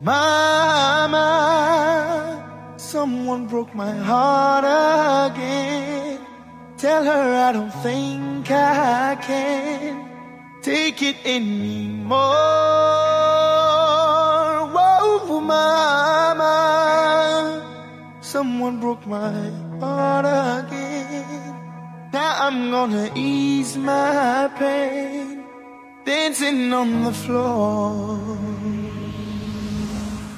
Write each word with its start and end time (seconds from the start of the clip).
Mama, 0.00 1.18
someone 2.76 3.48
broke 3.48 3.74
my 3.74 3.90
heart 3.90 4.64
again. 5.32 6.20
Tell 6.76 7.04
her 7.04 7.48
I 7.48 7.50
don't 7.50 7.72
think 7.82 8.48
I 8.48 9.16
can 9.20 10.08
take 10.62 11.02
it 11.02 11.16
anymore. 11.24 12.16
Whoa, 14.72 15.40
mama, 15.40 16.46
someone 18.20 18.78
broke 18.78 19.04
my 19.04 19.50
heart 19.80 20.26
again. 20.64 21.56
Now 22.12 22.46
I'm 22.46 22.70
gonna 22.70 23.10
ease 23.16 23.76
my 23.76 24.48
pain, 24.56 25.42
dancing 26.04 26.72
on 26.72 27.02
the 27.02 27.12
floor. 27.12 28.77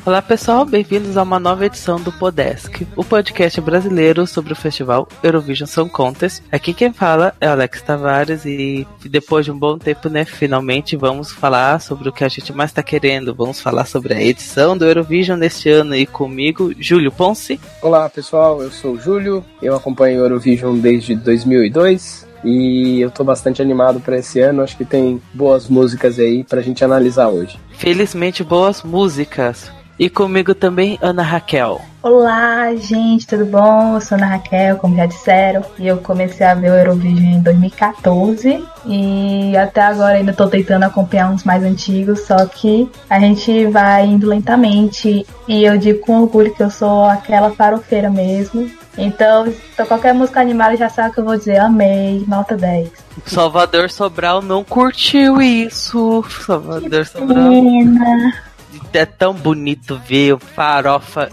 Olá 0.06 0.22
pessoal, 0.22 0.64
bem-vindos 0.64 1.18
a 1.18 1.22
uma 1.22 1.38
nova 1.38 1.66
edição 1.66 2.00
do 2.00 2.10
Podesk, 2.10 2.86
o 2.96 3.04
podcast 3.04 3.60
brasileiro 3.60 4.26
sobre 4.26 4.54
o 4.54 4.56
festival 4.56 5.06
Eurovision 5.22 5.66
Song 5.66 5.90
Contest. 5.90 6.42
Aqui 6.50 6.72
quem 6.72 6.90
fala 6.90 7.34
é 7.38 7.46
Alex 7.46 7.82
Tavares 7.82 8.46
e 8.46 8.86
depois 9.04 9.44
de 9.44 9.52
um 9.52 9.58
bom 9.58 9.76
tempo, 9.76 10.08
né, 10.08 10.24
finalmente 10.24 10.96
vamos 10.96 11.30
falar 11.30 11.82
sobre 11.82 12.08
o 12.08 12.12
que 12.12 12.24
a 12.24 12.28
gente 12.28 12.50
mais 12.50 12.70
está 12.70 12.82
querendo. 12.82 13.34
Vamos 13.34 13.60
falar 13.60 13.84
sobre 13.84 14.14
a 14.14 14.22
edição 14.22 14.74
do 14.74 14.86
Eurovision 14.86 15.38
neste 15.38 15.68
ano 15.68 15.94
e 15.94 16.06
comigo, 16.06 16.72
Júlio 16.78 17.12
Ponce. 17.12 17.60
Olá 17.82 18.08
pessoal, 18.08 18.62
eu 18.62 18.70
sou 18.70 18.94
o 18.94 19.00
Júlio, 19.00 19.44
eu 19.60 19.76
acompanho 19.76 20.20
o 20.20 20.24
Eurovision 20.24 20.78
desde 20.78 21.14
2002 21.14 22.26
e 22.42 23.00
eu 23.00 23.10
tô 23.10 23.22
bastante 23.22 23.60
animado 23.60 24.00
para 24.00 24.16
esse 24.16 24.40
ano. 24.40 24.62
Acho 24.62 24.78
que 24.78 24.84
tem 24.86 25.20
boas 25.34 25.68
músicas 25.68 26.18
aí 26.18 26.42
pra 26.42 26.62
gente 26.62 26.82
analisar 26.82 27.28
hoje. 27.28 27.60
Felizmente, 27.72 28.42
boas 28.42 28.82
músicas. 28.82 29.70
E 30.00 30.08
comigo 30.08 30.54
também, 30.54 30.98
Ana 31.02 31.22
Raquel. 31.22 31.78
Olá, 32.02 32.74
gente, 32.74 33.26
tudo 33.26 33.44
bom? 33.44 33.96
Eu 33.96 34.00
sou 34.00 34.16
Ana 34.16 34.28
Raquel, 34.28 34.78
como 34.78 34.96
já 34.96 35.04
disseram, 35.04 35.62
e 35.78 35.86
eu 35.86 35.98
comecei 35.98 36.46
a 36.46 36.54
ver 36.54 36.70
o 36.70 36.74
Eurovision 36.74 37.34
em 37.34 37.42
2014 37.42 38.64
e 38.86 39.54
até 39.58 39.82
agora 39.82 40.14
ainda 40.14 40.30
estou 40.30 40.48
tentando 40.48 40.84
acompanhar 40.84 41.30
uns 41.30 41.44
mais 41.44 41.62
antigos, 41.62 42.20
só 42.20 42.46
que 42.46 42.90
a 43.10 43.20
gente 43.20 43.66
vai 43.66 44.06
indo 44.06 44.26
lentamente 44.26 45.26
e 45.46 45.64
eu 45.64 45.76
digo 45.76 45.98
com 45.98 46.22
orgulho 46.22 46.54
que 46.54 46.62
eu 46.62 46.70
sou 46.70 47.04
aquela 47.04 47.50
farofeira 47.50 48.08
mesmo. 48.08 48.70
Então, 48.96 49.52
então 49.74 49.84
qualquer 49.84 50.14
música 50.14 50.40
animada 50.40 50.78
já 50.78 50.88
sabe 50.88 51.12
que 51.12 51.20
eu 51.20 51.24
vou 51.26 51.36
dizer 51.36 51.58
amei, 51.58 52.24
nota 52.26 52.56
10. 52.56 52.88
Salvador 53.26 53.90
Sobral 53.90 54.40
não 54.40 54.64
curtiu 54.64 55.42
isso. 55.42 56.24
Salvador 56.46 56.88
que 56.88 57.04
Sobral. 57.04 57.50
Pena 57.50 58.49
é 58.92 59.06
tão 59.06 59.34
bonito 59.34 60.00
ver 60.06 60.34
o 60.34 60.38
farofa 60.38 61.30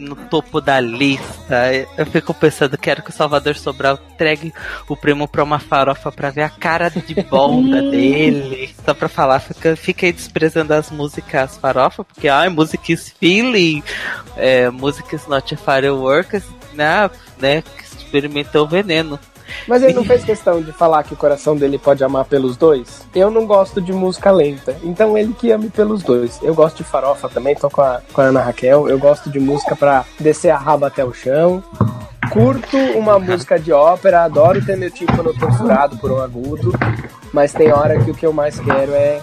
no 0.00 0.16
topo 0.16 0.60
da 0.60 0.80
lista. 0.80 1.72
Eu 1.96 2.06
fico 2.06 2.32
pensando, 2.32 2.76
quero 2.78 3.02
que 3.02 3.10
o 3.10 3.12
Salvador 3.12 3.56
Sobral 3.56 3.98
entregue 4.12 4.52
o 4.88 4.96
prêmio 4.96 5.28
pra 5.28 5.44
uma 5.44 5.58
farofa 5.58 6.10
pra 6.10 6.30
ver 6.30 6.42
a 6.42 6.48
cara 6.48 6.88
de 6.88 7.14
bonda 7.22 7.82
dele. 7.90 8.74
Só 8.84 8.94
pra 8.94 9.08
falar, 9.08 9.40
fica, 9.40 9.76
fica 9.76 10.06
aí 10.06 10.12
desprezando 10.12 10.72
as 10.72 10.90
músicas 10.90 11.56
farofa, 11.58 12.02
porque 12.02 12.28
ai, 12.28 12.48
música 12.48 12.92
is 12.92 13.10
feeling, 13.10 13.82
é, 14.36 14.70
música 14.70 15.14
is 15.14 15.26
not 15.26 15.54
fireworks, 15.56 16.44
né? 16.72 17.10
né 17.38 17.62
que 17.62 17.84
experimentou 17.84 18.66
veneno. 18.66 19.18
Mas 19.66 19.82
ele 19.82 19.94
não 19.94 20.04
fez 20.04 20.24
questão 20.24 20.60
de 20.60 20.72
falar 20.72 21.02
que 21.04 21.14
o 21.14 21.16
coração 21.16 21.56
dele 21.56 21.78
pode 21.78 22.02
amar 22.02 22.24
pelos 22.24 22.56
dois? 22.56 23.06
Eu 23.14 23.30
não 23.30 23.46
gosto 23.46 23.80
de 23.80 23.92
música 23.92 24.30
lenta, 24.30 24.76
então 24.82 25.16
ele 25.16 25.32
que 25.32 25.50
ame 25.50 25.70
pelos 25.70 26.02
dois. 26.02 26.38
Eu 26.42 26.54
gosto 26.54 26.78
de 26.78 26.84
farofa 26.84 27.28
também, 27.28 27.54
tô 27.54 27.70
com 27.70 27.82
a, 27.82 28.00
com 28.12 28.20
a 28.20 28.24
Ana 28.24 28.40
Raquel. 28.40 28.88
Eu 28.88 28.98
gosto 28.98 29.30
de 29.30 29.40
música 29.40 29.76
pra 29.76 30.04
descer 30.18 30.50
a 30.50 30.58
raba 30.58 30.86
até 30.86 31.04
o 31.04 31.12
chão. 31.12 31.62
Curto 32.30 32.76
uma 32.96 33.18
música 33.18 33.58
de 33.58 33.72
ópera, 33.72 34.22
adoro 34.22 34.64
ter 34.64 34.76
meu 34.76 34.90
tímpano 34.90 35.34
torturado 35.34 35.96
por 35.96 36.12
um 36.12 36.20
agudo, 36.20 36.72
mas 37.32 37.52
tem 37.52 37.72
hora 37.72 37.98
que 37.98 38.10
o 38.10 38.14
que 38.14 38.24
eu 38.24 38.32
mais 38.32 38.60
quero 38.60 38.92
é 38.92 39.20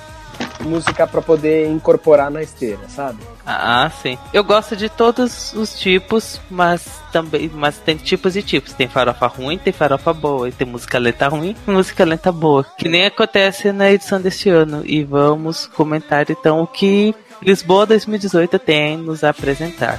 música 0.59 1.07
para 1.07 1.21
poder 1.21 1.69
incorporar 1.69 2.29
na 2.29 2.41
esteira, 2.41 2.81
sabe? 2.89 3.19
Ah, 3.49 3.89
sim. 4.01 4.17
Eu 4.33 4.43
gosto 4.43 4.75
de 4.75 4.89
todos 4.89 5.53
os 5.53 5.79
tipos, 5.79 6.41
mas 6.51 6.85
também, 7.13 7.49
mas 7.53 7.77
tem 7.77 7.95
tipos 7.95 8.35
e 8.35 8.43
tipos. 8.43 8.73
Tem 8.73 8.89
farofa 8.89 9.25
ruim, 9.27 9.57
tem 9.57 9.71
farofa 9.71 10.11
boa, 10.11 10.49
e 10.49 10.51
tem 10.51 10.67
música 10.67 10.99
lenta 10.99 11.29
ruim, 11.29 11.55
e 11.65 11.71
música 11.71 12.03
lenta 12.03 12.29
boa, 12.29 12.65
que 12.77 12.89
nem 12.89 13.05
acontece 13.05 13.71
na 13.71 13.89
edição 13.89 14.19
deste 14.19 14.49
ano. 14.49 14.83
E 14.85 15.01
vamos 15.01 15.65
comentar 15.65 16.29
então 16.29 16.61
o 16.61 16.67
que 16.67 17.15
Lisboa 17.41 17.85
2018 17.85 18.59
tem 18.59 18.97
nos 18.97 19.23
apresentar. 19.23 19.97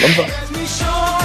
Vamos 0.00 0.16
lá. 0.16 1.19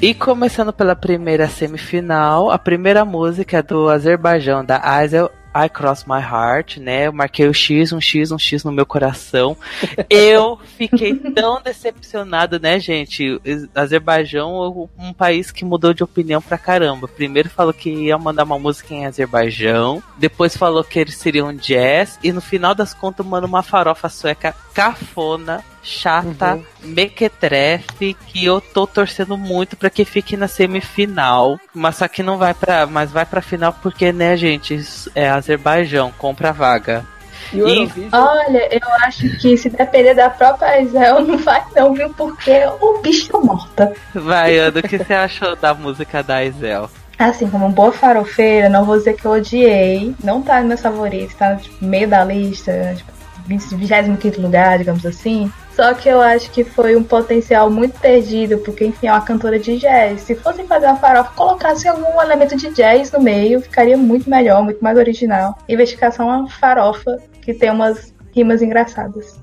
E 0.00 0.14
começando 0.14 0.72
pela 0.72 0.94
primeira 0.94 1.48
semifinal, 1.48 2.52
a 2.52 2.58
primeira 2.58 3.04
música 3.04 3.58
é 3.58 3.62
do 3.62 3.88
Azerbaijão, 3.88 4.64
da 4.64 4.78
Azel 4.78 5.28
I 5.52 5.68
Cross 5.68 6.04
My 6.04 6.20
Heart, 6.20 6.76
né? 6.76 7.08
Eu 7.08 7.12
marquei 7.12 7.48
o 7.48 7.52
X, 7.52 7.92
um 7.92 8.00
X, 8.00 8.30
um 8.30 8.38
X 8.38 8.62
no 8.62 8.70
meu 8.70 8.86
coração. 8.86 9.56
Eu 10.08 10.56
fiquei 10.76 11.16
tão 11.16 11.60
decepcionado, 11.60 12.60
né, 12.60 12.78
gente? 12.78 13.40
Azerbaijão 13.74 14.88
um 14.96 15.12
país 15.12 15.50
que 15.50 15.64
mudou 15.64 15.92
de 15.92 16.04
opinião 16.04 16.40
pra 16.40 16.56
caramba. 16.56 17.08
Primeiro 17.08 17.50
falou 17.50 17.72
que 17.72 17.90
ia 17.90 18.16
mandar 18.16 18.44
uma 18.44 18.58
música 18.58 18.94
em 18.94 19.04
Azerbaijão, 19.04 20.00
depois 20.16 20.56
falou 20.56 20.84
que 20.84 21.00
eles 21.00 21.16
seriam 21.16 21.52
jazz, 21.52 22.20
e 22.22 22.30
no 22.30 22.40
final 22.40 22.72
das 22.72 22.94
contas, 22.94 23.26
manda 23.26 23.48
uma 23.48 23.64
farofa 23.64 24.08
sueca 24.08 24.54
cafona 24.72 25.64
chata, 25.82 26.54
uhum. 26.54 26.64
mequetrefe, 26.82 28.16
que 28.26 28.44
eu 28.44 28.60
tô 28.60 28.86
torcendo 28.86 29.36
muito 29.36 29.76
para 29.76 29.90
que 29.90 30.04
fique 30.04 30.36
na 30.36 30.48
semifinal, 30.48 31.58
mas 31.74 31.96
só 31.96 32.08
que 32.08 32.22
não 32.22 32.38
vai 32.38 32.54
para, 32.54 32.86
mas 32.86 33.10
vai 33.10 33.24
para 33.24 33.40
final 33.40 33.72
porque 33.72 34.12
né, 34.12 34.36
gente, 34.36 34.80
é 35.14 35.28
Azerbaijão, 35.28 36.12
compra 36.18 36.50
a 36.50 36.52
vaga. 36.52 37.04
E 37.52 37.88
Olha, 38.12 38.68
eu 38.70 38.92
acho 39.04 39.38
que 39.38 39.56
se 39.56 39.70
depender 39.70 40.14
da 40.14 40.28
própria 40.28 40.82
Isel, 40.82 41.22
não 41.22 41.38
vai 41.38 41.64
não, 41.74 41.94
viu? 41.94 42.10
Porque 42.10 42.62
o 42.80 43.00
bicho 43.00 43.30
tá 43.30 43.38
morta. 43.38 43.92
Vai, 44.14 44.58
Ana, 44.58 44.80
o 44.80 44.82
que 44.82 44.98
você 44.98 45.14
achou 45.14 45.56
da 45.56 45.72
música 45.72 46.22
da 46.22 46.44
Isel? 46.44 46.90
Assim, 47.18 47.48
como 47.48 47.68
boa 47.70 47.90
farofeira, 47.90 48.68
não 48.68 48.84
vou 48.84 48.96
dizer 48.96 49.14
que 49.14 49.24
eu 49.24 49.32
odiei. 49.32 50.14
Não 50.22 50.42
tá 50.42 50.60
no 50.60 50.68
meu 50.68 50.78
favorito, 50.78 51.34
tá 51.36 51.54
no 51.54 51.60
tipo, 51.60 51.84
meio 51.84 52.06
da 52.06 52.24
lista, 52.24 52.94
tipo, 52.96 53.10
25 53.46 54.40
lugar, 54.40 54.78
digamos 54.78 55.04
assim. 55.04 55.50
Só 55.78 55.94
que 55.94 56.08
eu 56.08 56.20
acho 56.20 56.50
que 56.50 56.64
foi 56.64 56.96
um 56.96 57.04
potencial 57.04 57.70
muito 57.70 58.00
perdido, 58.00 58.58
porque, 58.58 58.84
enfim, 58.84 59.06
é 59.06 59.12
uma 59.12 59.20
cantora 59.20 59.60
de 59.60 59.78
jazz. 59.78 60.22
Se 60.22 60.34
fossem 60.34 60.66
fazer 60.66 60.86
uma 60.86 60.96
farofa, 60.96 61.30
colocassem 61.36 61.88
algum 61.88 62.20
elemento 62.20 62.56
de 62.56 62.68
jazz 62.70 63.12
no 63.12 63.20
meio, 63.20 63.60
ficaria 63.60 63.96
muito 63.96 64.28
melhor, 64.28 64.60
muito 64.64 64.82
mais 64.82 64.98
original. 64.98 65.56
Em 65.68 65.76
vez 65.76 65.90
só 66.10 66.24
uma 66.24 66.50
farofa 66.50 67.18
que 67.40 67.54
tem 67.54 67.70
umas 67.70 68.12
rimas 68.34 68.60
engraçadas. 68.60 69.38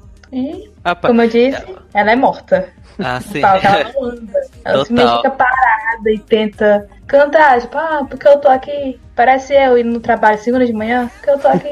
Como 1.01 1.21
eu 1.21 1.29
disse, 1.29 1.63
ela 1.93 2.11
é 2.11 2.15
morta. 2.15 2.69
Ah, 2.99 3.19
sim. 3.19 3.41
Fala 3.41 3.59
que 3.59 3.67
ela 3.67 3.91
não 3.93 4.03
anda. 4.05 4.39
Ela 4.63 4.77
Total. 4.77 4.85
simplesmente 4.85 5.17
fica 5.17 5.31
parada 5.31 6.11
e 6.11 6.19
tenta 6.19 6.87
cantar, 7.07 7.61
tipo, 7.61 7.77
ah, 7.77 8.05
porque 8.09 8.27
eu 8.27 8.37
tô 8.37 8.47
aqui. 8.47 8.99
Parece 9.15 9.53
eu 9.53 9.77
indo 9.77 9.91
no 9.91 9.99
trabalho 10.01 10.37
segunda 10.39 10.65
de 10.65 10.73
manhã, 10.73 11.09
porque 11.15 11.29
eu 11.29 11.39
tô 11.39 11.47
aqui. 11.47 11.69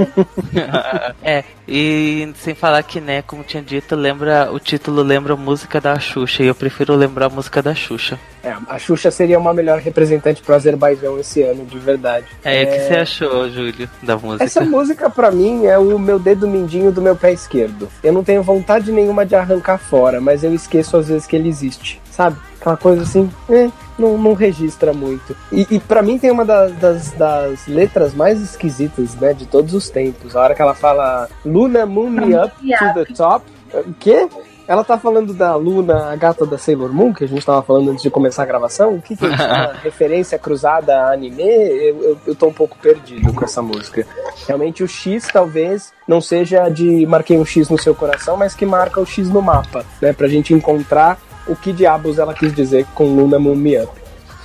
é, 1.21 1.43
e 1.67 2.31
sem 2.37 2.55
falar 2.55 2.81
que, 2.83 3.01
né, 3.01 3.21
como 3.21 3.43
tinha 3.43 3.61
dito, 3.61 3.95
lembra 3.95 4.49
o 4.49 4.59
título 4.59 5.01
lembra 5.01 5.33
a 5.33 5.37
música 5.37 5.81
da 5.81 5.99
Xuxa, 5.99 6.41
e 6.41 6.47
eu 6.47 6.55
prefiro 6.55 6.95
lembrar 6.95 7.25
a 7.25 7.29
música 7.29 7.61
da 7.61 7.75
Xuxa. 7.75 8.17
É, 8.41 8.53
a 8.67 8.79
Xuxa 8.79 9.11
seria 9.11 9.37
uma 9.37 9.53
melhor 9.53 9.79
representante 9.79 10.41
pro 10.41 10.55
Azerbaijão 10.55 11.19
esse 11.19 11.41
ano, 11.41 11.65
de 11.65 11.77
verdade. 11.79 12.27
É, 12.45 12.61
é... 12.61 12.63
o 12.63 12.67
que 12.67 12.79
você 12.79 12.95
achou, 12.95 13.49
Júlio, 13.49 13.89
da 14.01 14.15
música? 14.15 14.45
Essa 14.45 14.61
música, 14.61 15.09
para 15.09 15.29
mim, 15.29 15.65
é 15.65 15.77
o 15.77 15.99
meu 15.99 16.19
dedo 16.19 16.47
mindinho 16.47 16.93
do 16.93 17.01
meu 17.01 17.15
pé 17.15 17.33
esquerdo. 17.33 17.89
Eu 18.01 18.13
não 18.13 18.23
tenho 18.23 18.41
vontade 18.41 18.89
nenhuma 18.89 19.02
de 19.25 19.35
arrancar 19.35 19.77
fora, 19.77 20.21
mas 20.21 20.43
eu 20.43 20.53
esqueço 20.53 20.97
às 20.97 21.07
vezes 21.07 21.25
que 21.25 21.35
ele 21.35 21.49
existe, 21.49 22.01
sabe? 22.09 22.37
Aquela 22.59 22.77
coisa 22.77 23.03
assim, 23.03 23.29
é, 23.49 23.69
não, 23.97 24.17
não 24.17 24.33
registra 24.33 24.93
muito. 24.93 25.35
E, 25.51 25.67
e 25.69 25.79
para 25.79 26.01
mim 26.01 26.17
tem 26.17 26.31
uma 26.31 26.45
das, 26.45 26.71
das, 26.73 27.11
das, 27.11 27.67
letras 27.67 28.13
mais 28.13 28.41
esquisitas, 28.41 29.15
né, 29.15 29.33
de 29.33 29.45
todos 29.45 29.73
os 29.73 29.89
tempos. 29.89 30.35
A 30.35 30.41
hora 30.41 30.55
que 30.55 30.61
ela 30.61 30.73
fala 30.73 31.27
Luna 31.45 31.85
Moon 31.85 32.09
Me 32.09 32.35
Up 32.35 32.53
to 32.55 32.93
the 32.93 33.13
Top. 33.13 33.45
O 33.73 33.93
quê? 33.99 34.29
Ela 34.65 34.83
tá 34.83 34.97
falando 34.97 35.33
da 35.33 35.55
Luna, 35.55 36.11
a 36.11 36.15
gata 36.15 36.45
da 36.45 36.57
Sailor 36.57 36.93
Moon, 36.93 37.13
que 37.13 37.25
a 37.25 37.27
gente 37.27 37.45
tava 37.45 37.61
falando 37.61 37.91
antes 37.91 38.01
de 38.01 38.09
começar 38.09 38.43
a 38.43 38.45
gravação. 38.45 38.95
O 38.95 39.01
que, 39.01 39.15
que 39.15 39.25
é 39.25 39.29
isso? 39.29 39.43
Uma 39.43 39.73
referência 39.73 40.39
cruzada 40.39 40.95
a 40.95 41.11
anime? 41.11 41.43
Eu, 41.43 42.03
eu, 42.03 42.17
eu 42.27 42.35
tô 42.35 42.47
um 42.47 42.53
pouco 42.53 42.77
perdido 42.77 43.33
com 43.33 43.43
essa 43.43 43.61
música. 43.61 44.07
Realmente 44.47 44.81
o 44.83 44.87
X 44.87 45.27
talvez 45.31 45.91
não 46.07 46.21
seja 46.21 46.69
de 46.69 47.05
marquei 47.05 47.37
um 47.37 47.45
X 47.45 47.69
no 47.69 47.77
seu 47.77 47.93
coração, 47.93 48.37
mas 48.37 48.55
que 48.55 48.65
marca 48.65 49.01
o 49.01 49.05
X 49.05 49.29
no 49.29 49.41
mapa, 49.41 49.85
né? 50.01 50.13
Pra 50.13 50.27
gente 50.27 50.53
encontrar 50.53 51.19
o 51.45 51.55
que 51.55 51.73
diabos 51.73 52.17
ela 52.17 52.33
quis 52.33 52.53
dizer 52.53 52.85
com 52.95 53.03
Luna 53.03 53.37
Moon 53.37 53.55
Me 53.55 53.77
Up. 53.81 53.91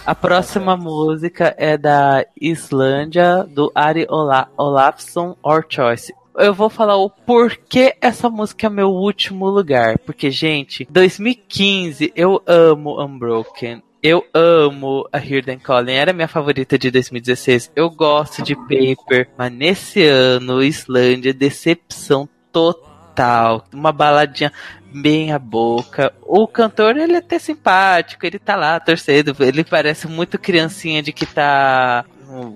A 0.05 0.14
próxima 0.14 0.76
música 0.76 1.55
é 1.59 1.76
da 1.76 2.25
Islândia, 2.41 3.44
do 3.44 3.71
Ari 3.75 4.06
Ola 4.09 4.49
Olafsson 4.56 5.37
Or 5.43 5.64
Choice 5.69 6.12
eu 6.38 6.55
vou 6.55 6.70
falar 6.70 6.96
o 6.96 7.11
porquê 7.11 7.96
essa 8.00 8.31
música 8.31 8.67
é 8.67 8.70
meu 8.70 8.90
último 8.90 9.49
lugar. 9.49 9.99
Porque, 9.99 10.31
gente, 10.31 10.87
2015 10.90 12.12
eu 12.14 12.43
amo 12.46 13.02
Unbroken. 13.02 13.82
Eu 14.00 14.25
amo 14.32 15.08
a 15.12 15.19
Hirden 15.19 15.58
Calling, 15.58 15.94
era 15.94 16.12
minha 16.12 16.29
favorita 16.29 16.79
de 16.79 16.88
2016. 16.88 17.73
Eu 17.75 17.90
gosto 17.90 18.43
de 18.43 18.55
Paper, 18.55 19.29
mas 19.37 19.52
nesse 19.52 20.06
ano, 20.06 20.62
Islândia, 20.62 21.35
decepção 21.35 22.29
total. 22.52 23.64
Uma 23.73 23.90
baladinha 23.90 24.52
bem 24.94 25.32
a 25.32 25.38
boca. 25.38 26.14
O 26.23 26.46
cantor, 26.46 26.96
ele 26.96 27.14
é 27.14 27.19
até 27.19 27.40
simpático, 27.40 28.25
ele 28.25 28.38
tá 28.38 28.55
lá 28.55 28.79
torcendo, 28.79 29.35
ele 29.40 29.64
parece 29.64 30.06
muito 30.06 30.38
criancinha 30.38 31.02
de 31.02 31.12
que 31.12 31.26
tá 31.26 32.05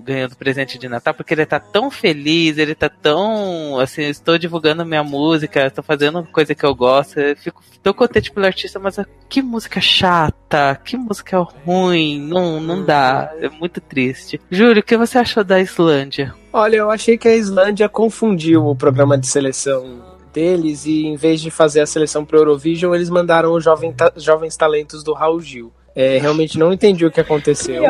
ganhando 0.03 0.35
presente 0.35 0.77
de 0.77 0.87
Natal, 0.87 1.13
porque 1.13 1.33
ele 1.33 1.45
tá 1.45 1.59
tão 1.59 1.89
feliz, 1.89 2.57
ele 2.57 2.75
tá 2.75 2.89
tão, 2.89 3.79
assim, 3.79 4.03
estou 4.03 4.37
divulgando 4.37 4.85
minha 4.85 5.03
música, 5.03 5.65
estou 5.65 5.83
fazendo 5.83 6.23
coisa 6.31 6.53
que 6.53 6.65
eu 6.65 6.75
gosto, 6.75 7.19
eu 7.19 7.35
fico 7.35 7.61
tão 7.81 7.93
contente 7.93 8.31
pelo 8.31 8.45
artista, 8.45 8.79
mas 8.79 8.97
que 9.27 9.41
música 9.41 9.81
chata, 9.81 10.79
que 10.83 10.95
música 10.95 11.39
ruim, 11.39 12.21
não, 12.21 12.59
não 12.59 12.83
dá, 12.83 13.33
é 13.39 13.49
muito 13.49 13.81
triste. 13.81 14.39
Júlio, 14.49 14.81
o 14.81 14.85
que 14.85 14.97
você 14.97 15.17
achou 15.17 15.43
da 15.43 15.59
Islândia? 15.59 16.33
Olha, 16.51 16.77
eu 16.77 16.91
achei 16.91 17.17
que 17.17 17.27
a 17.27 17.35
Islândia 17.35 17.89
confundiu 17.89 18.67
o 18.67 18.75
programa 18.75 19.17
de 19.17 19.27
seleção 19.27 20.13
deles 20.33 20.85
e 20.85 21.05
em 21.05 21.15
vez 21.15 21.39
de 21.39 21.51
fazer 21.51 21.81
a 21.81 21.85
seleção 21.85 22.25
para 22.25 22.39
Eurovision, 22.39 22.93
eles 22.95 23.09
mandaram 23.09 23.53
os 23.53 23.63
jovem 23.63 23.93
ta 23.93 24.11
jovens 24.17 24.57
talentos 24.57 25.03
do 25.03 25.13
Raul 25.13 25.39
Gil. 25.39 25.71
É, 25.95 26.17
realmente 26.17 26.57
não 26.57 26.73
entendi 26.73 27.05
o 27.05 27.11
que 27.11 27.21
aconteceu. 27.21 27.83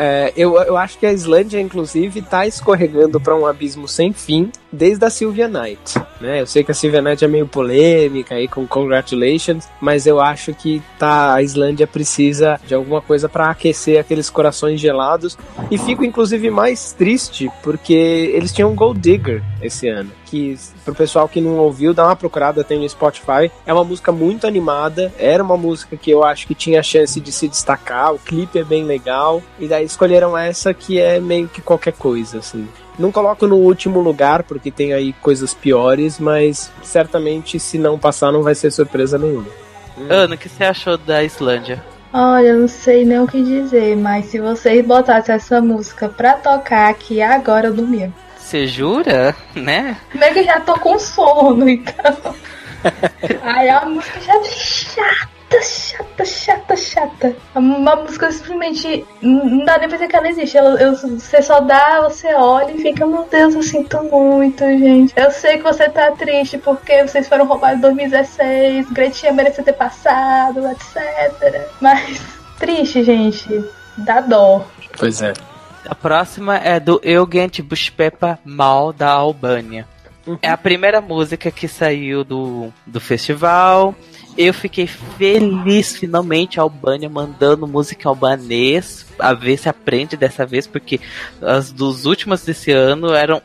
É, 0.00 0.32
eu, 0.36 0.56
eu 0.62 0.76
acho 0.76 0.96
que 0.96 1.04
a 1.04 1.12
Islândia, 1.12 1.60
inclusive, 1.60 2.20
está 2.20 2.46
escorregando 2.46 3.20
para 3.20 3.34
um 3.34 3.44
abismo 3.44 3.88
sem 3.88 4.12
fim 4.12 4.52
desde 4.70 5.04
a 5.04 5.10
Sylvia 5.10 5.48
Knight. 5.48 5.98
Né? 6.20 6.40
Eu 6.40 6.46
sei 6.46 6.62
que 6.62 6.70
a 6.70 6.74
Sylvia 6.74 7.02
Knight 7.02 7.24
é 7.24 7.28
meio 7.28 7.48
polêmica 7.48 8.36
aí 8.36 8.46
com 8.46 8.64
Congratulations, 8.64 9.68
mas 9.80 10.06
eu 10.06 10.20
acho 10.20 10.54
que 10.54 10.80
tá, 10.98 11.34
a 11.34 11.42
Islândia 11.42 11.86
precisa 11.86 12.60
de 12.64 12.74
alguma 12.74 13.00
coisa 13.00 13.28
para 13.28 13.50
aquecer 13.50 13.98
aqueles 13.98 14.30
corações 14.30 14.80
gelados. 14.80 15.36
E 15.68 15.76
fico, 15.76 16.04
inclusive, 16.04 16.48
mais 16.48 16.92
triste 16.92 17.50
porque 17.62 17.92
eles 18.34 18.52
tinham 18.52 18.74
Gold 18.76 19.00
Digger 19.00 19.42
esse 19.60 19.88
ano. 19.88 20.12
Que, 20.26 20.58
pro 20.84 20.94
pessoal 20.94 21.26
que 21.26 21.40
não 21.40 21.56
ouviu, 21.56 21.94
dá 21.94 22.04
uma 22.04 22.14
procurada, 22.14 22.62
tem 22.62 22.78
no 22.78 22.88
Spotify. 22.88 23.50
É 23.64 23.72
uma 23.72 23.82
música 23.82 24.12
muito 24.12 24.46
animada, 24.46 25.12
era 25.18 25.42
uma 25.42 25.56
música 25.56 25.96
que 25.96 26.10
eu 26.10 26.22
acho 26.22 26.46
que 26.46 26.54
tinha 26.54 26.82
chance 26.82 27.18
de 27.18 27.32
se 27.32 27.48
destacar, 27.48 28.12
o 28.12 28.18
clipe 28.18 28.58
é 28.58 28.64
bem 28.64 28.84
legal, 28.84 29.42
e 29.58 29.66
daí 29.66 29.87
escolheram 29.88 30.36
essa 30.36 30.72
que 30.72 31.00
é 31.00 31.18
meio 31.20 31.48
que 31.48 31.60
qualquer 31.60 31.92
coisa, 31.92 32.38
assim. 32.38 32.68
Não 32.98 33.12
coloco 33.12 33.46
no 33.46 33.56
último 33.56 34.00
lugar, 34.00 34.42
porque 34.42 34.70
tem 34.70 34.92
aí 34.92 35.12
coisas 35.14 35.54
piores, 35.54 36.18
mas 36.18 36.70
certamente 36.82 37.58
se 37.58 37.78
não 37.78 37.98
passar 37.98 38.32
não 38.32 38.42
vai 38.42 38.54
ser 38.54 38.70
surpresa 38.70 39.18
nenhuma. 39.18 39.48
Hum. 39.96 40.06
Ana, 40.08 40.34
o 40.34 40.38
que 40.38 40.48
você 40.48 40.64
achou 40.64 40.96
da 40.96 41.22
Islândia? 41.22 41.82
Olha, 42.12 42.48
eu 42.48 42.60
não 42.60 42.68
sei 42.68 43.04
nem 43.04 43.20
o 43.20 43.26
que 43.26 43.42
dizer, 43.42 43.96
mas 43.96 44.26
se 44.26 44.40
vocês 44.40 44.84
botassem 44.84 45.34
essa 45.34 45.60
música 45.60 46.08
pra 46.08 46.34
tocar 46.34 46.88
aqui 46.88 47.20
agora, 47.20 47.68
eu 47.68 47.74
dormia. 47.74 48.12
Você 48.38 48.66
jura? 48.66 49.36
Né? 49.54 49.96
Como 50.10 50.24
é 50.24 50.32
que 50.32 50.38
eu 50.38 50.44
já 50.44 50.60
tô 50.60 50.74
com 50.78 50.98
sono, 50.98 51.68
então. 51.68 52.34
Aí 53.42 53.68
a 53.68 53.84
música 53.84 54.20
já 54.20 54.34
é 54.34 54.44
chata 54.44 55.37
chata, 55.62 56.24
chata, 56.24 56.76
chata. 56.76 57.36
Uma 57.54 57.96
música 57.96 58.30
simplesmente 58.30 59.04
não 59.22 59.64
dá 59.64 59.78
nem 59.78 59.88
pra 59.88 59.96
dizer 59.96 60.08
que 60.08 60.16
ela 60.16 60.28
existe. 60.28 60.56
Ela, 60.56 60.80
eu, 60.80 60.94
você 60.94 61.42
só 61.42 61.60
dá, 61.60 62.02
você 62.02 62.34
olha 62.34 62.72
e 62.72 62.82
fica, 62.82 63.06
meu 63.06 63.26
Deus, 63.30 63.54
eu 63.54 63.62
sinto 63.62 64.02
muito, 64.04 64.60
gente. 64.60 65.12
Eu 65.16 65.30
sei 65.30 65.58
que 65.58 65.64
você 65.64 65.88
tá 65.88 66.12
triste 66.12 66.58
porque 66.58 67.02
vocês 67.02 67.28
foram 67.28 67.46
roubados 67.46 67.78
em 67.78 67.82
2016, 67.82 68.90
Gretinha 68.90 69.32
merecia 69.32 69.64
ter 69.64 69.72
passado, 69.72 70.66
etc. 70.70 71.68
Mas 71.80 72.20
triste, 72.58 73.02
gente. 73.02 73.64
Dá 73.96 74.20
dó. 74.20 74.64
Pois 74.96 75.22
é. 75.22 75.32
A 75.88 75.94
próxima 75.94 76.56
é 76.56 76.78
do 76.78 77.00
Eugent 77.02 77.60
Bushpepa 77.62 78.38
Mal 78.44 78.92
da 78.92 79.08
Albânia. 79.08 79.86
Uhum. 80.26 80.38
É 80.42 80.50
a 80.50 80.56
primeira 80.56 81.00
música 81.00 81.50
que 81.50 81.66
saiu 81.66 82.22
do, 82.22 82.72
do 82.86 83.00
festival. 83.00 83.94
Eu 84.38 84.54
fiquei 84.54 84.86
feliz 84.86 85.96
finalmente 85.96 86.60
a 86.60 86.62
Albânia 86.62 87.08
mandando 87.08 87.66
música 87.66 88.08
albanês, 88.08 89.04
a 89.18 89.34
ver 89.34 89.56
se 89.56 89.68
aprende 89.68 90.16
dessa 90.16 90.46
vez, 90.46 90.64
porque 90.64 91.00
as 91.42 91.72
dos 91.72 92.06
últimos 92.06 92.44
desse 92.44 92.70
ano 92.70 93.12
eram 93.12 93.42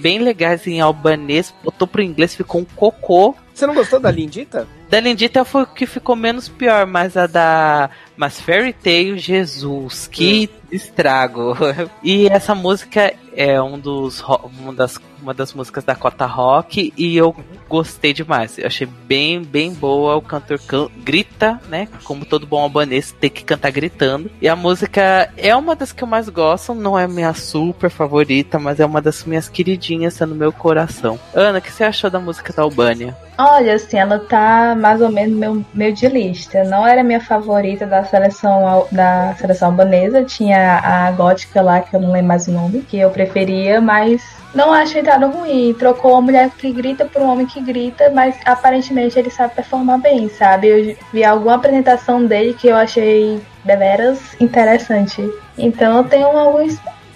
bem 0.00 0.18
legais 0.18 0.66
em 0.66 0.80
albanês, 0.80 1.54
botou 1.62 1.86
pro 1.86 2.02
inglês, 2.02 2.34
ficou 2.34 2.60
um 2.60 2.64
cocô. 2.64 3.36
Você 3.54 3.68
não 3.68 3.74
gostou 3.74 4.00
da 4.00 4.10
Lindita? 4.10 4.66
Da 4.92 5.00
Lindita 5.00 5.42
foi 5.42 5.62
o 5.62 5.66
que 5.66 5.86
ficou 5.86 6.14
menos 6.14 6.50
pior, 6.50 6.84
mas 6.84 7.16
a 7.16 7.26
da. 7.26 7.88
Mas 8.14 8.38
Fairy 8.38 8.74
Tail, 8.74 9.16
Jesus, 9.16 10.06
que 10.06 10.50
hum. 10.52 10.66
estrago. 10.70 11.56
E 12.04 12.26
essa 12.26 12.54
música 12.54 13.14
é 13.34 13.60
um 13.62 13.78
dos, 13.78 14.20
uma, 14.60 14.72
das, 14.72 14.98
uma 15.20 15.32
das 15.32 15.54
músicas 15.54 15.84
da 15.84 15.94
Cota 15.94 16.26
Rock 16.26 16.92
e 16.96 17.16
eu 17.16 17.34
gostei 17.68 18.12
demais. 18.12 18.58
Eu 18.58 18.66
achei 18.66 18.86
bem, 18.86 19.42
bem 19.42 19.72
boa. 19.72 20.16
O 20.16 20.22
cantor 20.22 20.58
can 20.58 20.88
grita, 20.98 21.60
né? 21.68 21.88
Como 22.04 22.24
todo 22.24 22.46
bom 22.46 22.60
albanês, 22.60 23.14
tem 23.18 23.30
que 23.30 23.44
cantar 23.44 23.70
gritando. 23.70 24.30
E 24.40 24.48
a 24.48 24.56
música 24.56 25.32
é 25.36 25.54
uma 25.54 25.74
das 25.74 25.92
que 25.92 26.02
eu 26.04 26.08
mais 26.08 26.28
gosto, 26.28 26.74
não 26.74 26.98
é 26.98 27.06
minha 27.06 27.32
super 27.32 27.88
favorita, 27.88 28.58
mas 28.58 28.80
é 28.80 28.84
uma 28.84 29.00
das 29.00 29.24
minhas 29.24 29.48
queridinhas, 29.48 30.16
tá 30.16 30.26
no 30.26 30.34
meu 30.34 30.52
coração. 30.52 31.18
Ana, 31.32 31.60
o 31.60 31.62
que 31.62 31.72
você 31.72 31.84
achou 31.84 32.10
da 32.10 32.20
música 32.20 32.52
da 32.52 32.62
Albânia? 32.62 33.16
Olha, 33.44 33.74
assim, 33.74 33.98
ela 33.98 34.20
tá 34.20 34.76
mais 34.78 35.00
ou 35.00 35.10
menos 35.10 35.36
meu, 35.36 35.64
meu 35.74 35.92
de 35.92 36.06
lista. 36.06 36.62
Não 36.62 36.86
era 36.86 37.02
minha 37.02 37.20
favorita 37.20 37.84
da 37.84 38.04
seleção 38.04 38.86
da 38.92 39.34
seleção 39.34 39.70
albanesa. 39.70 40.22
Tinha 40.22 40.78
a 40.78 41.10
gótica 41.10 41.60
lá, 41.60 41.80
que 41.80 41.96
eu 41.96 42.00
não 42.00 42.12
lembro 42.12 42.28
mais 42.28 42.46
o 42.46 42.52
nome, 42.52 42.82
que 42.82 42.96
eu 43.00 43.10
preferia, 43.10 43.80
mas 43.80 44.22
não 44.54 44.72
acho 44.72 44.96
a 44.96 45.00
entrada 45.00 45.26
ruim. 45.26 45.74
Trocou 45.76 46.12
uma 46.12 46.20
mulher 46.20 46.50
que 46.50 46.72
grita 46.72 47.04
por 47.04 47.20
um 47.20 47.32
homem 47.32 47.44
que 47.44 47.60
grita, 47.60 48.10
mas 48.10 48.36
aparentemente 48.44 49.18
ele 49.18 49.28
sabe 49.28 49.56
performar 49.56 49.98
bem, 49.98 50.28
sabe? 50.28 50.68
Eu 50.68 50.96
vi 51.12 51.24
alguma 51.24 51.56
apresentação 51.56 52.24
dele 52.24 52.54
que 52.54 52.68
eu 52.68 52.76
achei 52.76 53.42
deveras 53.64 54.20
interessante. 54.40 55.28
Então 55.58 55.96
eu 55.96 56.04
tenho 56.04 56.26
alguma 56.26 56.64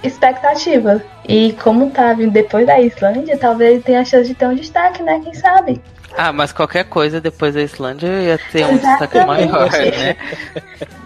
expectativa. 0.02 1.00
E 1.28 1.52
como 1.62 1.90
tá 1.90 2.12
vindo 2.14 2.32
depois 2.32 2.66
da 2.66 2.80
Islândia, 2.80 3.38
talvez 3.38 3.84
tenha 3.84 4.00
a 4.00 4.04
chance 4.04 4.28
de 4.28 4.34
ter 4.34 4.46
um 4.48 4.56
destaque, 4.56 5.04
né? 5.04 5.20
Quem 5.22 5.34
sabe? 5.34 5.80
Ah, 6.14 6.32
mas 6.32 6.52
qualquer 6.52 6.84
coisa 6.84 7.20
depois 7.20 7.54
da 7.54 7.62
Islândia 7.62 8.08
ia 8.22 8.38
ter 8.38 8.66
um 8.66 8.76
destaque 8.76 9.24
maior, 9.24 9.70
né? 9.70 10.16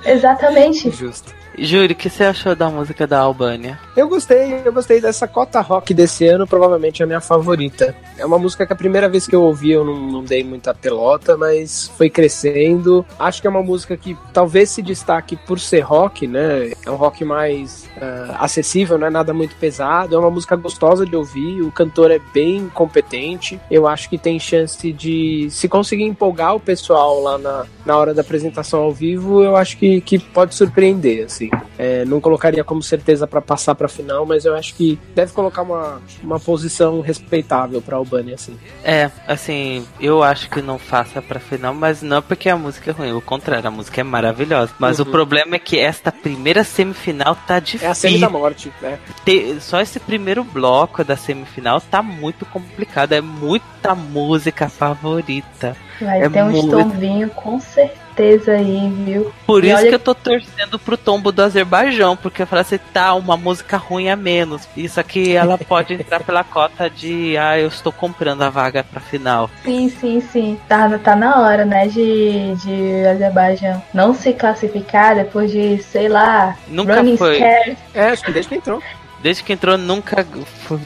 Exatamente. 0.05 0.91
Justo. 0.91 1.40
Júlio, 1.59 1.93
o 1.93 1.95
que 1.95 2.09
você 2.09 2.25
achou 2.25 2.55
da 2.55 2.69
música 2.69 3.07
da 3.07 3.19
Albânia? 3.19 3.79
Eu 3.97 4.09
gostei, 4.09 4.63
eu 4.65 4.73
gostei 4.73 5.01
dessa 5.01 5.27
cota 5.27 5.61
rock 5.61 5.93
desse 5.93 6.27
ano, 6.27 6.47
provavelmente 6.47 7.03
a 7.03 7.07
minha 7.07 7.21
favorita. 7.21 7.95
É 8.17 8.25
uma 8.25 8.39
música 8.39 8.67
que 8.67 8.73
a 8.73 8.77
primeira 8.77 9.09
vez 9.09 9.27
que 9.27 9.35
eu 9.35 9.43
ouvi 9.43 9.73
eu 9.73 9.85
não, 9.85 10.01
não, 10.01 10.25
dei 10.25 10.45
muita 10.45 10.73
pelota, 10.73 11.37
mas 11.37 11.89
foi 11.97 12.09
crescendo. 12.09 13.05
Acho 13.19 13.41
que 13.41 13.47
é 13.47 13.51
uma 13.51 13.63
música 13.63 13.97
que 13.97 14.17
talvez 14.33 14.71
se 14.71 14.83
destaque 14.83 15.37
por 15.37 15.59
ser 15.59 15.81
rock, 15.81 16.27
né? 16.27 16.73
É 16.85 16.91
um 16.91 16.97
rock 16.97 17.25
mais 17.25 17.85
uh, 17.97 18.37
acessível, 18.39 18.99
não 18.99 19.07
é 19.07 19.11
nada 19.11 19.35
muito 19.35 19.57
pesado. 19.57 20.15
É 20.15 20.19
uma 20.19 20.31
música 20.31 20.57
gostosa 20.57 21.05
de 21.05 21.17
ouvir, 21.17 21.63
o 21.63 21.73
cantor 21.73 22.11
é 22.11 22.21
bem 22.33 22.69
competente. 22.69 23.61
Eu 23.71 23.87
acho 23.87 24.09
que 24.09 24.17
tem 24.17 24.39
chance 24.39 24.93
de, 24.93 25.49
se 25.51 25.69
conseguir 25.69 26.05
empolgar 26.05 26.55
o 26.55 26.61
pessoal 26.61 27.21
lá 27.21 27.39
na, 27.39 27.67
na 27.85 27.97
hora 27.97 28.15
da 28.15 28.23
apresentação 28.23 28.81
ao 28.81 28.93
vivo, 28.93 29.43
eu 29.43 29.57
acho 29.57 29.77
que, 29.77 30.01
que 30.01 30.19
pode 30.19 30.55
surpreender. 30.55 31.25
Assim. 31.25 31.40
Assim. 31.49 31.51
É, 31.79 32.05
não 32.05 32.21
colocaria 32.21 32.63
como 32.63 32.83
certeza 32.83 33.27
para 33.27 33.41
passar 33.41 33.75
pra 33.75 33.89
final, 33.89 34.27
mas 34.27 34.45
eu 34.45 34.55
acho 34.55 34.75
que 34.75 34.99
deve 35.15 35.33
colocar 35.33 35.63
uma, 35.63 36.01
uma 36.23 36.39
posição 36.39 37.01
respeitável 37.01 37.81
pra 37.81 37.97
Albany, 37.97 38.35
assim. 38.35 38.59
É, 38.85 39.11
assim, 39.27 39.87
eu 40.01 40.23
acho 40.23 40.51
que 40.51 40.61
não 40.61 40.79
faça 40.79 41.23
pra 41.23 41.41
final, 41.41 41.73
mas 41.75 42.03
não 42.03 42.21
porque 42.21 42.49
a 42.49 42.57
música 42.57 42.91
é 42.91 42.95
ruim. 42.95 43.13
O 43.13 43.21
contrário, 43.21 43.67
a 43.69 43.71
música 43.71 44.01
é 44.01 44.05
maravilhosa. 44.05 44.73
Mas 44.79 44.99
Uhum. 44.99 45.07
o 45.07 45.11
problema 45.11 45.57
é 45.57 45.59
que 45.59 45.79
esta 45.79 46.13
primeira 46.13 46.63
semifinal 46.65 47.35
tá 47.47 47.59
difícil. 47.59 47.87
É 47.89 47.91
a 47.91 47.95
semi 47.95 48.19
da 48.19 48.29
morte, 48.29 48.73
né? 48.83 48.99
ter- 49.25 49.61
só 49.61 49.81
esse 49.81 49.99
primeiro 50.01 50.43
bloco 50.45 51.03
da 51.05 51.17
semifinal 51.17 51.81
tá 51.81 52.03
muito 52.03 52.45
complicado. 52.47 53.13
É 53.13 53.21
muita 53.21 53.95
música 53.95 54.69
favorita. 54.69 55.77
Vai 56.01 56.23
É 56.23 56.29
ter 56.29 56.43
um 56.43 56.51
muito- 56.51 56.79
estomvinho 56.79 57.29
com 57.31 57.61
certeza 57.61 58.01
aí, 58.23 58.93
viu? 59.05 59.33
Por 59.47 59.65
E 59.65 59.69
isso 59.69 59.77
olha- 59.79 59.89
que 59.89 59.95
eu 59.95 59.99
tô 59.99 60.15
torcendo 60.15 60.79
pro 60.79 60.97
tombo 60.97 61.33
do 61.33 61.43
Azerbaijão, 61.43 62.17
porque 62.17 62.43
eu 62.43 62.47
falei 62.47 62.63
assim, 62.63 62.79
tá, 62.93 63.15
uma 63.15 63.37
música 63.37 63.77
ruim 63.77 64.09
a 64.11 64.17
menos. 64.17 64.69
Isso 64.77 64.99
aqui 65.01 65.35
ela 65.35 65.57
pode 65.59 65.95
entrar 65.95 66.21
pela 66.23 66.45
cota 66.45 66.89
de, 66.91 67.37
ah, 67.37 67.59
eu 67.59 67.69
estou 67.69 67.93
comprando 67.93 68.43
a 68.43 68.51
vaga 68.51 68.85
pra 68.85 69.01
final. 69.01 69.51
Sim, 69.65 69.89
sim, 69.89 70.21
sim. 70.21 70.59
Tá, 70.69 70.99
tá 70.99 71.15
na 71.17 71.41
hora, 71.41 71.65
né, 71.65 71.87
de, 71.89 72.55
de 72.57 73.07
Azerbaijão 73.07 73.83
não 73.95 74.15
se 74.15 74.33
classificar 74.33 75.15
depois 75.15 75.51
de, 75.51 75.83
sei 75.83 76.09
lá, 76.09 76.57
Nunca 76.69 76.97
Running 76.97 77.17
foi. 77.17 77.37
Scared. 77.37 77.77
É, 77.95 78.05
acho 78.11 78.25
que 78.25 78.33
desde 78.33 78.49
que 78.49 78.55
entrou. 78.57 78.83
Desde 79.23 79.43
que 79.43 79.53
entrou, 79.53 79.77
nunca 79.77 80.27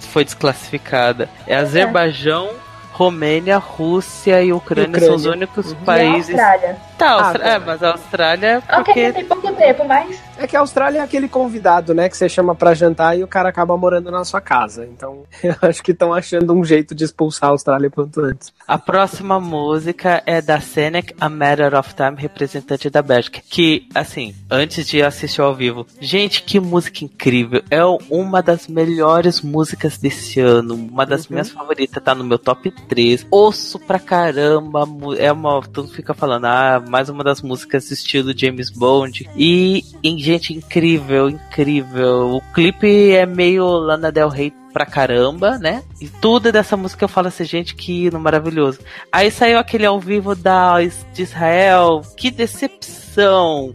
foi, 0.01 0.25
desclassificada. 0.25 1.29
É 1.47 1.55
Azerbaijão, 1.55 2.51
Romênia, 2.93 3.59
Rússia 3.59 4.43
e 4.43 4.53
Ucrânia, 4.53 4.89
Ucrânia. 4.89 5.07
são 5.09 5.17
os 5.17 5.25
únicos 5.27 5.73
Uhum. 5.73 5.79
E 5.87 6.41
a 6.41 6.94
Austrália. 6.95 6.99
Tá, 6.99 7.07
Ah, 7.07 7.25
Austra- 7.27 7.43
tá. 7.43 7.49
é, 7.51 7.59
mas 7.59 7.83
a 7.83 7.91
Austrália 7.93 8.47
é 8.47 8.59
Ok, 8.59 8.85
porque. 8.85 9.13
tem 9.13 9.25
pouco 9.25 9.53
tempo, 9.55 9.85
mas 9.87 10.23
É 10.37 10.49
que 10.49 10.57
a 10.57 10.61
Austrália 10.61 10.99
é 10.99 11.01
aquele 11.03 11.29
convidado, 11.29 11.95
né, 11.95 12.09
que 12.09 12.17
você 12.17 12.29
chama 12.29 12.57
pra 12.57 12.75
jantar 12.75 13.17
e 13.17 13.23
o 13.23 13.29
cara 13.29 13.49
acaba 13.51 13.77
morando 13.77 14.11
na 14.11 14.25
sua 14.25 14.41
casa. 14.41 14.85
Então, 14.85 15.23
eu 15.43 15.55
acho 15.63 15.81
que 15.81 15.93
estão 15.93 16.13
achando 16.13 16.53
um 16.53 16.65
jeito 16.65 16.93
de 16.93 17.05
expulsar 17.05 17.51
a 17.51 17.53
Austrália 17.53 17.89
quanto 17.89 18.21
antes. 18.21 18.53
A 18.67 18.77
próxima 18.77 19.39
música 19.39 20.23
é 20.27 20.43
da 20.43 20.61
Senec, 20.61 21.15
A 21.21 21.29
Matter 21.29 21.73
of 21.79 21.95
Time, 21.95 22.17
representante 22.17 22.91
da 22.91 23.01
Bélgica. 23.01 23.41
Que, 23.49 23.87
assim, 23.95 24.35
antes 24.51 24.87
de 24.89 25.03
assistir 25.05 25.41
ao 25.41 25.55
vivo, 25.55 25.87
gente, 26.01 26.43
que 26.43 26.59
música 26.59 27.05
incrível! 27.05 27.63
É 27.71 27.85
uma 28.11 28.43
das 28.43 28.67
melhores 28.67 29.41
músicas 29.41 29.99
desse 29.99 30.41
ano, 30.41 30.75
uma 30.75 31.07
das 31.07 31.29
minhas 31.29 31.49
favoritas, 31.49 32.03
tá 32.03 32.13
no 32.13 32.25
meu 32.25 32.41
top 32.41 32.73
3. 32.89 33.25
Osso 33.31 33.79
pra 33.79 34.01
caramba, 34.01 34.85
mu- 34.85 35.15
é 35.15 35.31
uma. 35.31 35.63
Todo 35.63 35.85
mundo 35.85 35.95
fica 35.95 36.13
falando, 36.13 36.47
ah, 36.47 36.83
mais 36.89 37.09
uma 37.09 37.25
das 37.25 37.43
músicas 37.43 37.91
estilo 37.91 38.37
James 38.37 38.71
Bond. 38.71 39.29
E, 39.37 39.85
e, 40.03 40.19
gente, 40.19 40.53
incrível, 40.53 41.29
incrível. 41.29 42.37
O 42.37 42.41
clipe 42.53 43.13
é 43.13 43.27
meio 43.27 43.67
Lana 43.67 44.11
Del 44.11 44.29
Rey 44.29 44.53
pra 44.73 44.85
caramba, 44.85 45.57
né? 45.59 45.85
E 46.01 46.09
tudo 46.09 46.51
dessa 46.51 46.77
música 46.77 47.05
eu 47.05 47.09
falo 47.09 47.29
assim, 47.29 47.45
gente, 47.45 47.75
que 47.75 48.07
hino 48.07 48.19
maravilhoso. 48.19 48.81
Aí 49.13 49.31
saiu 49.31 49.59
aquele 49.59 49.87
ao 49.87 50.01
vivo 50.01 50.35
da 50.35 50.81
de 50.81 51.23
Israel, 51.23 52.03
que 52.17 52.31
decepção. 52.31 53.73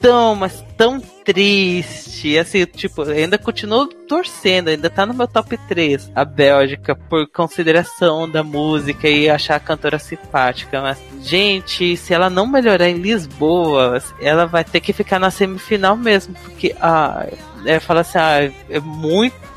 Tão, 0.00 0.34
mas 0.34 0.64
tão 0.76 1.00
triste. 1.32 2.38
Assim, 2.38 2.64
tipo, 2.64 3.02
ainda 3.02 3.38
continuo 3.38 3.86
torcendo, 3.86 4.68
ainda 4.68 4.90
tá 4.90 5.06
no 5.06 5.14
meu 5.14 5.28
top 5.28 5.56
3. 5.68 6.10
A 6.14 6.24
Bélgica, 6.24 6.94
por 6.94 7.26
consideração 7.28 8.28
da 8.28 8.42
música 8.42 9.08
e 9.08 9.30
achar 9.30 9.56
a 9.56 9.60
cantora 9.60 9.98
simpática. 9.98 10.80
Mas, 10.80 10.98
gente, 11.22 11.96
se 11.96 12.12
ela 12.12 12.28
não 12.28 12.46
melhorar 12.46 12.88
em 12.88 12.98
Lisboa, 12.98 14.02
ela 14.20 14.46
vai 14.46 14.64
ter 14.64 14.80
que 14.80 14.92
ficar 14.92 15.18
na 15.18 15.30
semifinal 15.30 15.96
mesmo. 15.96 16.34
Porque, 16.42 16.74
ah, 16.80 17.26
é, 17.64 17.78
fala 17.78 18.00
assim, 18.00 18.18
ah, 18.18 18.50
é 18.68 18.80
muito 18.80 19.50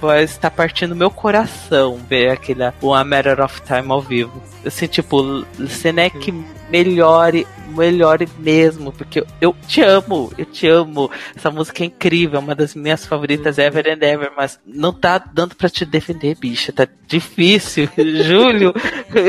vai 0.00 0.22
estar 0.22 0.50
partindo 0.50 0.94
meu 0.94 1.10
coração 1.10 1.98
ver 2.08 2.30
aquele 2.30 2.62
o 2.82 3.04
Matter 3.04 3.40
of 3.40 3.62
Time 3.62 3.90
ao 3.90 4.02
vivo. 4.02 4.42
Assim, 4.64 4.86
tipo, 4.86 5.46
Senec 5.66 6.30
melhore, 6.70 7.46
melhore 7.68 8.28
mesmo, 8.38 8.92
porque 8.92 9.20
eu, 9.20 9.26
eu 9.40 9.56
te 9.66 9.82
amo, 9.82 10.32
eu 10.36 10.44
te 10.44 10.66
amo. 10.66 11.10
Essa 11.34 11.50
música 11.50 11.82
é 11.82 11.86
incrível, 11.86 12.40
uma 12.40 12.54
das 12.54 12.74
minhas 12.74 13.04
favoritas 13.04 13.58
ever 13.58 13.86
and 13.86 14.04
ever, 14.04 14.32
mas 14.36 14.58
não 14.66 14.92
tá 14.92 15.18
dando 15.18 15.54
pra 15.54 15.68
te 15.68 15.84
defender, 15.84 16.36
bicha, 16.36 16.72
tá 16.72 16.86
difícil. 17.06 17.88
Júlio, 17.96 18.74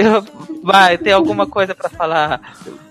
vai, 0.63 0.97
tem 0.97 1.13
alguma 1.13 1.45
coisa 1.45 1.75
pra 1.75 1.89
falar, 1.89 2.41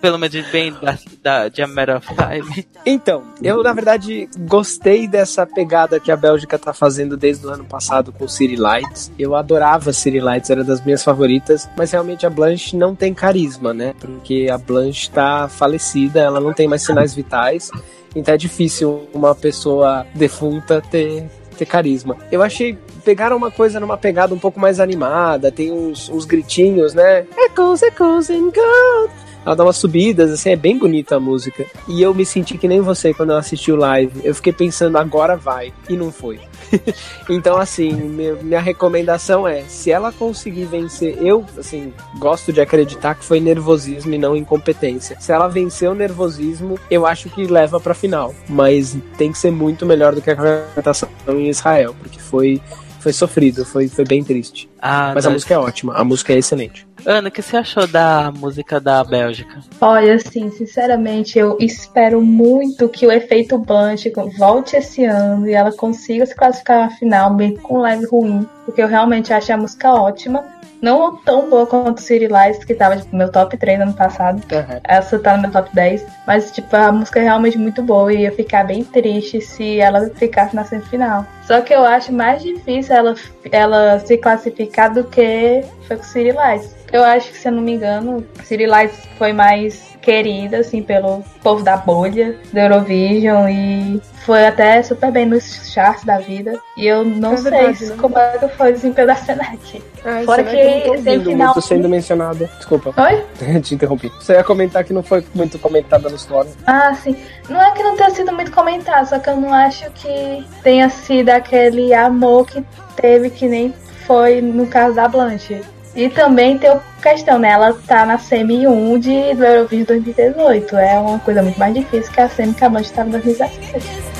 pelo 0.00 0.18
menos 0.18 0.46
bem 0.50 0.72
da, 0.72 0.98
da, 1.22 1.48
de 1.48 1.62
A 1.62 1.66
Matter 1.66 1.96
of 1.96 2.08
Time? 2.08 2.66
Então, 2.84 3.22
eu 3.42 3.62
na 3.62 3.72
verdade 3.72 4.28
gostei 4.40 5.08
dessa 5.08 5.46
pegada 5.46 5.98
que 5.98 6.12
a 6.12 6.16
Bélgica 6.16 6.58
tá 6.58 6.72
fazendo 6.72 7.16
desde 7.16 7.46
o 7.46 7.50
ano 7.50 7.64
passado 7.64 8.12
com 8.12 8.28
City 8.28 8.56
Lights. 8.56 9.10
Eu 9.18 9.34
adorava 9.34 9.92
City 9.92 10.20
Lights, 10.20 10.50
era 10.50 10.62
das 10.62 10.84
minhas 10.84 11.02
favoritas, 11.02 11.68
mas 11.76 11.90
realmente 11.90 12.26
a 12.26 12.30
Blanche 12.30 12.76
não 12.76 12.94
tem 12.94 13.12
carisma, 13.12 13.72
né? 13.72 13.94
Porque 13.98 14.35
a 14.50 14.58
Blanche 14.58 15.10
tá 15.10 15.48
falecida, 15.48 16.20
ela 16.20 16.40
não 16.40 16.52
tem 16.52 16.68
mais 16.68 16.82
sinais 16.82 17.14
vitais, 17.14 17.70
então 18.14 18.34
é 18.34 18.36
difícil 18.36 19.08
uma 19.12 19.34
pessoa 19.34 20.06
defunta 20.14 20.80
ter 20.80 21.28
ter 21.56 21.64
carisma. 21.64 22.16
Eu 22.30 22.42
achei 22.42 22.78
pegaram 23.04 23.36
uma 23.36 23.50
coisa 23.50 23.80
numa 23.80 23.96
pegada 23.96 24.34
um 24.34 24.38
pouco 24.38 24.60
mais 24.60 24.78
animada, 24.80 25.50
tem 25.50 25.72
uns, 25.72 26.08
uns 26.08 26.24
gritinhos, 26.24 26.92
né? 26.92 27.24
Echoes, 27.36 27.82
echoes 27.82 28.30
and 28.30 28.50
gold. 28.50 29.12
Ela 29.44 29.54
dá 29.54 29.62
umas 29.62 29.76
subidas, 29.76 30.32
assim, 30.32 30.50
é 30.50 30.56
bem 30.56 30.76
bonita 30.76 31.16
a 31.16 31.20
música. 31.20 31.64
E 31.88 32.02
eu 32.02 32.12
me 32.12 32.26
senti 32.26 32.58
que 32.58 32.66
nem 32.66 32.80
você 32.80 33.14
quando 33.14 33.30
eu 33.30 33.36
assisti 33.36 33.70
o 33.70 33.76
live. 33.76 34.20
Eu 34.24 34.34
fiquei 34.34 34.52
pensando, 34.52 34.98
agora 34.98 35.36
vai. 35.36 35.72
E 35.88 35.96
não 35.96 36.10
foi. 36.10 36.40
então, 37.28 37.56
assim, 37.58 37.92
minha, 37.92 38.60
recomendação 38.60 39.46
é: 39.46 39.62
se 39.62 39.90
ela 39.90 40.12
conseguir 40.12 40.64
vencer, 40.64 41.16
eu, 41.20 41.44
assim, 41.58 41.92
gosto 42.18 42.52
de 42.52 42.60
acreditar 42.60 43.14
que 43.14 43.24
foi 43.24 43.40
nervosismo 43.40 44.14
e 44.14 44.18
não 44.18 44.36
incompetência. 44.36 45.16
Se 45.20 45.32
ela 45.32 45.48
vencer 45.48 45.88
o 45.90 45.94
nervosismo, 45.94 46.78
eu 46.90 47.06
acho 47.06 47.28
que 47.30 47.46
leva 47.46 47.78
pra 47.80 47.94
final. 47.94 48.34
Mas 48.48 48.96
tem 49.16 49.32
que 49.32 49.38
ser 49.38 49.50
muito 49.50 49.84
melhor 49.86 50.14
do 50.14 50.22
que 50.22 50.30
a 50.30 50.34
apresentação 50.34 51.08
em 51.28 51.48
Israel, 51.48 51.94
porque 51.98 52.18
foi. 52.18 52.60
Foi 52.98 53.12
sofrido, 53.12 53.64
foi, 53.64 53.86
foi 53.88 54.04
bem 54.04 54.24
triste. 54.24 54.68
Ah, 54.82 55.12
Mas 55.14 55.24
a 55.24 55.28
nós- 55.28 55.34
música 55.36 55.54
é 55.54 55.58
ótima, 55.58 55.94
a 55.94 56.02
música 56.02 56.32
é 56.32 56.38
excelente. 56.38 56.85
Ana, 57.06 57.28
o 57.28 57.30
que 57.30 57.40
você 57.40 57.56
achou 57.56 57.86
da 57.86 58.32
música 58.36 58.80
da 58.80 59.04
Bélgica? 59.04 59.60
Olha, 59.80 60.16
assim, 60.16 60.50
sinceramente, 60.50 61.38
eu 61.38 61.56
espero 61.60 62.20
muito 62.20 62.88
que 62.88 63.06
o 63.06 63.12
efeito 63.12 63.56
Blanche 63.56 64.12
volte 64.36 64.74
esse 64.74 65.04
ano 65.04 65.48
e 65.48 65.52
ela 65.52 65.70
consiga 65.70 66.26
se 66.26 66.34
classificar 66.34 66.80
na 66.80 66.90
final, 66.90 67.32
mesmo 67.32 67.60
com 67.60 67.76
um 67.76 67.82
live 67.82 68.06
ruim, 68.06 68.48
porque 68.64 68.82
eu 68.82 68.88
realmente 68.88 69.32
achei 69.32 69.54
a 69.54 69.58
música 69.58 69.92
ótima. 69.92 70.44
Não 70.82 71.16
tão 71.16 71.48
boa 71.48 71.66
quanto 71.66 72.02
City 72.02 72.26
Lights, 72.26 72.64
que 72.64 72.74
tava 72.74 72.96
tipo, 72.96 73.12
no 73.12 73.18
meu 73.18 73.30
top 73.30 73.56
3 73.56 73.80
ano 73.80 73.94
passado. 73.94 74.42
Essa 74.84 75.18
tá 75.18 75.34
no 75.36 75.42
meu 75.42 75.50
top 75.50 75.70
10. 75.72 76.04
Mas, 76.26 76.50
tipo, 76.50 76.74
a 76.76 76.92
música 76.92 77.18
é 77.18 77.22
realmente 77.22 77.56
muito 77.56 77.82
boa 77.82 78.12
e 78.12 78.22
ia 78.22 78.32
ficar 78.32 78.64
bem 78.64 78.84
triste 78.84 79.40
se 79.40 79.80
ela 79.80 80.10
ficasse 80.10 80.54
na 80.54 80.64
semifinal. 80.64 81.24
Só 81.46 81.60
que 81.62 81.72
eu 81.72 81.82
acho 81.82 82.12
mais 82.12 82.42
difícil 82.42 82.94
ela, 82.94 83.14
ela 83.50 83.98
se 84.00 84.18
classificar 84.18 84.92
do 84.92 85.04
que 85.04 85.64
foi 85.86 85.96
com 85.96 86.02
City 86.02 86.32
Lights. 86.32 86.76
Eu 86.92 87.02
acho 87.04 87.30
que, 87.30 87.38
se 87.38 87.48
eu 87.48 87.52
não 87.52 87.62
me 87.62 87.72
engano, 87.74 88.24
City 88.44 88.66
Lights 88.66 88.98
foi 89.18 89.32
mais 89.32 89.84
querida, 90.00 90.58
assim, 90.58 90.82
pelo 90.82 91.24
povo 91.42 91.64
da 91.64 91.76
bolha 91.76 92.36
do 92.52 92.58
Eurovision 92.58 93.48
e 93.48 94.00
foi 94.24 94.46
até 94.46 94.80
super 94.82 95.10
bem 95.10 95.26
nos 95.26 95.72
charts 95.72 96.04
da 96.04 96.18
vida. 96.18 96.52
E 96.76 96.86
eu 96.86 97.04
não 97.04 97.32
É 97.32 97.36
sei 97.38 97.50
verdade, 97.50 97.86
né? 97.86 97.96
como 98.00 98.16
é 98.16 98.38
que 98.38 98.48
foi 98.50 98.70
o 98.70 98.72
desempenho 98.72 99.08
da 99.08 99.16
Senec. 99.16 99.82
Fora 100.24 100.44
Será 100.44 100.44
que 100.44 100.56
eu 100.56 100.70
não 100.70 100.80
tô 100.80 100.94
esse 100.94 101.24
final- 101.24 101.54
muito 101.54 101.60
sendo 101.66 101.88
mencionado. 101.88 102.48
Desculpa, 102.56 102.94
Oi? 103.02 103.24
te 103.60 103.74
interrompi. 103.74 104.08
Você 104.20 104.34
ia 104.34 104.44
comentar 104.44 104.84
que 104.84 104.92
não 104.92 105.02
foi 105.02 105.24
muito 105.34 105.58
comentada 105.58 106.08
no 106.08 106.14
story. 106.14 106.50
Ah, 106.68 106.94
sim. 106.94 107.16
Não 107.48 107.60
é 107.60 107.72
que 107.72 107.82
não 107.82 107.96
tenha 107.96 108.10
sido 108.10 108.32
muito 108.32 108.52
comentado, 108.52 109.08
só 109.08 109.18
que 109.18 109.28
eu 109.28 109.36
não 109.36 109.52
acho 109.52 109.90
que 109.90 110.46
tenha 110.62 110.88
sido 110.88 111.30
aquele 111.30 111.92
amor 111.92 112.46
que 112.46 112.64
teve 112.94 113.28
que 113.30 113.48
nem 113.48 113.74
foi 114.06 114.40
no 114.40 114.68
caso 114.68 114.94
da 114.94 115.08
Blanche. 115.08 115.60
E 115.96 116.10
também 116.10 116.58
tem 116.58 116.70
questão, 117.02 117.38
né? 117.38 117.50
Ela 117.50 117.72
tá 117.86 118.04
na 118.04 118.18
semi 118.18 118.68
1 118.68 118.98
de, 118.98 119.34
do 119.34 119.44
Eurovision 119.44 119.86
2018. 119.86 120.76
É 120.76 120.98
uma 120.98 121.18
coisa 121.18 121.42
muito 121.42 121.58
mais 121.58 121.74
difícil 121.74 122.12
que 122.12 122.20
a 122.20 122.28
semi 122.28 122.52
que 122.52 122.62
a 122.62 122.68
Blanche 122.68 122.90
estava 122.90 123.08
em 123.08 123.12
2017. 123.12 124.15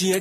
She 0.00 0.14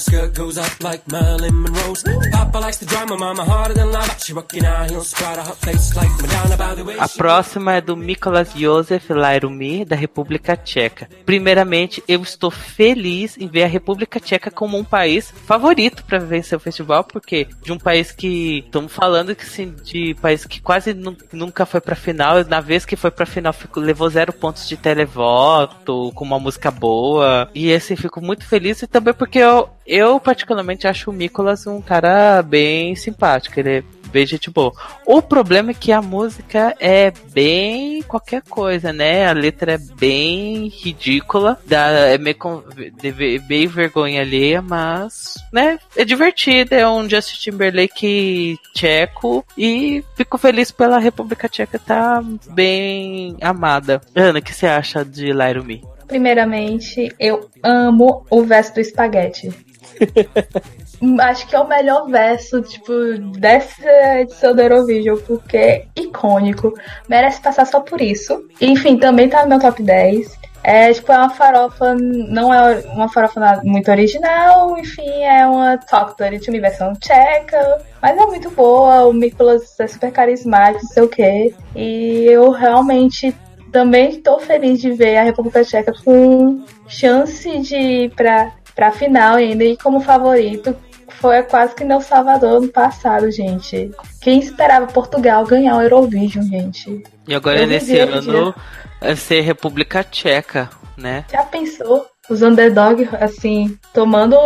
skirt 0.00 0.34
goes 0.36 0.56
up 0.58 0.70
like 0.82 1.02
Marilyn 1.10 1.54
Monroe's. 1.54 2.02
Papa 2.32 2.58
likes 2.58 2.78
the 2.78 2.86
drama, 2.86 3.16
mama 3.16 3.44
harder 3.44 3.74
than 3.74 3.90
lava. 3.92 4.14
She 4.18 4.32
rockin' 4.32 4.64
out 4.64 4.90
heels, 4.90 5.08
spread 5.08 5.38
her 5.38 5.54
face 5.54 5.94
like 5.96 6.10
Madonna 6.20 6.56
by 6.56 6.74
the 6.74 6.82
way. 6.84 6.96
A 6.98 7.08
próxima 7.08 7.74
é 7.74 7.80
do 7.80 7.96
Mikolas 7.96 8.52
Josef 8.56 9.12
Lairumi, 9.12 9.84
da 9.84 9.96
República 9.96 10.56
Tcheca. 10.56 11.08
Primeiramente, 11.24 12.02
eu 12.08 12.22
estou 12.22 12.50
feliz 12.50 13.36
em 13.38 13.46
ver 13.46 13.64
a 13.64 13.68
República 13.68 14.18
Tcheca 14.20 14.50
como 14.50 14.78
um 14.78 14.84
país 14.84 15.32
favorito 15.46 16.04
para 16.04 16.18
vencer 16.18 16.56
o 16.56 16.60
festival, 16.60 17.04
porque 17.04 17.46
de 17.62 17.72
um 17.72 17.78
país 17.78 18.12
que 18.12 18.64
estamos 18.66 18.92
falando 18.92 19.34
que 19.34 19.46
sim, 19.46 19.74
de 19.84 20.14
país 20.20 20.44
que 20.44 20.60
quase 20.60 20.94
nu- 20.94 21.16
nunca 21.32 21.64
foi 21.66 21.80
pra 21.80 21.94
final, 21.94 22.44
na 22.44 22.60
vez 22.60 22.84
que 22.84 22.96
foi 22.96 23.10
pra 23.10 23.26
final 23.26 23.52
ficou, 23.52 23.82
levou 23.82 24.08
zero 24.08 24.32
pontos 24.32 24.66
de 24.68 24.76
televoto, 24.76 26.12
com 26.14 26.24
uma 26.24 26.38
música 26.38 26.70
boa. 26.70 27.48
E 27.54 27.72
assim, 27.72 27.96
fico 27.96 28.20
muito 28.20 28.44
feliz 28.46 28.82
e 28.82 28.86
também 28.86 29.14
porque 29.14 29.38
eu, 29.38 29.68
eu 29.90 30.20
particularmente 30.20 30.86
acho 30.86 31.10
o 31.10 31.12
Mikolas 31.12 31.66
um 31.66 31.82
cara 31.82 32.40
bem 32.42 32.94
simpático. 32.94 33.58
Ele 33.58 33.78
é 33.78 33.82
bem 34.12 34.24
gente 34.24 34.50
boa. 34.50 34.72
O 35.04 35.20
problema 35.20 35.72
é 35.72 35.74
que 35.74 35.90
a 35.90 36.00
música 36.00 36.76
é 36.78 37.12
bem 37.32 38.00
qualquer 38.02 38.42
coisa, 38.42 38.92
né? 38.92 39.26
A 39.26 39.32
letra 39.32 39.74
é 39.74 39.78
bem 39.78 40.68
ridícula, 40.68 41.58
dá, 41.66 41.88
é 41.88 42.18
meio, 42.18 42.36
bem 43.48 43.66
vergonha 43.66 44.20
alheia, 44.20 44.62
mas, 44.62 45.34
né? 45.52 45.78
É 45.96 46.04
divertida, 46.04 46.76
é 46.76 46.88
um 46.88 47.08
Justin 47.08 47.50
Timberlake 47.50 48.58
tcheco 48.74 49.44
e 49.56 50.04
fico 50.14 50.38
feliz 50.38 50.70
pela 50.70 50.98
República 50.98 51.48
Tcheca 51.48 51.78
tá 51.78 52.22
bem 52.50 53.36
amada. 53.40 54.00
Ana, 54.14 54.38
o 54.38 54.42
que 54.42 54.54
você 54.54 54.66
acha 54.66 55.04
de 55.04 55.32
Lyra 55.32 55.62
Me? 55.62 55.82
Primeiramente, 56.06 57.14
eu 57.18 57.48
amo 57.62 58.26
o 58.30 58.42
verso 58.42 58.74
do 58.74 58.80
espaguete. 58.80 59.69
Acho 61.20 61.46
que 61.46 61.56
é 61.56 61.60
o 61.60 61.68
melhor 61.68 62.06
verso, 62.08 62.60
tipo, 62.60 62.92
dessa 63.38 64.20
edição 64.20 64.54
do 64.54 64.60
Eurovision, 64.60 65.18
porque 65.26 65.56
é 65.56 65.86
icônico. 65.96 66.74
Merece 67.08 67.40
passar 67.40 67.66
só 67.66 67.80
por 67.80 68.00
isso. 68.00 68.46
Enfim, 68.60 68.98
também 68.98 69.28
tá 69.28 69.42
no 69.42 69.48
meu 69.48 69.60
top 69.60 69.82
10. 69.82 70.38
É, 70.62 70.92
tipo, 70.92 71.10
é 71.10 71.16
uma 71.16 71.30
farofa, 71.30 71.94
não 71.94 72.52
é 72.52 72.80
uma 72.88 73.08
farofa 73.08 73.62
muito 73.64 73.90
original, 73.90 74.76
enfim, 74.78 75.08
é 75.22 75.46
uma 75.46 75.78
Talk 75.78 76.22
Dirty 76.22 76.50
Me 76.50 76.60
versão 76.60 76.92
tcheca, 76.96 77.78
mas 78.02 78.18
é 78.18 78.26
muito 78.26 78.50
boa, 78.50 79.06
o 79.06 79.12
Nicolas 79.14 79.80
é 79.80 79.86
super 79.86 80.12
carismático, 80.12 80.84
não 80.84 80.90
sei 80.90 81.02
o 81.02 81.08
quê, 81.08 81.54
e 81.74 82.26
eu 82.26 82.50
realmente 82.50 83.34
também 83.72 84.10
estou 84.10 84.38
feliz 84.38 84.80
de 84.80 84.90
ver 84.92 85.16
a 85.16 85.22
República 85.22 85.64
Tcheca 85.64 85.92
com 86.04 86.62
chance 86.88 87.58
de 87.60 87.76
ir 87.76 88.10
pra, 88.10 88.52
pra 88.80 88.90
final 88.90 89.36
ainda 89.36 89.62
e 89.62 89.76
como 89.76 90.00
favorito. 90.00 90.74
Foi 91.20 91.42
quase 91.42 91.74
que 91.74 91.84
meu 91.84 92.00
Salvador 92.00 92.62
no 92.62 92.68
passado, 92.68 93.30
gente. 93.30 93.90
Quem 94.22 94.38
esperava 94.38 94.86
Portugal 94.86 95.44
ganhar 95.44 95.76
o 95.76 95.82
Eurovision, 95.82 96.42
gente? 96.46 97.02
E 97.28 97.34
agora 97.34 97.66
nesse 97.66 97.98
ano 97.98 98.54
vai 98.98 99.16
ser 99.16 99.42
República 99.42 100.02
Tcheca, 100.02 100.70
né? 100.96 101.26
Já 101.30 101.42
pensou? 101.42 102.06
Os 102.30 102.42
underdog, 102.42 103.08
assim, 103.20 103.76
tomando 103.92 104.36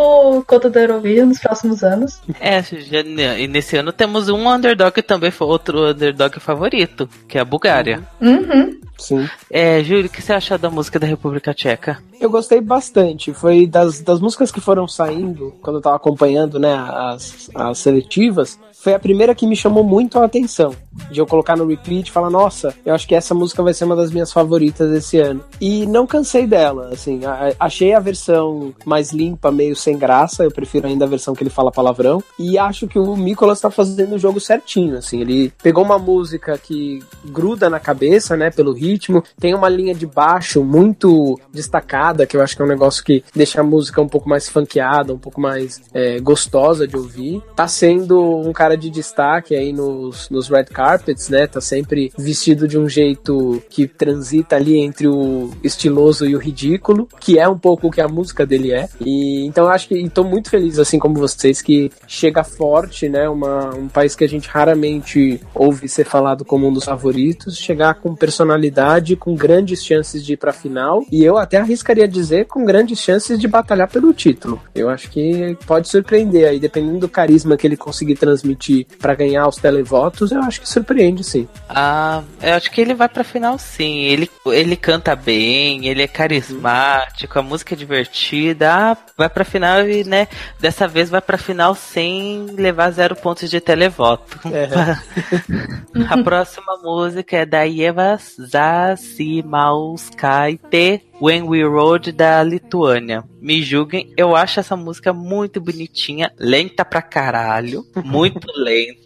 conta 0.46 0.70
do 0.70 0.78
Eurovision 0.78 1.28
nos 1.28 1.38
próximos 1.38 1.84
anos. 1.84 2.18
É, 2.40 2.62
já- 2.62 3.00
e 3.38 3.46
nesse 3.46 3.76
ano 3.76 3.92
temos 3.92 4.28
um 4.30 4.48
underdog 4.50 4.90
que 4.92 5.02
também 5.02 5.30
foi 5.30 5.46
outro 5.46 5.90
underdog 5.90 6.40
favorito, 6.40 7.06
que 7.28 7.36
é 7.36 7.42
a 7.42 7.44
Bulgária. 7.44 8.02
Uhum. 8.20 8.80
Sim. 8.98 9.28
É, 9.50 9.82
Júlio, 9.82 10.06
o 10.06 10.08
que 10.08 10.22
você 10.22 10.32
achou 10.32 10.56
da 10.56 10.70
música 10.70 10.98
da 10.98 11.06
República 11.06 11.52
Tcheca? 11.52 11.98
Eu 12.20 12.30
gostei 12.30 12.60
bastante. 12.60 13.34
Foi 13.34 13.66
das, 13.66 14.00
das 14.00 14.20
músicas 14.20 14.50
que 14.50 14.60
foram 14.60 14.86
saindo, 14.88 15.54
quando 15.60 15.76
eu 15.76 15.82
tava 15.82 15.96
acompanhando, 15.96 16.58
né, 16.58 16.72
as, 16.74 17.50
as 17.54 17.78
seletivas, 17.78 18.58
foi 18.72 18.94
a 18.94 18.98
primeira 18.98 19.34
que 19.34 19.46
me 19.46 19.56
chamou 19.56 19.82
muito 19.84 20.18
a 20.18 20.24
atenção. 20.24 20.74
De 21.10 21.20
eu 21.20 21.26
colocar 21.26 21.56
no 21.56 21.66
repeat 21.66 22.08
e 22.08 22.12
falar, 22.12 22.30
nossa, 22.30 22.74
eu 22.84 22.94
acho 22.94 23.06
que 23.06 23.14
essa 23.14 23.34
música 23.34 23.62
vai 23.62 23.74
ser 23.74 23.84
uma 23.84 23.96
das 23.96 24.10
minhas 24.10 24.32
favoritas 24.32 24.90
esse 24.92 25.18
ano. 25.18 25.42
E 25.60 25.86
não 25.86 26.06
cansei 26.06 26.46
dela, 26.46 26.90
assim, 26.92 27.20
achei 27.58 27.92
a 27.94 28.00
versão 28.00 28.74
mais 28.84 29.12
limpa, 29.12 29.50
meio 29.50 29.76
sem 29.76 29.98
graça, 29.98 30.44
eu 30.44 30.50
prefiro 30.50 30.86
ainda 30.86 31.04
a 31.04 31.08
versão 31.08 31.34
que 31.34 31.42
ele 31.42 31.50
fala 31.50 31.72
palavrão. 31.72 32.22
E 32.38 32.58
acho 32.58 32.86
que 32.86 32.98
o 32.98 33.16
Nicolas 33.16 33.60
tá 33.60 33.70
fazendo 33.70 34.14
o 34.14 34.18
jogo 34.18 34.40
certinho, 34.40 34.96
assim, 34.96 35.20
ele 35.20 35.52
pegou 35.62 35.84
uma 35.84 35.98
música 35.98 36.58
que 36.58 37.02
gruda 37.24 37.68
na 37.70 37.80
cabeça, 37.80 38.36
né, 38.36 38.50
pelo 38.50 38.72
ritmo, 38.72 39.22
tem 39.38 39.54
uma 39.54 39.68
linha 39.68 39.94
de 39.94 40.06
baixo 40.06 40.62
muito 40.62 41.38
destacada, 41.52 42.26
que 42.26 42.36
eu 42.36 42.42
acho 42.42 42.56
que 42.56 42.62
é 42.62 42.64
um 42.64 42.68
negócio 42.68 43.04
que 43.04 43.24
deixa 43.34 43.60
a 43.60 43.64
música 43.64 44.00
um 44.00 44.08
pouco 44.08 44.28
mais 44.28 44.48
funkeada, 44.48 45.12
um 45.12 45.18
pouco 45.18 45.40
mais 45.40 45.82
é, 45.92 46.18
gostosa 46.20 46.86
de 46.86 46.96
ouvir. 46.96 47.42
Tá 47.54 47.66
sendo 47.68 48.20
um 48.20 48.52
cara 48.52 48.76
de 48.76 48.90
destaque 48.90 49.54
aí 49.54 49.72
nos, 49.72 50.28
nos 50.30 50.48
red 50.48 50.64
carpets, 50.84 51.30
né, 51.30 51.46
tá 51.46 51.62
sempre 51.62 52.12
vestido 52.18 52.68
de 52.68 52.78
um 52.78 52.86
jeito 52.86 53.62
que 53.70 53.86
transita 53.86 54.56
ali 54.56 54.78
entre 54.78 55.08
o 55.08 55.50
estiloso 55.62 56.26
e 56.26 56.36
o 56.36 56.38
ridículo, 56.38 57.08
que 57.18 57.38
é 57.38 57.48
um 57.48 57.58
pouco 57.58 57.86
o 57.86 57.90
que 57.90 58.02
a 58.02 58.08
música 58.08 58.44
dele 58.44 58.70
é. 58.72 58.86
E 59.00 59.46
então 59.46 59.64
eu 59.64 59.70
acho 59.70 59.88
que 59.88 59.94
e 59.94 60.10
tô 60.10 60.22
muito 60.22 60.50
feliz, 60.50 60.78
assim 60.78 60.98
como 60.98 61.14
vocês, 61.14 61.62
que 61.62 61.90
chega 62.06 62.44
forte, 62.44 63.08
né, 63.08 63.26
uma, 63.28 63.74
um 63.74 63.88
país 63.88 64.14
que 64.14 64.24
a 64.24 64.28
gente 64.28 64.46
raramente 64.48 65.40
ouve 65.54 65.88
ser 65.88 66.04
falado 66.04 66.44
como 66.44 66.68
um 66.68 66.72
dos 66.72 66.84
favoritos, 66.84 67.56
chegar 67.56 67.94
com 67.94 68.14
personalidade, 68.14 69.16
com 69.16 69.34
grandes 69.34 69.82
chances 69.82 70.24
de 70.24 70.34
ir 70.34 70.36
pra 70.36 70.52
final, 70.52 71.02
e 71.10 71.24
eu 71.24 71.38
até 71.38 71.56
arriscaria 71.56 72.06
dizer 72.06 72.44
com 72.44 72.64
grandes 72.64 72.98
chances 72.98 73.40
de 73.40 73.48
batalhar 73.48 73.88
pelo 73.88 74.12
título. 74.12 74.60
Eu 74.74 74.90
acho 74.90 75.10
que 75.10 75.56
pode 75.66 75.88
surpreender 75.88 76.46
aí, 76.46 76.60
dependendo 76.60 76.98
do 76.98 77.08
carisma 77.08 77.56
que 77.56 77.66
ele 77.66 77.76
conseguir 77.76 78.16
transmitir 78.16 78.86
pra 79.00 79.14
ganhar 79.14 79.48
os 79.48 79.56
televotos, 79.56 80.30
eu 80.30 80.40
acho 80.40 80.60
que 80.60 80.73
surpreende 80.74 81.22
sim. 81.22 81.46
Ah, 81.68 82.22
eu 82.42 82.54
acho 82.54 82.70
que 82.70 82.80
ele 82.80 82.94
vai 82.94 83.08
pra 83.08 83.24
final 83.24 83.58
sim. 83.58 84.00
Ele, 84.00 84.28
ele 84.46 84.76
canta 84.76 85.14
bem, 85.14 85.86
ele 85.86 86.02
é 86.02 86.08
carismático, 86.08 87.38
a 87.38 87.42
música 87.42 87.74
é 87.74 87.76
divertida. 87.76 88.72
Ah, 88.72 88.96
vai 89.16 89.28
pra 89.28 89.44
final 89.44 89.88
e, 89.88 90.02
né, 90.04 90.26
dessa 90.60 90.88
vez 90.88 91.08
vai 91.08 91.20
pra 91.20 91.38
final 91.38 91.74
sem 91.74 92.46
levar 92.56 92.90
zero 92.90 93.14
pontos 93.14 93.48
de 93.48 93.60
televoto. 93.60 94.40
a 96.08 96.22
próxima 96.22 96.76
música 96.82 97.36
é 97.38 97.46
da 97.46 97.68
Eva 97.68 98.18
Zasimauskaite, 98.40 101.02
When 101.20 101.44
We 101.44 101.62
Rode, 101.62 102.12
da 102.12 102.42
Lituânia. 102.42 103.22
Me 103.40 103.62
julguem, 103.62 104.12
eu 104.16 104.34
acho 104.34 104.58
essa 104.58 104.76
música 104.76 105.12
muito 105.12 105.60
bonitinha, 105.60 106.32
lenta 106.38 106.84
pra 106.84 107.02
caralho, 107.02 107.84
muito 108.04 108.48
lenta. 108.56 109.03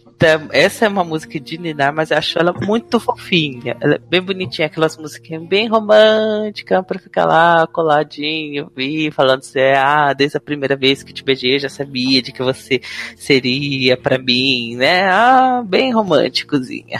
Essa 0.51 0.85
é 0.85 0.87
uma 0.89 1.03
música 1.03 1.39
de 1.39 1.57
Ninar, 1.57 1.93
mas 1.93 2.11
eu 2.11 2.17
acho 2.17 2.37
ela 2.37 2.51
muito 2.51 2.99
fofinha. 2.99 3.77
Ela 3.79 3.95
é 3.95 3.99
bem 3.99 4.21
bonitinha, 4.21 4.67
aquelas 4.67 4.97
musiquinhas 4.97 5.43
bem 5.47 5.67
românticas 5.67 6.85
pra 6.85 6.99
ficar 6.99 7.25
lá 7.25 7.65
coladinho, 7.67 8.69
vi 8.75 9.11
falando 9.11 9.39
assim, 9.39 9.59
ah, 9.77 10.13
desde 10.13 10.37
a 10.37 10.41
primeira 10.41 10.75
vez 10.75 11.03
que 11.03 11.13
te 11.13 11.23
beijei, 11.23 11.55
eu 11.55 11.59
já 11.59 11.69
sabia 11.69 12.21
de 12.21 12.31
que 12.31 12.43
você 12.43 12.81
seria 13.15 13.95
pra 13.95 14.17
mim, 14.17 14.75
né? 14.75 15.07
Ah, 15.09 15.63
bem 15.65 15.93
românticozinha. 15.93 16.99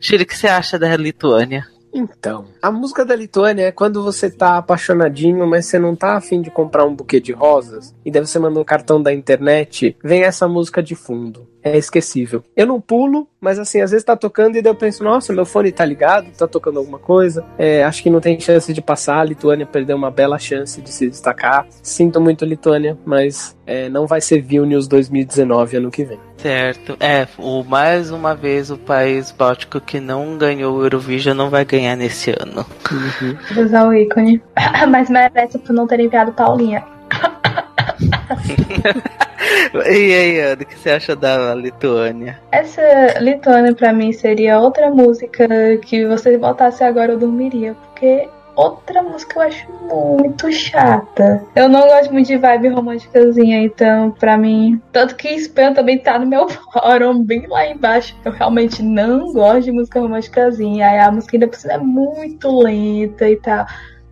Júlio, 0.00 0.24
o 0.24 0.26
que 0.26 0.36
você 0.36 0.48
acha 0.48 0.78
da 0.78 0.96
Lituânia? 0.96 1.66
Então, 1.98 2.48
a 2.60 2.70
música 2.70 3.06
da 3.06 3.16
Lituânia 3.16 3.68
é 3.68 3.72
quando 3.72 4.02
você 4.02 4.28
tá 4.28 4.58
apaixonadinho, 4.58 5.46
mas 5.46 5.64
você 5.64 5.78
não 5.78 5.96
tá 5.96 6.16
afim 6.16 6.42
de 6.42 6.50
comprar 6.50 6.84
um 6.84 6.94
buquê 6.94 7.18
de 7.18 7.32
rosas, 7.32 7.94
e 8.04 8.10
daí 8.10 8.20
você 8.20 8.38
manda 8.38 8.60
um 8.60 8.64
cartão 8.64 9.02
da 9.02 9.14
internet, 9.14 9.96
vem 10.04 10.22
essa 10.22 10.46
música 10.46 10.82
de 10.82 10.94
fundo. 10.94 11.48
É 11.66 11.76
esquecível. 11.76 12.44
Eu 12.56 12.64
não 12.64 12.80
pulo, 12.80 13.26
mas 13.40 13.58
assim, 13.58 13.80
às 13.80 13.90
vezes 13.90 14.04
tá 14.04 14.14
tocando 14.14 14.56
e 14.56 14.62
daí 14.62 14.70
eu 14.70 14.76
penso, 14.76 15.02
nossa, 15.02 15.32
meu 15.32 15.44
fone 15.44 15.72
tá 15.72 15.84
ligado, 15.84 16.30
tá 16.30 16.46
tocando 16.46 16.78
alguma 16.78 17.00
coisa. 17.00 17.44
É, 17.58 17.82
acho 17.82 18.04
que 18.04 18.08
não 18.08 18.20
tem 18.20 18.38
chance 18.38 18.72
de 18.72 18.80
passar. 18.80 19.18
A 19.18 19.24
Lituânia 19.24 19.66
perdeu 19.66 19.96
uma 19.96 20.08
bela 20.08 20.38
chance 20.38 20.80
de 20.80 20.88
se 20.88 21.08
destacar. 21.08 21.66
Sinto 21.82 22.20
muito, 22.20 22.44
Lituânia, 22.44 22.96
mas 23.04 23.56
é, 23.66 23.88
não 23.88 24.06
vai 24.06 24.20
ser 24.20 24.42
Vilnius 24.42 24.86
2019 24.86 25.78
ano 25.78 25.90
que 25.90 26.04
vem. 26.04 26.20
Certo. 26.36 26.96
É, 27.00 27.26
o, 27.36 27.64
mais 27.64 28.12
uma 28.12 28.32
vez 28.32 28.70
o 28.70 28.78
país 28.78 29.32
báltico 29.32 29.80
que 29.80 29.98
não 29.98 30.38
ganhou 30.38 30.76
o 30.76 30.84
Eurovision 30.84 31.36
não 31.36 31.50
vai 31.50 31.64
ganhar 31.64 31.96
nesse 31.96 32.30
ano. 32.30 32.64
Uhum. 32.92 33.64
Usar 33.64 33.88
o 33.88 33.92
ícone. 33.92 34.40
Mas 34.88 35.10
merece 35.10 35.58
por 35.58 35.72
não 35.72 35.88
ter 35.88 35.98
enviado 35.98 36.32
Paulinha. 36.32 36.84
e 39.86 40.14
aí, 40.14 40.40
Ana, 40.40 40.62
o 40.62 40.66
que 40.66 40.78
você 40.78 40.90
acha 40.90 41.14
da 41.14 41.54
Lituânia? 41.54 42.38
Essa 42.52 43.18
Lituânia 43.20 43.74
pra 43.74 43.92
mim 43.92 44.12
seria 44.12 44.58
outra 44.58 44.90
música 44.90 45.46
que 45.82 46.06
você 46.06 46.36
botasse 46.36 46.82
agora 46.84 47.12
eu 47.12 47.18
dormiria, 47.18 47.74
porque 47.74 48.28
outra 48.56 49.02
música 49.02 49.38
eu 49.38 49.42
acho 49.42 49.66
muito 49.88 50.50
chata. 50.50 51.44
Eu 51.54 51.68
não 51.68 51.86
gosto 51.86 52.12
muito 52.12 52.26
de 52.26 52.38
vibe 52.38 52.68
românticazinha, 52.68 53.60
então 53.60 54.10
pra 54.12 54.38
mim, 54.38 54.80
tanto 54.90 55.14
que 55.14 55.28
Spam 55.34 55.74
também 55.74 55.98
tá 55.98 56.18
no 56.18 56.26
meu 56.26 56.48
fórum, 56.48 57.22
bem 57.22 57.46
lá 57.46 57.66
embaixo. 57.66 58.16
Eu 58.24 58.32
realmente 58.32 58.82
não 58.82 59.32
gosto 59.32 59.64
de 59.64 59.72
música 59.72 60.00
românticazinha. 60.00 61.06
A 61.06 61.12
música 61.12 61.36
ainda 61.36 61.48
por 61.48 61.56
cima 61.56 61.74
é 61.74 61.78
muito 61.78 62.58
lenta 62.58 63.28
e 63.28 63.36
tal. 63.36 63.66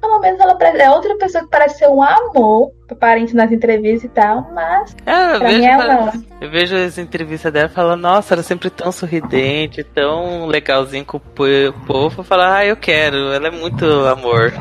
Pelo 0.07 0.21
menos 0.21 0.39
ela 0.41 0.57
é 0.83 0.91
outra 0.91 1.17
pessoa 1.17 1.45
que 1.45 1.51
parece 1.51 1.79
ser 1.79 1.89
um 1.89 2.03
amor, 2.03 2.71
aparente 2.91 3.35
nas 3.35 3.51
entrevistas 3.51 4.05
e 4.05 4.09
tal, 4.09 4.51
mas 4.53 4.95
É, 5.07 5.35
eu 5.35 5.39
pra 5.39 5.49
mim 5.49 5.65
é 5.65 5.71
ela- 5.71 6.13
eu 6.41 6.51
vejo 6.51 6.77
as 6.77 6.99
entrevistas 6.99 7.53
dela 7.53 7.67
e 7.71 7.75
falo, 7.75 7.97
nossa, 7.97 8.35
ela 8.35 8.41
é 8.41 8.45
sempre 8.45 8.69
tão 8.71 8.93
sorridente, 8.93 9.83
tão 9.83 10.47
legalzinho 10.47 11.05
com 11.05 11.17
o 11.17 11.21
po- 11.21 11.45
povo. 11.87 12.23
Falo, 12.23 12.43
ah, 12.43 12.65
eu 12.65 12.77
quero, 12.77 13.17
ela 13.33 13.49
é 13.49 13.51
muito 13.51 13.85
amor. 14.07 14.53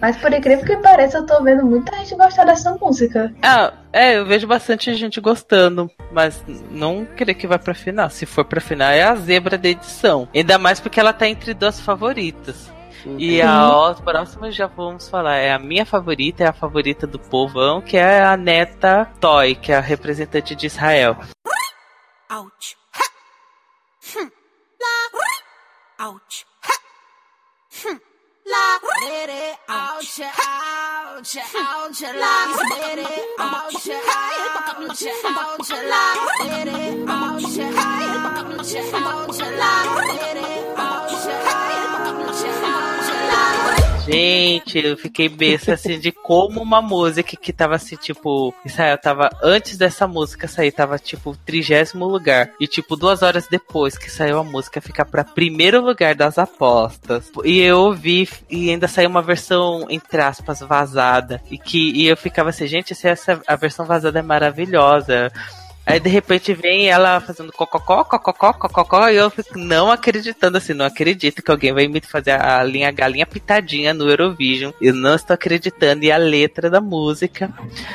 Mas 0.00 0.16
por 0.16 0.32
incrível 0.32 0.64
que 0.64 0.76
pareça, 0.76 1.18
eu 1.18 1.26
tô 1.26 1.42
vendo 1.42 1.66
muita 1.66 1.96
gente 1.96 2.14
gostar 2.14 2.44
dessa 2.44 2.70
música. 2.80 3.34
Ah, 3.42 3.72
é, 3.92 4.16
eu 4.18 4.24
vejo 4.24 4.46
bastante 4.46 4.94
gente 4.94 5.20
gostando, 5.20 5.90
mas 6.12 6.40
não 6.70 7.04
querer 7.04 7.34
que 7.34 7.48
vá 7.48 7.58
pra 7.58 7.74
final. 7.74 8.08
Se 8.08 8.24
for 8.24 8.44
pra 8.44 8.60
final, 8.60 8.90
é 8.92 9.02
a 9.02 9.16
zebra 9.16 9.58
da 9.58 9.68
edição. 9.68 10.28
Ainda 10.32 10.56
mais 10.56 10.78
porque 10.78 11.00
ela 11.00 11.12
tá 11.12 11.26
entre 11.28 11.52
duas 11.52 11.80
favoritas. 11.80 12.70
E 13.06 13.40
a 13.40 13.68
ó- 13.68 13.94
próxima 13.94 14.50
já 14.50 14.66
vamos 14.66 15.08
falar, 15.08 15.36
é 15.36 15.52
a 15.52 15.58
minha 15.58 15.86
favorita, 15.86 16.44
é 16.44 16.48
a 16.48 16.52
favorita 16.52 17.06
do 17.06 17.18
povão, 17.18 17.80
que 17.80 17.96
é 17.96 18.22
a 18.22 18.36
neta 18.36 19.06
Toy, 19.20 19.54
que 19.54 19.72
é 19.72 19.76
a 19.76 19.80
representante 19.80 20.54
de 20.54 20.66
Israel. 20.66 21.16
Ouch. 22.30 22.76
Ha. 22.94 24.18
Hm. 24.18 24.30
La. 28.46 28.78
Gente, 44.10 44.78
eu 44.78 44.96
fiquei 44.96 45.28
besta 45.28 45.74
assim 45.74 45.98
de 46.00 46.10
como 46.10 46.62
uma 46.62 46.80
música 46.80 47.36
que 47.36 47.52
tava 47.52 47.74
assim, 47.74 47.94
tipo, 47.94 48.54
Israel 48.64 48.96
tava 48.96 49.28
antes 49.42 49.76
dessa 49.76 50.08
música 50.08 50.48
sair, 50.48 50.72
tava 50.72 50.98
tipo 50.98 51.36
trigésimo 51.44 52.06
lugar. 52.06 52.50
E 52.58 52.66
tipo, 52.66 52.96
duas 52.96 53.22
horas 53.22 53.46
depois 53.50 53.98
que 53.98 54.10
saiu 54.10 54.38
a 54.38 54.44
música, 54.44 54.80
ficar 54.80 55.04
pra 55.04 55.24
primeiro 55.24 55.82
lugar 55.82 56.14
das 56.14 56.38
apostas. 56.38 57.30
E 57.44 57.60
eu 57.60 57.80
ouvi 57.80 58.26
e 58.48 58.70
ainda 58.70 58.88
saiu 58.88 59.10
uma 59.10 59.22
versão, 59.22 59.86
entre 59.90 60.22
aspas, 60.22 60.60
vazada. 60.60 61.42
E 61.50 61.58
que 61.58 61.92
e 61.92 62.06
eu 62.06 62.16
ficava 62.16 62.48
assim, 62.48 62.66
gente, 62.66 62.94
se 62.94 63.08
essa 63.08 63.40
a 63.46 63.56
versão 63.56 63.84
vazada 63.84 64.18
é 64.18 64.22
maravilhosa. 64.22 65.30
Aí 65.88 65.98
de 65.98 66.10
repente 66.10 66.52
vem 66.52 66.90
ela 66.90 67.18
fazendo 67.18 67.50
cococó, 67.50 68.04
cococó, 68.04 68.52
cococó, 68.52 69.08
e 69.08 69.16
eu 69.16 69.30
fico 69.30 69.58
não 69.58 69.90
acreditando 69.90 70.58
assim, 70.58 70.74
não 70.74 70.84
acredito 70.84 71.42
que 71.42 71.50
alguém 71.50 71.72
vai 71.72 71.88
me 71.88 71.98
fazer 72.02 72.32
a 72.32 72.62
linha 72.62 72.90
galinha 72.90 73.24
pitadinha 73.24 73.94
no 73.94 74.06
Eurovision. 74.06 74.70
Eu 74.82 74.92
não 74.92 75.14
estou 75.14 75.32
acreditando. 75.32 76.04
E 76.04 76.12
a 76.12 76.18
letra 76.18 76.68
da 76.68 76.80
música, 76.80 77.50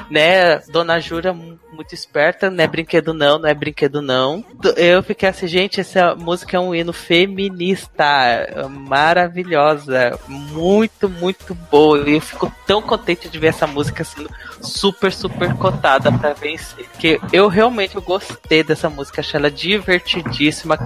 né? 0.10 0.58
Dona 0.70 1.00
Jura 1.00 1.34
mu- 1.34 1.60
muito 1.72 1.94
esperta, 1.94 2.50
não 2.50 2.64
é 2.64 2.68
brinquedo 2.68 3.14
não, 3.14 3.38
não 3.40 3.48
é 3.50 3.54
brinquedo 3.54 4.02
não. 4.02 4.44
Eu 4.76 5.04
fiquei 5.04 5.30
assim, 5.30 5.48
gente, 5.48 5.80
essa 5.80 6.16
música 6.16 6.58
é 6.58 6.60
um 6.60 6.74
hino 6.74 6.94
feminista, 6.94 8.06
maravilhosa, 8.70 10.18
muito, 10.28 11.10
muito 11.10 11.54
boa. 11.56 12.08
E 12.10 12.16
eu 12.16 12.22
fico 12.22 12.52
tão 12.66 12.82
contente 12.82 13.28
de 13.30 13.38
ver 13.40 13.48
essa 13.48 13.68
música 13.68 14.04
sendo 14.04 14.30
super, 14.62 15.12
super 15.12 15.54
cotada 15.56 16.12
pra 16.12 16.34
vencer. 16.34 16.86
Porque 16.92 17.20
eu 17.32 17.48
realmente 17.48 17.83
gostei 18.02 18.64
dessa 18.64 18.90
música, 18.90 19.22
achei 19.22 19.40
ela 19.40 19.50
divertidíssima. 19.52 20.78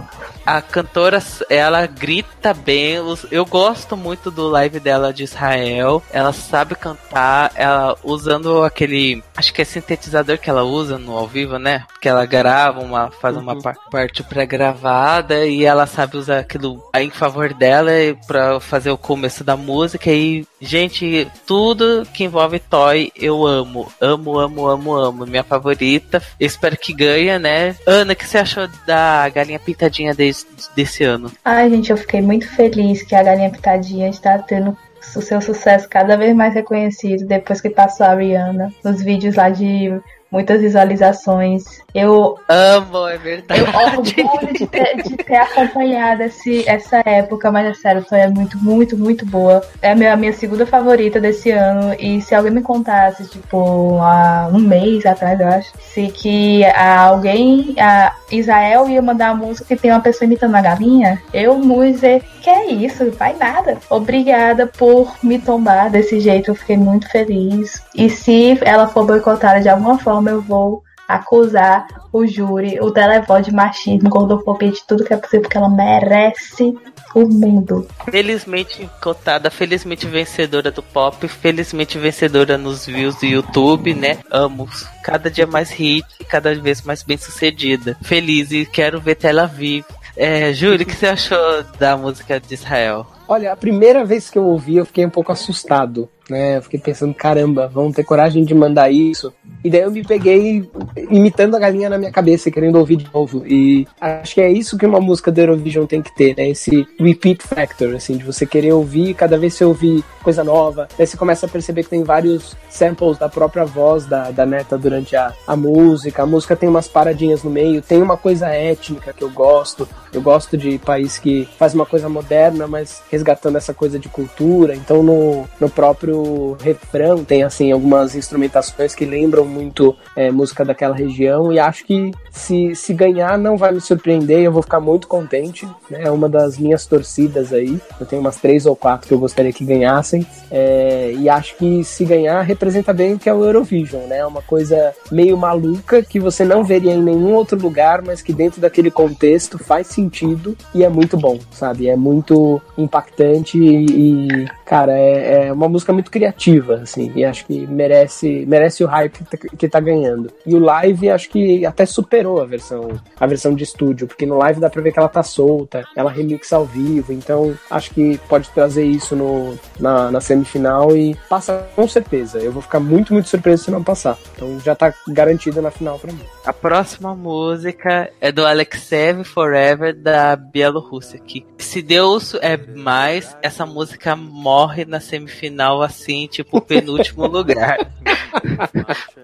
A 0.46 0.62
cantora, 0.62 1.22
ela 1.50 1.86
grita 1.86 2.54
bem. 2.54 2.96
Eu 3.32 3.46
gosto 3.46 3.98
muito 3.98 4.32
do 4.32 4.48
live 4.48 4.80
dela 4.80 5.12
de 5.14 5.24
Israel. 5.24 6.02
Ela 6.12 6.32
sabe 6.32 6.76
cantar, 6.76 7.52
ela 7.56 7.96
usando 8.04 8.64
aquele. 8.64 9.22
Acho 9.36 9.54
que 9.54 9.62
é 9.62 9.66
sintetizador 9.66 10.38
que 10.38 10.50
ela 10.50 10.64
usa 10.64 10.98
no 10.98 11.18
ao 11.18 11.28
vivo, 11.28 11.58
né? 11.60 11.84
Que 12.02 12.08
ela 12.08 12.26
grava 12.26 12.80
uma. 12.80 13.12
faz 13.12 13.36
uma 13.36 13.62
par- 13.62 13.76
parte 13.92 14.24
pré-gravada 14.24 15.46
e 15.46 15.66
ela 15.66 15.86
sabe 15.86 16.18
usar 16.18 16.40
aquilo 16.40 16.82
em 16.96 17.10
favor 17.10 17.54
dela 17.54 17.92
pra 18.26 18.60
fazer 18.60 18.90
o 18.92 18.98
começo 18.98 19.44
da 19.44 19.58
música. 19.58 20.10
E, 20.12 20.46
gente, 20.62 21.28
tudo 21.46 22.08
que 22.14 22.24
envolve 22.24 22.60
Toy 22.60 23.12
eu 23.16 23.46
amo. 23.46 23.92
Amo, 24.00 24.40
amo, 24.40 24.68
amo, 24.68 24.94
amo. 24.96 25.26
Minha 25.26 25.44
favorita. 25.44 26.22
Eu 26.40 26.48
espero 26.48 26.78
que 26.78 26.87
ganhe, 26.94 27.38
né? 27.40 27.76
Ana, 27.86 28.14
o 28.14 28.16
que 28.16 28.28
você 28.28 28.38
achou 28.38 28.68
da 28.86 29.30
galinha 29.30 29.60
pintadinha 29.60 30.14
desse, 30.14 30.46
desse 30.76 31.04
ano? 31.04 31.32
Ai, 31.44 31.70
gente, 31.70 31.92
eu 31.92 31.98
fiquei 31.98 32.22
muito 32.22 32.48
feliz 32.48 33.04
que 33.04 33.16
a 33.16 33.24
Galinha 33.24 33.50
Pitadinha 33.50 34.10
está 34.10 34.38
tendo 34.40 34.78
o 35.16 35.22
seu 35.22 35.40
sucesso 35.42 35.88
cada 35.88 36.18
vez 36.18 36.36
mais 36.36 36.54
reconhecido 36.54 37.26
depois 37.26 37.62
que 37.62 37.70
passou 37.70 38.06
a 38.06 38.14
Rihanna 38.14 38.74
nos 38.84 39.02
vídeos 39.02 39.36
lá 39.36 39.50
de 39.50 39.94
muitas 40.32 40.62
visualizações. 40.62 41.64
Eu, 41.94 42.38
Amo, 42.48 43.08
é 43.08 43.18
verdade. 43.18 43.62
eu 43.62 43.68
orgulho 43.68 44.54
de 44.58 44.68
ter, 44.68 45.02
de 45.04 45.18
ter 45.18 45.36
acompanhado 45.36 46.24
esse, 46.24 46.68
essa 46.68 47.02
época, 47.06 47.52
mas 47.52 47.68
é 47.68 47.74
sério, 47.74 48.06
é 48.12 48.28
muito, 48.28 48.58
muito, 48.58 48.98
muito 48.98 49.26
boa. 49.26 49.62
É 49.82 49.92
a 49.92 49.96
minha, 49.96 50.14
a 50.14 50.18
minha 50.18 50.34
segunda 50.34 50.66
favorita 50.66 51.20
desse 51.20 51.52
ano. 51.52 51.96
E 52.00 52.22
se 52.22 52.36
alguém 52.36 52.52
me 52.52 52.62
contasse, 52.62 53.26
tipo, 53.28 53.98
há 54.02 54.50
um 54.54 54.60
mês 54.60 55.06
atrás, 55.06 55.40
eu 55.40 55.48
acho, 55.48 55.72
se 55.80 56.08
que 56.08 56.64
a 56.66 57.00
alguém, 57.00 57.76
a 57.80 58.14
Israel 58.32 58.88
ia 58.90 59.02
mandar 59.02 59.34
uma 59.34 59.46
música 59.46 59.76
que 59.76 59.82
tem 59.82 59.92
uma 59.92 60.02
pessoa 60.02 60.28
imitando 60.28 60.56
a 60.56 60.62
galinha, 60.62 61.22
eu 61.34 61.58
não 61.58 61.84
ia 61.84 61.92
dizer, 61.92 62.24
que 62.42 62.50
é 62.50 62.72
isso, 62.72 63.12
vai 63.12 63.36
nada. 63.36 63.78
Obrigada 63.90 64.68
por 64.68 65.16
me 65.24 65.40
tombar 65.40 65.90
desse 65.90 66.20
jeito, 66.20 66.52
eu 66.52 66.56
fiquei 66.56 66.78
muito 66.78 67.10
feliz. 67.10 67.82
E 67.96 68.10
se 68.10 68.58
ela 68.62 68.88
for 68.88 69.06
boicotada 69.06 69.60
de 69.60 69.68
alguma 69.68 69.98
forma, 69.98 70.17
eu 70.26 70.42
vou 70.42 70.84
acusar 71.08 71.88
o 72.12 72.26
júri, 72.28 72.80
o 72.82 72.92
televó 72.92 73.40
de 73.40 73.54
machismo, 73.54 74.10
gordofobia, 74.10 74.72
de 74.72 74.86
tudo 74.86 75.06
que 75.06 75.14
é 75.14 75.18
possível, 75.18 75.42
porque 75.42 75.58
ela 75.58 75.70
merece 75.70 76.78
o 77.16 77.28
mundo. 77.28 77.88
Felizmente 78.12 78.90
cotada, 79.02 79.50
felizmente 79.50 80.06
vencedora 80.06 80.70
do 80.70 80.84
pop, 80.84 81.28
felizmente 81.28 81.98
vencedora 81.98 82.58
nos 82.58 82.86
views 82.86 83.16
do 83.16 83.26
YouTube, 83.26 83.94
né? 83.94 84.20
Amo. 84.30 84.68
Cada 85.04 85.32
dia 85.32 85.48
mais 85.48 85.70
hit, 85.72 86.06
cada 86.28 86.54
vez 86.54 86.82
mais 86.82 87.04
bem 87.04 87.18
sucedida. 87.18 87.98
Feliz 88.02 88.52
e 88.52 88.66
quero 88.66 89.00
ver 89.00 89.16
Tel 89.16 89.40
Aviv. 89.40 89.86
É, 90.16 90.52
Júlio, 90.52 90.82
o 90.82 90.86
que 90.86 90.96
você 90.96 91.08
achou 91.08 91.64
da 91.80 91.96
música 91.96 92.40
de 92.40 92.54
Israel? 92.54 93.06
Olha, 93.28 93.52
a 93.52 93.58
primeira 93.58 94.06
vez 94.06 94.30
que 94.30 94.38
eu 94.38 94.46
ouvi, 94.46 94.78
eu 94.78 94.86
fiquei 94.86 95.06
um 95.06 95.10
pouco 95.10 95.32
assustado, 95.32 96.10
né? 96.30 96.58
Eu 96.58 96.62
fiquei 96.62 96.80
pensando, 96.80 97.14
caramba, 97.14 97.68
vão 97.68 97.92
ter 97.92 98.04
coragem 98.04 98.44
de 98.44 98.54
mandar 98.54 98.90
isso. 98.90 99.34
E 99.64 99.70
daí 99.70 99.82
eu 99.82 99.92
me 99.92 100.04
peguei 100.04 100.70
imitando 101.10 101.56
a 101.56 101.60
galinha 101.60 101.90
na 101.90 101.98
minha 101.98 102.12
cabeça, 102.12 102.52
querendo 102.52 102.78
ouvir 102.78 102.98
de 102.98 103.08
novo. 103.14 103.44
E 103.46 103.88
acho 104.00 104.36
que 104.36 104.42
é 104.42 104.50
isso 104.50 104.78
que 104.78 104.86
uma 104.86 105.00
música 105.00 105.32
do 105.32 105.40
Eurovision 105.40 105.86
tem 105.86 106.02
que 106.02 106.16
ter, 106.16 106.36
né? 106.38 106.50
Esse 106.50 106.88
repeat 107.00 107.44
factor, 107.44 107.96
assim, 107.96 108.18
de 108.18 108.24
você 108.24 108.46
querer 108.46 108.74
ouvir, 108.74 109.14
cada 109.14 109.38
vez 109.38 109.54
você 109.54 109.66
ouvir 109.66 110.04
coisa 110.24 110.44
nova. 110.44 110.88
Daí 110.98 111.08
você 111.08 111.18
começa 111.18 111.46
a 111.46 111.50
perceber 111.50 111.84
que 111.84 111.90
tem 111.90 112.04
vários 112.04 112.56
samples 112.70 113.18
da 113.18 113.30
própria 113.30 113.66
voz 113.66 114.06
da, 114.06 114.32
da 114.32 114.46
neta 114.46 114.78
durante 114.78 115.16
a, 115.16 115.34
a 115.46 115.56
música. 115.56 116.24
A 116.24 116.26
música 116.26 116.56
tem 116.56 116.68
umas 116.68 116.88
paradinhas 116.88 117.44
no 117.44 117.50
meio, 117.50 117.82
tem 117.82 118.02
uma 118.02 118.18
coisa 118.18 118.48
étnica 118.48 119.14
que 119.14 119.24
eu 119.24 119.30
gosto. 119.30 119.88
Eu 120.12 120.22
gosto 120.22 120.58
de 120.58 120.78
país 120.80 121.18
que 121.18 121.48
faz 121.58 121.74
uma 121.74 121.86
coisa 121.86 122.10
moderna, 122.10 122.68
mas 122.68 123.02
resgatando 123.18 123.58
essa 123.58 123.74
coisa 123.74 123.98
de 123.98 124.08
cultura. 124.08 124.76
Então 124.76 125.02
no, 125.02 125.46
no 125.60 125.70
próprio 125.70 126.56
refrão 126.62 127.24
tem 127.24 127.44
assim 127.44 127.72
algumas 127.72 128.16
instrumentações 128.16 128.94
que 128.94 129.06
lembram 129.06 129.46
muito 129.46 129.96
é, 130.16 130.32
música 130.32 130.64
daquela 130.64 130.96
região 130.96 131.52
e 131.52 131.60
acho 131.60 131.86
que 131.86 132.12
se, 132.32 132.76
se 132.76 132.94
ganhar 132.94 133.38
não 133.38 133.58
vai 133.58 133.72
me 133.72 133.82
surpreender, 133.82 134.40
eu 134.40 134.52
vou 134.52 134.62
ficar 134.62 134.80
muito 134.80 135.08
contente. 135.08 135.66
né? 135.90 136.04
É 136.04 136.12
uma 136.12 136.30
das 136.30 136.58
minhas 136.58 136.86
torcidas 136.86 137.52
aí. 137.52 137.80
Eu 138.00 138.06
tenho 138.06 138.22
umas 138.22 138.38
três 138.38 138.66
ou 138.66 138.76
quatro 138.76 139.08
que 139.08 139.14
eu 139.14 139.20
gostaria 139.20 139.52
que 139.52 139.66
ganhassem. 139.66 140.26
É, 140.52 141.14
e 141.18 141.28
acho 141.28 141.56
que 141.56 141.84
se 141.84 142.06
ganhar 142.06 142.42
representa 142.42 142.94
bem 142.94 143.14
o 143.14 143.20
que 143.20 143.30
é 143.30 143.34
o 143.34 143.44
Eurovision, 143.44 144.04
né? 144.04 144.26
Uma 144.26 144.42
coisa 144.42 144.94
meio 145.12 145.36
maluca 145.38 146.04
que 146.04 146.20
você 146.20 146.46
não 146.46 146.64
veria 146.64 146.94
em 146.94 147.02
nenhum 147.02 147.34
outro 147.34 147.60
lugar, 147.60 148.02
mas 148.02 148.22
que 148.22 148.34
dentro 148.34 148.62
daquele 148.62 148.92
contexto 148.92 149.58
faz 149.58 149.88
sentido 149.88 150.56
e 150.74 150.84
é 150.84 150.90
muito 150.90 151.18
bom, 151.18 151.40
sabe? 151.52 151.90
É 151.90 151.96
muito 151.96 152.62
impactante 152.78 153.07
e, 153.56 153.86
e, 153.86 154.48
cara, 154.66 154.98
é, 154.98 155.48
é 155.48 155.54
uma 155.54 155.68
música 155.68 155.94
muito 155.94 156.12
criativa, 156.12 156.76
assim, 156.76 157.12
e 157.16 157.24
acho 157.24 157.46
que 157.46 157.66
merece, 157.68 158.46
merece 158.46 158.84
o 158.84 158.88
hype 158.88 159.12
que 159.12 159.24
tá, 159.24 159.38
que 159.58 159.68
tá 159.70 159.80
ganhando. 159.80 160.32
E 160.46 160.56
o 160.56 160.60
live 160.60 161.10
acho 161.10 161.30
que 161.30 161.66
até 161.66 161.86
superou 161.86 162.42
a 162.42 162.46
versão, 162.46 162.90
a 163.20 163.28
versão 163.28 163.54
de 163.54 163.64
estúdio, 163.64 164.08
porque 164.08 164.26
no 164.26 164.38
live 164.38 164.60
dá 164.60 164.70
pra 164.70 164.82
ver 164.82 164.92
que 164.92 165.00
ela 165.00 165.10
tá 165.10 165.24
solta, 165.24 165.84
ela 165.96 166.12
remixa 166.12 166.56
ao 166.56 166.66
vivo, 166.66 167.14
então 167.14 167.54
acho 167.70 167.92
que 167.92 168.20
pode 168.30 168.50
trazer 168.50 168.86
isso 168.86 169.16
no, 169.16 169.58
na, 169.80 170.12
na 170.12 170.22
semifinal 170.22 170.96
e 170.96 171.16
passa 171.30 171.68
com 171.76 171.88
certeza. 171.88 172.40
Eu 172.40 172.52
vou 172.52 172.62
ficar 172.62 172.80
muito, 172.80 173.14
muito 173.14 173.30
surpreso 173.30 173.66
se 173.66 173.72
não 173.72 173.84
passar. 173.84 174.18
Então 174.36 174.60
já 174.60 174.76
tá 174.76 174.94
garantido 175.08 175.62
na 175.62 175.72
final 175.72 176.00
pra 176.00 176.12
mim. 176.12 176.22
A 176.46 176.54
próxima 176.54 177.16
música 177.16 178.10
é 178.22 178.32
do 178.32 178.46
Alexev 178.46 179.24
Forever 179.24 179.96
da 179.96 180.36
Bielorrússia, 180.36 181.20
que 181.20 181.46
se 181.58 181.82
Deus 181.82 182.36
é 182.42 182.58
Mas 183.00 183.38
essa 183.44 183.64
música 183.64 184.16
morre 184.16 184.84
na 184.84 185.00
semifinal, 185.00 185.84
assim, 185.84 186.26
tipo, 186.26 186.60
penúltimo 186.60 187.28
lugar. 187.30 187.92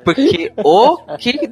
Porque 0.05 0.53
o 0.63 0.97
que 1.17 1.51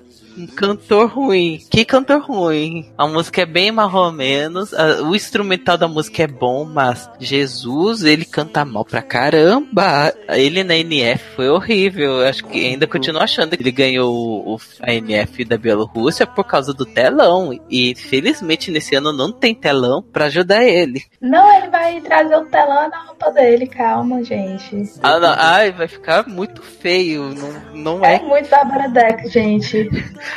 cantor 0.56 1.08
ruim. 1.10 1.60
Que 1.70 1.84
cantor 1.86 2.22
ruim. 2.22 2.89
A 2.98 3.08
música 3.08 3.41
é 3.41 3.46
bem 3.46 3.72
mais 3.72 3.94
ou 3.94 4.12
menos. 4.12 4.72
O 5.04 5.15
instrumental 5.15 5.78
da 5.78 5.88
música 5.88 6.24
é 6.24 6.28
bom, 6.28 6.65
mas 6.65 7.10
Jesus, 7.20 8.04
ele 8.04 8.26
canta 8.26 8.63
mal 8.65 8.86
pra 8.86 9.02
caramba. 9.02 10.13
Ele 10.30 10.63
na 10.63 10.76
NF 10.76 11.24
foi 11.36 11.50
horrível. 11.50 12.20
Eu 12.22 12.28
Acho 12.28 12.46
que 12.46 12.65
ainda 12.65 12.88
continuo 12.88 13.22
achando 13.22 13.56
que 13.58 13.63
ele 13.63 13.72
ganhou 13.72 14.60
a 14.82 14.94
NF 14.94 15.44
da 15.46 15.58
Bielorrússia 15.58 16.26
por 16.26 16.44
causa 16.46 16.74
do 16.74 16.86
telão. 16.86 17.52
E 17.70 17.94
felizmente 17.96 18.72
nesse 18.72 18.96
ano 18.96 19.12
não 19.12 19.32
tem 19.32 19.54
telão 19.54 20.02
pra 20.02 20.26
ajudar 20.26 20.63
ele. 20.63 21.04
Não, 21.20 21.52
ele 21.58 21.70
vai 21.70 22.00
trazer 22.02 22.36
o 22.36 22.46
telão 22.46 22.89
na 22.89 23.04
roupa 23.06 23.32
dele, 23.32 23.67
calma, 23.67 24.24
gente. 24.24 24.84
Ah, 25.04 25.20
não, 25.20 25.34
ai, 25.38 25.72
vai 25.72 25.88
ficar 25.88 26.28
muito 26.28 26.62
feio. 26.62 27.34
Não, 27.74 27.98
não 27.98 28.06
É 28.06 28.15
é. 28.15 28.20
muito 28.22 28.50
Bárbara 28.50 28.89
Dex, 28.89 29.32
gente. 29.32 29.89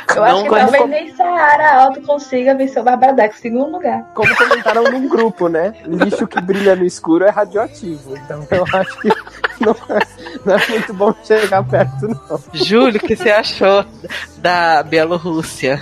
Eu 0.09 0.15
Não 0.15 0.23
acho 0.25 0.43
que 0.43 0.49
vai- 0.49 0.61
talvez 0.61 0.89
nem 0.89 1.15
Saara 1.15 1.73
Alto 1.83 2.01
consiga 2.01 2.55
vencer 2.55 2.81
o 2.81 2.85
Bárbara 2.85 3.13
Dex, 3.13 3.37
segundo 3.39 3.71
lugar. 3.71 4.03
Como 4.13 4.35
comentaram 4.35 4.83
num 4.83 5.07
grupo, 5.07 5.47
né? 5.47 5.73
Lixo 5.85 6.27
que 6.27 6.39
brilha 6.41 6.75
no 6.75 6.85
escuro 6.85 7.25
é 7.25 7.29
radioativo. 7.29 8.15
Então 8.17 8.45
eu 8.51 8.63
acho 8.73 8.99
que 8.99 9.07
não 9.59 9.75
é, 9.89 9.99
não 10.45 10.55
é 10.55 10.67
muito 10.69 10.93
bom 10.93 11.13
chegar 11.23 11.63
perto, 11.63 12.07
não. 12.07 12.39
Júlio, 12.53 12.97
o 12.97 12.99
que 13.07 13.15
você 13.15 13.29
achou 13.31 13.85
da 14.37 14.83
Bielorrússia? 14.83 15.81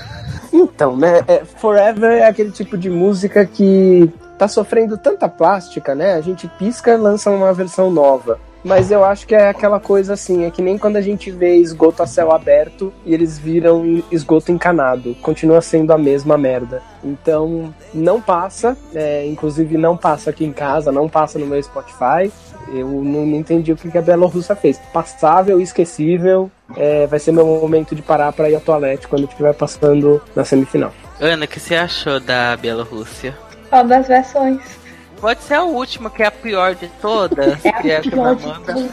Então, 0.51 0.95
né? 0.95 1.21
é, 1.27 1.43
Forever 1.45 2.11
é 2.11 2.27
aquele 2.27 2.51
tipo 2.51 2.77
de 2.77 2.89
música 2.89 3.45
que 3.45 4.09
tá 4.37 4.47
sofrendo 4.47 4.97
tanta 4.97 5.27
plástica, 5.27 5.95
né? 5.95 6.13
A 6.13 6.21
gente 6.21 6.47
pisca 6.47 6.91
e 6.91 6.97
lança 6.97 7.29
uma 7.31 7.53
versão 7.53 7.89
nova. 7.89 8.39
Mas 8.63 8.91
eu 8.91 9.03
acho 9.03 9.27
que 9.27 9.35
é 9.35 9.49
aquela 9.49 9.79
coisa 9.79 10.13
assim, 10.13 10.45
é 10.45 10.51
que 10.51 10.61
nem 10.61 10.77
quando 10.77 10.95
a 10.95 11.01
gente 11.01 11.29
vê 11.29 11.55
esgoto 11.55 12.01
a 12.01 12.07
céu 12.07 12.31
aberto 12.31 12.93
e 13.05 13.13
eles 13.13 13.37
viram 13.37 14.01
esgoto 14.09 14.51
encanado. 14.51 15.15
Continua 15.21 15.61
sendo 15.61 15.91
a 15.91 15.97
mesma 15.97 16.37
merda. 16.37 16.81
Então, 17.03 17.73
não 17.93 18.21
passa, 18.21 18.77
é, 18.95 19.25
inclusive 19.27 19.77
não 19.77 19.97
passa 19.97 20.29
aqui 20.29 20.45
em 20.45 20.53
casa, 20.53 20.91
não 20.91 21.09
passa 21.09 21.37
no 21.37 21.45
meu 21.45 21.61
Spotify. 21.61 22.31
Eu 22.69 22.87
não, 22.87 23.25
não 23.25 23.37
entendi 23.37 23.73
o 23.73 23.75
que 23.75 23.97
a 23.97 24.01
Bielorrússia 24.01 24.55
fez. 24.55 24.79
Passável, 24.93 25.59
esquecível, 25.59 26.49
é, 26.77 27.05
vai 27.05 27.19
ser 27.19 27.33
meu 27.33 27.45
momento 27.45 27.93
de 27.93 28.01
parar 28.01 28.31
pra 28.31 28.49
ir 28.49 28.55
ao 28.55 28.61
toalete 28.61 29.07
quando 29.07 29.25
estiver 29.25 29.53
passando 29.53 30.21
na 30.33 30.45
semifinal. 30.45 30.93
Ana, 31.19 31.43
o 31.45 31.47
que 31.47 31.59
você 31.59 31.75
achou 31.75 32.19
da 32.19 32.55
Bielorrússia? 32.55 33.37
Qual 33.69 33.85
das 33.85 34.07
versões? 34.07 34.82
Pode 35.23 35.41
ser 35.43 35.53
a 35.53 35.63
última, 35.63 36.09
que 36.09 36.21
é 36.21 36.25
a 36.25 36.31
pior 36.31 36.75
de 36.75 36.89
todas, 37.01 37.61
que 37.61 37.89
é 37.89 37.95
a 37.95 38.01
que 38.01 38.11
pior 38.11 38.35
de 38.35 38.43
todas. 38.43 38.91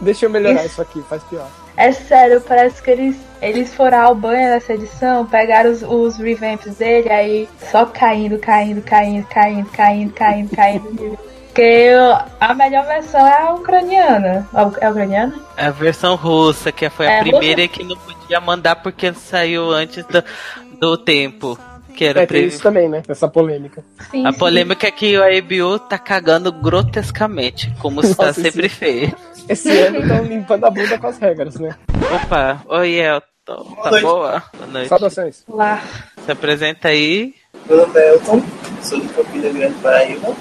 Deixa 0.00 0.26
eu 0.26 0.30
melhorar 0.30 0.56
Isso. 0.56 0.66
isso 0.66 0.82
aqui, 0.82 1.00
faz 1.08 1.22
pior. 1.22 1.46
É 1.76 1.92
sério, 1.92 2.40
parece 2.40 2.82
que 2.82 2.90
eles, 2.90 3.16
eles 3.40 3.72
foram 3.72 4.00
ao 4.00 4.12
banho 4.12 4.48
nessa 4.48 4.74
edição, 4.74 5.24
pegaram 5.24 5.70
os, 5.70 5.84
os 5.84 6.16
revamps 6.16 6.74
dele, 6.78 7.08
aí 7.10 7.48
só 7.70 7.86
caindo, 7.86 8.40
caindo, 8.40 8.82
caindo, 8.82 9.24
caindo, 9.28 9.70
caindo, 9.70 10.12
caindo, 10.14 10.50
caindo. 10.50 11.18
Porque 11.46 11.92
a 12.40 12.52
melhor 12.54 12.84
versão 12.86 13.24
é 13.24 13.40
a 13.40 13.54
ucraniana. 13.54 14.48
É 14.52 14.60
a 14.60 14.90
ucraniana? 14.90 15.40
É 15.56 15.66
a 15.66 15.70
versão 15.70 16.16
russa, 16.16 16.72
que 16.72 16.90
foi 16.90 17.06
a 17.06 17.12
É, 17.12 17.20
primeira 17.20 17.68
que 17.68 17.84
não 17.84 17.96
podia 17.96 18.40
mandar 18.40 18.74
porque 18.82 19.12
saiu 19.12 19.70
antes 19.70 20.04
do, 20.06 20.24
do 20.80 20.96
tempo. 20.96 21.56
Que 22.00 22.06
era 22.06 22.22
É, 22.22 22.26
previsto. 22.26 22.54
isso 22.54 22.62
também, 22.62 22.88
né? 22.88 23.02
Essa 23.06 23.28
polêmica. 23.28 23.84
Sim, 24.10 24.26
A 24.26 24.32
sim. 24.32 24.38
polêmica 24.38 24.86
é 24.86 24.90
que 24.90 25.18
o 25.18 25.22
ABU 25.22 25.80
tá 25.80 25.98
cagando 25.98 26.50
grotescamente, 26.50 27.70
como 27.78 28.00
está 28.00 28.28
Nossa, 28.28 28.40
sempre 28.40 28.70
feio. 28.70 29.14
Esse 29.46 29.70
ano 29.80 29.98
estão 30.00 30.24
limpando 30.24 30.64
a 30.64 30.70
bunda 30.70 30.98
com 30.98 31.08
as 31.08 31.18
regras, 31.18 31.56
né? 31.56 31.76
Opa, 32.24 32.62
oi 32.68 32.92
Elton, 32.92 33.76
tá 33.82 33.90
noite. 33.90 34.02
boa? 34.02 34.42
Boa 34.56 34.66
noite. 34.68 34.88
Saudações. 34.88 35.44
Lá. 35.46 35.82
Se 36.24 36.32
apresenta 36.32 36.88
aí. 36.88 37.34
Meu 37.68 37.86
nome 37.86 38.00
é 38.00 38.14
Elton, 38.14 38.42
sou 38.80 38.98
de 38.98 39.08
Campina 39.08 39.50
Grande, 39.50 39.74
Paraíba. 39.82 40.34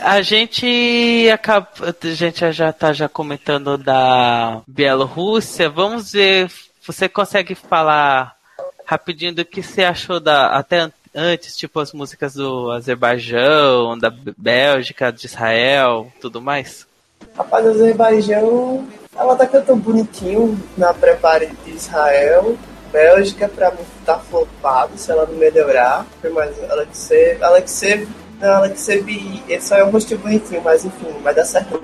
A 0.00 0.20
gente 0.20 1.30
acaba, 1.32 1.68
a 1.80 2.06
gente 2.08 2.50
já 2.50 2.72
tá 2.72 2.92
já 2.92 3.08
comentando 3.08 3.78
da 3.78 4.62
Bielorrússia. 4.66 5.70
Vamos 5.70 6.10
ver, 6.10 6.50
você 6.84 7.08
consegue 7.08 7.54
falar 7.54 8.34
rapidinho 8.84 9.34
do 9.34 9.44
que 9.44 9.62
você 9.62 9.84
achou 9.84 10.20
da 10.20 10.48
até 10.56 10.80
an- 10.80 10.92
antes, 11.14 11.56
tipo 11.56 11.78
as 11.80 11.92
músicas 11.92 12.34
do 12.34 12.70
Azerbaijão, 12.72 13.98
da 13.98 14.12
Bélgica, 14.36 15.12
de 15.12 15.26
Israel, 15.26 16.12
tudo 16.20 16.40
mais? 16.40 16.86
Rapaz, 17.36 17.66
a 17.66 17.70
Azerbaijão, 17.70 18.86
ela 19.16 19.36
tá 19.36 19.46
cantando 19.46 19.80
bonitinho 19.80 20.60
na 20.76 20.92
prepare 20.92 21.50
de 21.64 21.70
Israel. 21.72 22.56
Bélgica, 22.92 23.48
pra 23.48 23.72
mim, 23.72 23.78
tá 24.06 24.18
flopado 24.20 24.96
se 24.96 25.10
ela 25.10 25.26
não 25.26 25.34
melhorar. 25.34 26.06
Mas 26.32 26.70
Alexei, 26.70 27.42
Alexei, 27.42 28.06
não, 28.40 28.54
Alexei, 28.54 29.02
ele 29.48 29.60
só 29.60 29.76
é 29.76 29.84
um 29.84 29.90
rostinho 29.90 30.20
bonitinho, 30.20 30.62
mas 30.62 30.84
enfim, 30.84 31.06
vai 31.22 31.34
dar 31.34 31.44
certo. 31.44 31.80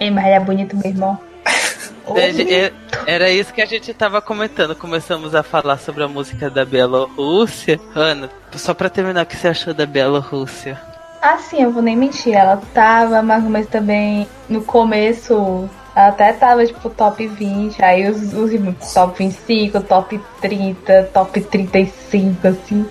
Ei, 0.00 0.10
mas 0.10 0.24
ele 0.24 0.34
é 0.34 0.40
bonito 0.40 0.74
mesmo, 0.76 1.04
ó. 1.04 1.12
É, 1.12 1.16
é- 1.16 1.35
Era 3.06 3.30
isso 3.30 3.52
que 3.52 3.62
a 3.62 3.66
gente 3.66 3.92
tava 3.92 4.20
comentando. 4.20 4.74
Começamos 4.76 5.34
a 5.34 5.42
falar 5.42 5.78
sobre 5.78 6.04
a 6.04 6.08
música 6.08 6.48
da 6.48 6.64
Bielorrússia. 6.64 7.80
Ana, 7.94 8.30
só 8.54 8.74
pra 8.74 8.88
terminar, 8.88 9.24
o 9.24 9.26
que 9.26 9.36
você 9.36 9.48
achou 9.48 9.74
da 9.74 9.86
Bielorrússia? 9.86 10.80
Assim, 11.20 11.62
eu 11.62 11.72
vou 11.72 11.82
nem 11.82 11.96
mentir, 11.96 12.34
ela 12.34 12.60
tava 12.72 13.16
ou 13.16 13.22
menos 13.22 13.68
também 13.68 14.28
no 14.48 14.62
começo. 14.62 15.68
Ela 15.94 16.08
até 16.08 16.32
tava 16.32 16.64
tipo 16.66 16.90
top 16.90 17.26
20, 17.26 17.82
aí 17.82 18.08
os, 18.08 18.32
os 18.34 18.92
top 18.92 19.18
25, 19.18 19.80
top 19.80 20.20
30, 20.40 21.10
top 21.12 21.40
35, 21.40 22.48
assim. 22.48 22.86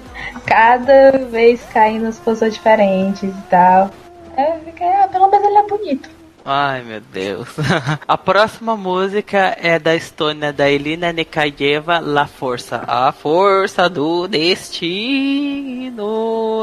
Cada 0.45 1.11
vez 1.29 1.61
caindo 1.71 2.07
as 2.07 2.19
posições 2.19 2.55
diferentes 2.55 3.23
e 3.23 3.41
tal. 3.49 3.89
Eu 4.37 4.59
fiquei, 4.65 4.87
ah, 4.87 5.07
pelo 5.07 5.29
menos 5.29 5.47
ele 5.47 5.57
é 5.57 5.67
bonito. 5.67 6.14
Ai, 6.47 6.83
meu 6.83 7.01
Deus. 7.01 7.47
A 8.07 8.15
próxima 8.15 8.77
música 8.77 9.57
é 9.59 9.79
da 9.79 9.95
Estônia, 9.95 10.53
da 10.53 10.69
Elina 10.69 11.11
Nekayeva, 11.11 11.97
La 11.97 12.27
Força. 12.27 12.83
A 12.85 13.11
força 13.11 13.89
do 13.89 14.27
destino, 14.27 15.97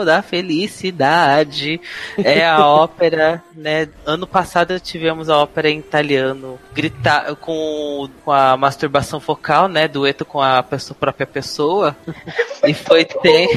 da 0.04 0.22
felicidade. 0.22 1.80
É 2.16 2.46
a 2.46 2.64
ópera, 2.70 3.42
né? 3.56 3.88
Ano 4.06 4.24
passado 4.24 4.78
tivemos 4.78 5.28
a 5.28 5.36
ópera 5.38 5.68
em 5.68 5.80
italiano, 5.80 6.60
gritar 6.72 7.34
com, 7.34 8.08
com 8.24 8.30
a 8.30 8.56
masturbação 8.56 9.18
focal, 9.18 9.66
né? 9.66 9.88
Dueto 9.88 10.24
com 10.24 10.40
a 10.40 10.62
pessoa, 10.62 10.96
própria 10.98 11.26
pessoa. 11.26 11.96
E 12.64 12.72
foi 12.72 13.04
ter. 13.20 13.48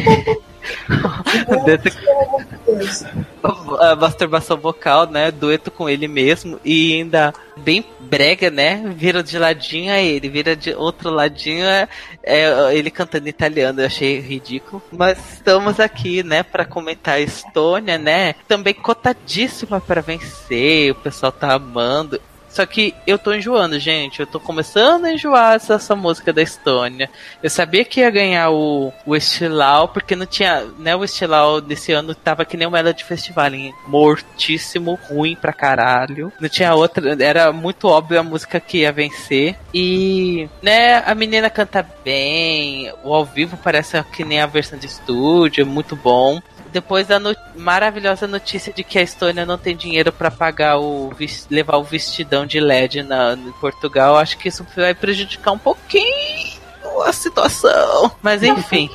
A 3.79 3.95
masturbação 3.95 4.57
vocal, 4.57 5.07
né? 5.07 5.31
Dueto 5.31 5.69
com 5.69 5.89
ele 5.89 6.07
mesmo 6.07 6.59
e 6.63 6.93
ainda 6.93 7.33
bem 7.57 7.85
brega, 7.99 8.49
né? 8.49 8.83
Vira 8.95 9.21
de 9.21 9.37
ladinho 9.37 9.93
a 9.93 9.99
ele, 9.99 10.29
vira 10.29 10.55
de 10.55 10.73
outro 10.73 11.09
ladinho 11.09 11.65
é, 11.65 11.87
é 12.23 12.75
ele 12.75 12.89
cantando 12.89 13.27
italiano. 13.27 13.81
Eu 13.81 13.85
achei 13.85 14.19
ridículo. 14.19 14.81
Mas 14.91 15.17
estamos 15.33 15.79
aqui, 15.79 16.23
né, 16.23 16.43
para 16.43 16.65
comentar 16.65 17.15
a 17.15 17.21
Estônia, 17.21 17.97
né? 17.97 18.35
Também 18.47 18.73
cotadíssima 18.73 19.79
para 19.79 20.01
vencer. 20.01 20.91
O 20.91 20.95
pessoal 20.95 21.31
tá 21.31 21.53
amando. 21.53 22.19
Só 22.55 22.65
que 22.65 22.95
eu 23.05 23.19
tô 23.19 23.33
enjoando, 23.33 23.77
gente. 23.77 24.21
Eu 24.21 24.25
tô 24.25 24.39
começando 24.39 25.03
a 25.03 25.11
enjoar 25.11 25.55
essa, 25.55 25.73
essa 25.73 25.93
música 25.93 26.31
da 26.31 26.41
Estônia. 26.41 27.09
Eu 27.43 27.49
sabia 27.49 27.83
que 27.83 27.99
ia 27.99 28.09
ganhar 28.09 28.49
o, 28.49 28.93
o 29.05 29.13
Estilau, 29.13 29.89
porque 29.89 30.15
não 30.15 30.25
tinha. 30.25 30.63
Né, 30.79 30.95
o 30.95 31.03
Estilau 31.03 31.59
desse 31.59 31.91
ano 31.91 32.15
tava 32.15 32.45
que 32.45 32.55
nem 32.55 32.65
o 32.65 32.71
Melody 32.71 33.03
Festival, 33.03 33.53
hein? 33.53 33.73
mortíssimo, 33.85 34.97
ruim 35.09 35.35
pra 35.35 35.51
caralho. 35.51 36.31
Não 36.39 36.47
tinha 36.47 36.73
outra. 36.73 37.21
Era 37.21 37.51
muito 37.51 37.89
óbvio 37.89 38.21
a 38.21 38.23
música 38.23 38.57
que 38.57 38.79
ia 38.79 38.91
vencer. 38.93 39.57
E, 39.73 40.47
né, 40.61 41.03
a 41.05 41.13
menina 41.13 41.49
canta 41.49 41.85
bem. 42.05 42.89
O 43.03 43.13
ao 43.13 43.25
vivo 43.25 43.59
parece 43.61 44.01
que 44.13 44.23
nem 44.23 44.39
a 44.39 44.45
versão 44.45 44.79
de 44.79 44.85
estúdio, 44.85 45.61
é 45.61 45.65
muito 45.65 45.93
bom 45.93 46.41
depois 46.75 47.07
da 47.07 47.17
no- 47.17 47.33
maravilhosa 47.55 48.27
notícia 48.27 48.73
de 48.73 48.83
que 48.83 48.99
a 48.99 49.01
Estônia 49.01 49.45
não 49.45 49.57
tem 49.57 49.73
dinheiro 49.73 50.11
para 50.11 50.29
pagar 50.29 50.77
o 50.77 51.09
levar 51.49 51.77
o 51.77 51.83
vestidão 51.85 52.45
de 52.45 52.59
LED 52.59 53.01
na, 53.01 53.31
em 53.33 53.51
Portugal, 53.61 54.17
acho 54.17 54.37
que 54.37 54.49
isso 54.49 54.65
vai 54.75 54.93
prejudicar 54.93 55.53
um 55.53 55.57
pouquinho 55.57 56.59
a 57.05 57.13
situação. 57.13 58.11
Mas 58.21 58.43
enfim, 58.43 58.89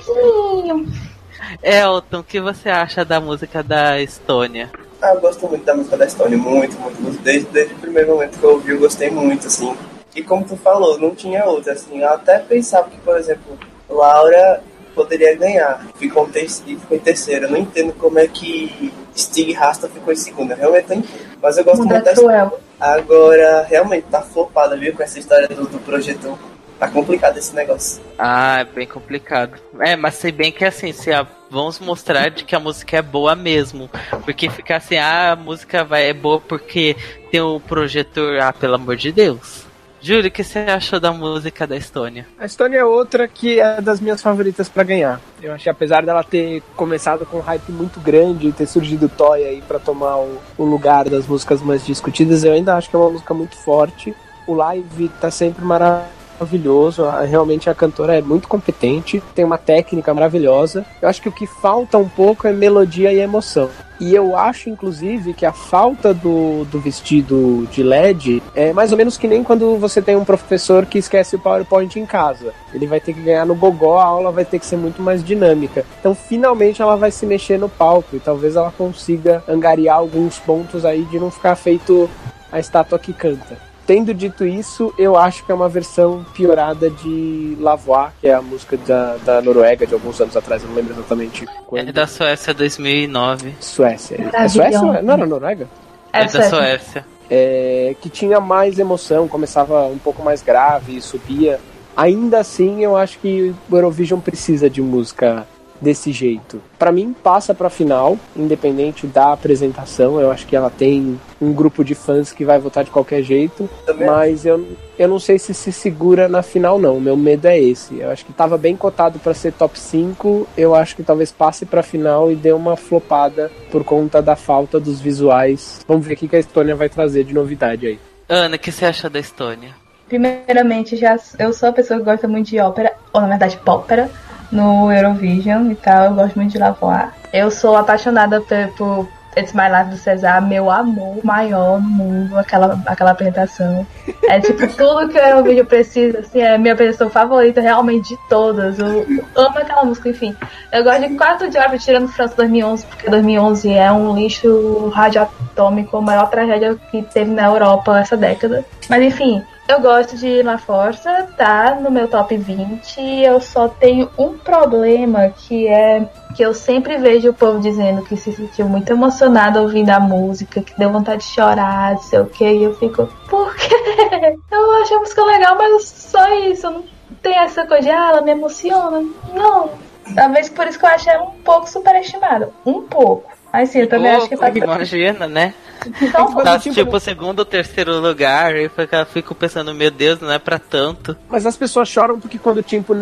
Elton, 1.63 2.19
o 2.19 2.23
que 2.25 2.39
você 2.39 2.69
acha 2.69 3.03
da 3.03 3.19
música 3.19 3.63
da 3.63 3.99
Estônia? 3.99 4.69
Ah, 5.01 5.15
eu 5.15 5.21
gosto 5.23 5.49
muito 5.49 5.65
da 5.65 5.75
música 5.75 5.97
da 5.97 6.05
Estônia, 6.05 6.37
muito, 6.37 6.79
muito, 6.79 7.01
muito. 7.01 7.23
Desde, 7.23 7.49
desde 7.49 7.73
o 7.75 7.79
primeiro 7.79 8.11
momento 8.13 8.39
que 8.39 8.45
eu 8.45 8.51
ouvi, 8.51 8.73
eu 8.73 8.79
gostei 8.79 9.11
muito, 9.11 9.47
assim. 9.47 9.75
E 10.15 10.23
como 10.23 10.45
tu 10.45 10.55
falou, 10.55 10.99
não 10.99 11.15
tinha 11.15 11.47
outra, 11.47 11.73
assim. 11.73 12.01
Eu 12.01 12.11
até 12.11 12.41
pensava 12.41 12.91
que, 12.91 12.99
por 12.99 13.17
exemplo, 13.17 13.59
Laura 13.89 14.63
poderia 14.95 15.35
ganhar. 15.37 15.87
Ficou, 15.97 16.27
em 16.27 16.31
ter- 16.31 16.45
e 16.45 16.77
ficou 16.77 16.97
em 16.97 17.01
terceiro. 17.01 17.47
Eu 17.47 17.51
não 17.51 17.59
entendo 17.59 17.93
como 17.95 18.19
é 18.19 18.27
que 18.27 18.93
Stig 19.17 19.53
Rasta 19.53 19.89
ficou 19.89 20.13
em 20.13 20.17
segundo. 20.17 20.51
Eu 20.53 20.57
realmente 20.57 20.89
não 20.89 20.97
entendo. 20.97 21.31
Mas 21.43 21.57
eu 21.59 21.65
gosto 21.65 21.79
Mundo 21.79 21.89
muito 21.95 22.03
é 22.07 22.11
dessa. 22.11 22.21
cruel. 22.21 22.61
Agora, 22.79 23.63
realmente, 23.69 24.07
tá 24.11 24.21
flopada, 24.23 24.77
viu? 24.77 24.95
Com 24.95 25.03
essa 25.03 25.19
história 25.19 25.49
do, 25.49 25.67
do 25.67 25.79
projeto. 25.81 26.39
Tá 26.79 26.89
complicado 26.89 27.37
esse 27.37 27.55
negócio. 27.55 28.01
Ah, 28.19 28.61
é 28.61 28.65
bem 28.65 28.87
complicado. 28.87 29.53
É, 29.81 29.97
mas 29.97 30.15
sei 30.15 30.33
bem 30.33 30.51
que 30.51 30.65
assim, 30.65 30.93
se 30.95 31.13
a- 31.13 31.27
vamos 31.51 31.79
mostrar 31.79 32.31
de 32.31 32.43
que 32.43 32.57
a 32.57 32.59
música 32.61 32.97
é 32.97 33.03
boa 33.03 33.35
mesmo. 33.37 33.91
Porque 34.25 34.49
ficar 34.49 34.77
assim, 34.77 34.97
ah, 34.97 35.33
a 35.33 35.37
música 35.37 35.85
vai, 35.85 36.09
é 36.09 36.15
boa 36.15 36.41
porque 36.41 36.97
tem 37.31 37.41
o 37.43 37.61
projetor. 37.61 38.41
Ah, 38.41 38.51
pelo 38.53 38.77
amor 38.77 38.97
de 38.97 39.13
Deus. 39.13 39.67
Júlio, 40.03 40.29
o 40.29 40.31
que 40.31 40.43
você 40.43 40.61
achou 40.61 40.99
da 40.99 41.13
música 41.13 41.67
da 41.67 41.77
Estônia? 41.77 42.27
A 42.39 42.47
Estônia 42.47 42.79
é 42.79 42.85
outra 42.85 43.29
que 43.29 43.61
é 43.61 43.83
das 43.83 44.01
minhas 44.01 44.23
favoritas 44.23 44.67
pra 44.67 44.83
ganhar. 44.83 45.21
Eu 45.43 45.53
acho 45.53 45.65
que 45.65 45.71
apesar 45.71 46.07
dela 46.07 46.25
ter 46.25 46.63
começado 46.75 47.27
com 47.27 47.37
um 47.37 47.43
hype 47.43 47.71
muito 47.71 48.01
grande 48.01 48.49
e 48.49 48.53
ter 48.53 48.67
surgido 48.67 49.11
Toy 49.11 49.45
aí 49.45 49.61
pra 49.61 49.79
tomar 49.79 50.17
o, 50.17 50.39
o 50.57 50.65
lugar 50.65 51.07
das 51.11 51.27
músicas 51.27 51.61
mais 51.61 51.85
discutidas, 51.85 52.45
eu 52.45 52.55
ainda 52.55 52.77
acho 52.77 52.89
que 52.89 52.97
é 52.97 52.99
uma 52.99 53.11
música 53.11 53.35
muito 53.35 53.57
forte. 53.57 54.15
O 54.47 54.55
live 54.55 55.11
tá 55.21 55.31
sempre 55.31 55.63
maravilhoso, 55.63 57.07
realmente 57.29 57.69
a 57.69 57.75
cantora 57.75 58.17
é 58.17 58.23
muito 58.23 58.49
competente, 58.49 59.23
tem 59.35 59.45
uma 59.45 59.59
técnica 59.59 60.15
maravilhosa. 60.15 60.83
Eu 61.03 61.11
acho 61.11 61.21
que 61.21 61.29
o 61.29 61.33
que 61.33 61.47
falta 61.47 61.99
um 61.99 62.09
pouco 62.09 62.47
é 62.47 62.53
melodia 62.53 63.13
e 63.13 63.21
emoção. 63.21 63.69
E 64.01 64.15
eu 64.15 64.35
acho, 64.35 64.71
inclusive, 64.71 65.35
que 65.35 65.45
a 65.45 65.53
falta 65.53 66.15
do, 66.15 66.65
do 66.65 66.81
vestido 66.81 67.69
de 67.71 67.83
LED 67.83 68.43
é 68.55 68.73
mais 68.73 68.93
ou 68.93 68.99
menos 68.99 69.19
que 69.19 69.29
nem 69.29 69.45
quando 69.45 69.77
você 69.77 70.01
tem 70.01 70.17
um 70.17 70.25
professor 70.25 70.87
que 70.87 70.99
esquece 70.99 71.37
o 71.37 71.39
PowerPoint 71.39 72.01
em 72.01 72.07
casa. 72.07 72.55
Ele 72.73 72.87
vai 72.87 72.99
ter 72.99 73.13
que 73.13 73.21
ganhar 73.21 73.45
no 73.45 73.55
gogó, 73.55 73.99
a 73.99 74.05
aula 74.05 74.33
vai 74.33 74.47
ter 74.47 74.59
que 74.59 74.65
ser 74.65 74.77
muito 74.77 75.03
mais 75.03 75.23
dinâmica. 75.23 75.85
Então, 76.01 76.15
finalmente, 76.15 76.81
ela 76.81 76.97
vai 76.97 77.11
se 77.11 77.27
mexer 77.27 77.59
no 77.59 77.69
palco 77.69 78.17
e 78.17 78.21
talvez 78.21 78.57
ela 78.57 78.73
consiga 78.73 79.45
angariar 79.47 79.99
alguns 79.99 80.39
pontos 80.39 80.87
aí 80.87 81.05
de 81.05 81.19
não 81.19 81.31
ficar 81.31 81.55
feito 81.55 82.09
a 82.51 82.59
estátua 82.59 82.99
que 82.99 83.13
canta. 83.13 83.70
Tendo 83.91 84.15
dito 84.15 84.45
isso, 84.47 84.95
eu 84.97 85.17
acho 85.17 85.45
que 85.45 85.51
é 85.51 85.55
uma 85.55 85.69
versão 85.69 86.25
piorada 86.33 86.89
de 86.89 87.57
Lavoie, 87.59 88.13
que 88.21 88.29
é 88.29 88.35
a 88.35 88.41
música 88.41 88.77
da, 88.77 89.17
da 89.17 89.43
Noruega 89.43 89.85
de 89.85 89.93
alguns 89.93 90.21
anos 90.21 90.37
atrás, 90.37 90.63
eu 90.63 90.69
não 90.69 90.77
lembro 90.77 90.95
exatamente 90.95 91.45
quando. 91.67 91.89
É 91.89 91.93
da 91.93 92.07
Suécia 92.07 92.55
2009. 92.55 93.57
Suécia. 93.59 94.15
É 94.15 94.23
Maravilhosa. 94.27 94.79
Suécia? 94.79 95.03
Não 95.03 95.15
era 95.15 95.27
Noruega? 95.27 95.69
É, 96.13 96.23
Essa 96.23 96.39
da 96.39 96.45
é- 96.45 96.49
Suécia. 96.49 97.07
É, 97.29 97.97
que 98.01 98.09
tinha 98.09 98.39
mais 98.39 98.79
emoção, 98.79 99.27
começava 99.27 99.85
um 99.89 99.99
pouco 99.99 100.23
mais 100.23 100.41
grave 100.41 100.97
e 100.97 101.01
subia. 101.01 101.59
Ainda 101.97 102.39
assim, 102.39 102.85
eu 102.85 102.97
acho 102.97 103.19
que 103.19 103.53
o 103.69 103.77
Eurovision 103.77 104.21
precisa 104.21 104.71
de 104.71 104.81
música 104.81 105.49
desse 105.81 106.13
jeito. 106.13 106.61
Pra 106.79 106.93
mim, 106.93 107.15
passa 107.23 107.55
pra 107.55 107.71
final, 107.71 108.19
independente 108.37 109.07
da 109.07 109.33
apresentação. 109.33 110.21
Eu 110.21 110.31
acho 110.31 110.47
que 110.47 110.55
ela 110.55 110.71
tem 110.71 111.19
um 111.41 111.53
grupo 111.53 111.85
de 111.85 111.95
fãs 111.95 112.33
que 112.33 112.45
vai 112.45 112.59
votar 112.59 112.85
de 112.85 112.91
qualquer 112.91 113.23
jeito. 113.23 113.69
Também 113.87 114.07
Mas 114.07 114.45
eu, 114.45 114.67
eu 114.99 115.09
não 115.09 115.19
sei 115.19 115.39
se 115.39 115.55
se 115.55 115.73
segura 115.73 116.29
na 116.29 116.43
final, 116.43 116.79
não. 116.79 116.97
O 116.97 117.01
meu 117.01 117.17
medo 117.17 117.47
é 117.47 117.59
esse. 117.59 117.99
Eu 117.99 118.11
acho 118.11 118.25
que 118.25 118.33
tava 118.33 118.59
bem 118.59 118.77
cotado 118.77 119.19
pra 119.19 119.35
ser 119.35 119.53
top 119.53 119.79
5. 119.79 120.47
Eu 120.57 120.75
acho 120.75 120.97
que 120.97 121.03
talvez 121.03 121.33
passe 121.33 121.65
pra 121.65 121.83
final 121.83 122.31
e 122.31 122.37
dê 122.37 122.53
uma 122.53 122.77
flopada 122.77 123.51
por 123.71 123.85
conta 123.85 124.21
da 124.21 124.37
falta 124.37 124.79
dos 124.79 125.01
visuais. 125.01 125.81
Vamos 125.89 126.07
ver 126.07 126.15
o 126.15 126.17
que 126.17 126.29
que 126.29 126.37
a 126.37 126.41
Estônia 126.41 126.77
vai 126.77 126.89
trazer 126.89 127.25
de 127.25 127.35
novidade 127.35 127.87
aí. 127.87 127.99
Ana, 128.29 128.57
o 128.57 128.59
que 128.59 128.71
você 128.71 128.85
acha 128.85 129.11
da 129.11 129.19
Estônia? 129.19 129.75
Primeiramente, 130.11 130.97
já 130.97 131.17
eu 131.39 131.53
sou 131.53 131.69
uma 131.69 131.75
pessoa 131.75 132.01
que 132.01 132.05
gosta 132.05 132.27
muito 132.27 132.49
de 132.49 132.59
ópera, 132.59 132.93
ou 133.13 133.21
na 133.21 133.29
verdade, 133.29 133.57
pópera, 133.59 134.11
no 134.51 134.93
Eurovision 134.93 135.71
e 135.71 135.75
tal. 135.77 136.07
Eu 136.07 136.15
gosto 136.15 136.37
muito 136.37 136.53
de 136.53 136.59
Lavoie. 136.59 137.09
Eu 137.33 137.51
sou 137.51 137.77
apaixonada 137.77 138.41
por 138.77 139.09
It's 139.37 139.53
My 139.53 139.69
Life 139.69 139.91
do 139.91 139.97
César, 139.97 140.41
meu 140.41 140.71
amor 140.71 141.25
maior 141.25 141.81
no 141.81 141.89
mundo, 141.89 142.37
aquela, 142.37 142.81
aquela 142.87 143.13
apresentação. 143.13 143.87
É 144.29 144.41
tipo 144.41 144.67
tudo 144.77 145.09
que 145.09 145.19
o 145.19 145.21
Eurovision 145.21 145.67
precisa, 145.67 146.19
assim, 146.19 146.41
é 146.41 146.59
minha 146.59 146.75
apresentação 146.75 147.09
favorita 147.09 147.61
realmente 147.61 148.11
de 148.11 148.19
todas. 148.29 148.79
Eu 148.79 149.07
amo 149.37 149.59
aquela 149.59 149.85
música, 149.85 150.09
enfim. 150.09 150.35
Eu 150.73 150.83
gosto 150.83 151.09
de 151.09 151.15
quatro 151.15 151.49
de 151.49 151.59
ópera, 151.59 151.79
tirando 151.79 152.09
França 152.09 152.35
2011, 152.37 152.87
porque 152.87 153.09
2011 153.09 153.73
é 153.73 153.93
um 153.93 154.17
lixo 154.17 154.89
radioatômico, 154.89 155.97
a 155.97 156.03
maior 156.03 156.29
tragédia 156.29 156.77
que 156.91 157.03
teve 157.03 157.31
na 157.31 157.47
Europa 157.47 158.01
essa 158.01 158.17
década. 158.17 158.65
Mas 158.89 159.03
enfim, 159.03 159.43
eu 159.71 159.81
gosto 159.81 160.17
de 160.17 160.43
La 160.43 160.59
Força, 160.59 161.29
tá 161.37 161.77
no 161.81 161.91
meu 161.91 162.09
top 162.09 162.37
20. 162.37 163.01
Eu 163.23 163.41
só 163.41 163.69
tenho 163.69 164.11
um 164.19 164.37
problema 164.37 165.31
que 165.31 165.69
é 165.69 166.09
que 166.35 166.43
eu 166.43 166.53
sempre 166.53 166.97
vejo 166.99 167.31
o 167.31 167.35
povo 167.35 167.61
dizendo 167.61 168.03
que 168.03 168.17
se 168.17 168.33
sentiu 168.33 168.69
muito 168.69 168.91
emocionado 168.91 169.61
ouvindo 169.61 169.91
a 169.91 170.01
música, 170.01 170.61
que 170.61 170.77
deu 170.77 170.91
vontade 170.91 171.23
de 171.23 171.33
chorar, 171.33 171.93
não 171.93 172.03
sei 172.03 172.19
o 172.21 172.27
que, 172.27 172.45
e 172.45 172.65
eu 172.65 172.75
fico, 172.77 173.09
por 173.29 173.55
quê? 173.57 173.69
Eu 174.51 174.83
acho 174.83 174.95
a 174.95 174.99
música 174.99 175.25
legal, 175.25 175.57
mas 175.57 175.85
só 175.85 176.35
isso, 176.39 176.69
não 176.69 176.85
tem 177.23 177.37
essa 177.39 177.67
coisa 177.67 177.83
de, 177.83 177.91
ah, 177.91 178.09
ela 178.11 178.21
me 178.23 178.33
emociona. 178.33 179.05
Não. 179.33 179.71
Talvez 180.15 180.49
por 180.49 180.67
isso 180.67 180.79
que 180.79 180.85
eu 180.85 180.91
acho 180.91 181.09
ela 181.09 181.25
um 181.25 181.43
pouco 181.43 181.69
superestimada. 181.69 182.51
Um 182.67 182.83
pouco. 182.83 183.31
Mas 183.53 183.71
sim, 183.71 183.81
eu 183.81 183.89
também 183.89 184.11
acho 184.13 184.29
que 184.29 184.37
faz 184.37 184.55
imagina, 184.57 185.27
né? 185.27 185.55
Então, 186.01 186.35
Tá 186.37 186.59
tipo 186.59 187.01
segundo 187.01 187.39
ou 187.41 187.45
terceiro 187.45 187.99
lugar, 188.01 188.55
e 188.55 188.69
fica- 188.69 189.05
fico 189.07 189.35
pensando, 189.35 189.75
meu 189.75 189.91
Deus, 189.91 190.21
não 190.21 190.31
é 190.31 190.39
pra 190.39 190.59
tanto. 190.59 191.17
Mas 191.29 191.47
as 191.47 191.57
pessoas 191.57 191.89
choram 191.89 192.21
porque 192.21 192.39
quando 192.39 192.59
o 192.59 192.63
tímpano, 192.63 193.01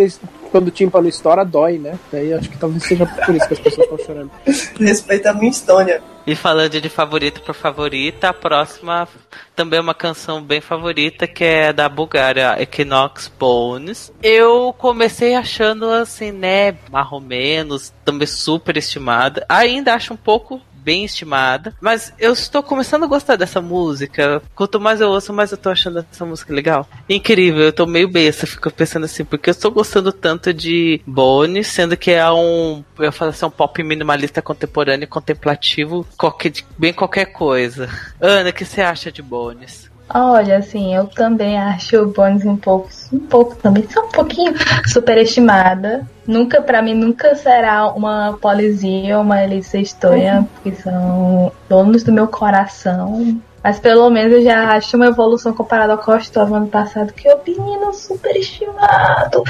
quando 0.53 0.69
o 0.69 0.71
tímpano 0.71 1.09
estoura, 1.09 1.45
dói, 1.45 1.79
né? 1.79 1.99
Daí 2.13 2.33
acho 2.33 2.49
que 2.49 2.57
talvez 2.57 2.85
seja 2.85 3.05
por 3.05 3.35
isso 3.35 3.49
que 3.49 3.55
as 3.55 3.61
pessoas 3.61 3.87
estão 3.91 4.07
chorando. 4.07 4.31
Respeita 4.79 5.31
a 5.31 5.35
minha 5.35 5.51
Estônia. 5.51 6.01
E 6.29 6.37
falando 6.37 6.79
de 6.79 6.91
favorito 6.91 7.41
por 7.41 7.55
favorita, 7.55 8.29
a 8.29 8.35
próxima 8.35 9.09
também 9.57 9.79
é 9.79 9.81
uma 9.81 9.95
canção 9.95 10.43
bem 10.43 10.61
favorita, 10.61 11.27
que 11.27 11.43
é 11.43 11.73
da 11.73 11.89
Bulgária, 11.89 12.55
Equinox 12.61 13.33
Bones. 13.39 14.13
Eu 14.23 14.75
comecei 14.77 15.35
achando 15.35 15.91
assim, 15.91 16.31
né, 16.31 16.77
mais 16.93 17.11
ou 17.11 17.19
menos, 17.19 17.95
também 18.05 18.27
super 18.27 18.77
estimada. 18.77 19.47
Ainda 19.49 19.95
acho 19.95 20.13
um 20.13 20.19
pouco 20.19 20.61
bem 20.79 21.05
estimada, 21.05 21.75
mas 21.81 22.13
eu 22.19 22.33
estou 22.33 22.63
começando 22.63 23.05
a 23.05 23.09
gostar 23.09 23.37
dessa 23.37 23.61
música. 23.61 24.43
Quanto 24.55 24.81
mais 24.81 25.01
eu 25.01 25.09
ouço, 25.09 25.33
mais 25.33 25.53
eu 25.53 25.59
tô 25.59 25.71
achando 25.71 26.05
essa 26.11 26.25
música 26.25 26.53
legal. 26.53 26.89
Incrível, 27.09 27.65
eu 27.65 27.73
tô 27.73 27.87
meio 27.87 28.09
besta, 28.09 28.47
fico 28.47 28.71
pensando 28.71 29.05
assim, 29.05 29.25
porque 29.25 29.51
eu 29.51 29.53
estou 29.53 29.71
gostando 29.71 30.13
tanto 30.13 30.53
de 30.53 31.01
Bones, 31.07 31.67
sendo 31.67 31.97
que 31.97 32.11
é 32.11 32.31
um, 32.31 32.85
eu 32.99 33.13
falo 33.13 33.31
assim, 33.31 33.47
um 33.47 33.51
pop 33.51 33.83
minimalista 33.83 34.43
contemporâneo, 34.43 35.09
contemplativo, 35.09 36.07
qualquer, 36.17 36.53
bem 36.77 36.93
qualquer 36.93 37.27
coisa. 37.27 37.89
Ana, 38.21 38.51
o 38.51 38.53
que 38.53 38.65
você 38.65 38.81
acha 38.81 39.11
de 39.11 39.23
Bones? 39.23 39.88
Olha, 40.13 40.57
assim, 40.57 40.95
eu 40.95 41.07
também 41.07 41.59
acho 41.59 41.99
o 41.99 42.07
Bones 42.07 42.45
um 42.47 42.57
pouco, 42.57 42.89
um 43.13 43.19
pouco 43.19 43.57
também, 43.57 43.87
só 43.91 44.07
um 44.07 44.11
pouquinho 44.11 44.55
superestimada. 44.87 46.07
Nunca, 46.27 46.63
pra 46.63 46.81
mim, 46.81 46.95
nunca 46.95 47.35
será 47.35 47.89
uma 47.89 48.39
Polizinha 48.41 49.19
ou 49.19 49.23
uma 49.23 49.43
Elisa 49.43 49.79
Estonha, 49.79 50.49
porque 50.55 50.81
são 50.81 51.53
donos 51.69 52.03
do 52.03 52.13
meu 52.13 52.27
coração. 52.27 53.39
Mas 53.63 53.79
pelo 53.79 54.09
menos 54.09 54.33
eu 54.33 54.43
já 54.43 54.71
acho 54.75 54.97
uma 54.97 55.09
evolução 55.09 55.53
comparada 55.53 55.93
ao 55.93 55.99
Kostov 55.99 56.55
ano 56.55 56.69
passado, 56.69 57.13
que 57.13 57.29
é 57.29 57.35
o 57.35 57.41
menino 57.47 57.93
superestimado. 57.93 59.43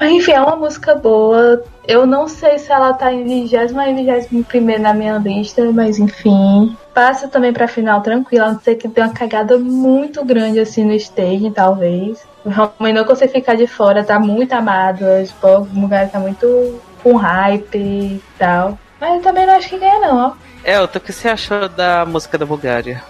Mas 0.00 0.12
enfim, 0.12 0.32
é 0.32 0.40
uma 0.40 0.56
música 0.56 0.94
boa. 0.94 1.62
Eu 1.86 2.06
não 2.06 2.26
sei 2.26 2.58
se 2.58 2.72
ela 2.72 2.94
tá 2.94 3.12
em 3.12 3.22
20 3.22 3.54
ou 3.54 4.22
21 4.22 4.78
na 4.80 4.94
minha 4.94 5.18
lista, 5.18 5.70
mas 5.70 5.98
enfim. 5.98 6.74
Passa 6.94 7.28
também 7.28 7.52
pra 7.52 7.68
final 7.68 8.00
tranquila, 8.00 8.46
a 8.46 8.52
não 8.52 8.60
ser 8.60 8.76
que 8.76 8.88
tenha 8.88 9.08
uma 9.08 9.12
cagada 9.12 9.58
muito 9.58 10.24
grande 10.24 10.58
assim 10.58 10.86
no 10.86 10.94
stage, 10.94 11.50
talvez. 11.50 12.26
Realmente 12.46 12.96
não 12.96 13.04
consigo 13.04 13.30
ficar 13.30 13.56
de 13.56 13.66
fora, 13.66 14.02
tá 14.02 14.18
muito 14.18 14.54
amado. 14.54 15.04
Tipo, 15.26 15.48
o 15.48 15.80
lugar 15.80 16.08
tá 16.08 16.18
muito 16.18 16.80
com 17.02 17.16
hype 17.16 17.76
e 17.76 18.22
tal. 18.38 18.78
Mas 18.98 19.16
eu 19.16 19.20
também 19.20 19.46
não 19.46 19.54
acho 19.54 19.68
que 19.68 19.78
ganha, 19.78 19.98
não, 19.98 20.28
ó. 20.28 20.32
Elton, 20.64 20.98
o 20.98 21.02
que 21.02 21.12
você 21.12 21.28
achou 21.28 21.68
da 21.68 22.06
música 22.06 22.38
da 22.38 22.46
Bulgária? 22.46 23.02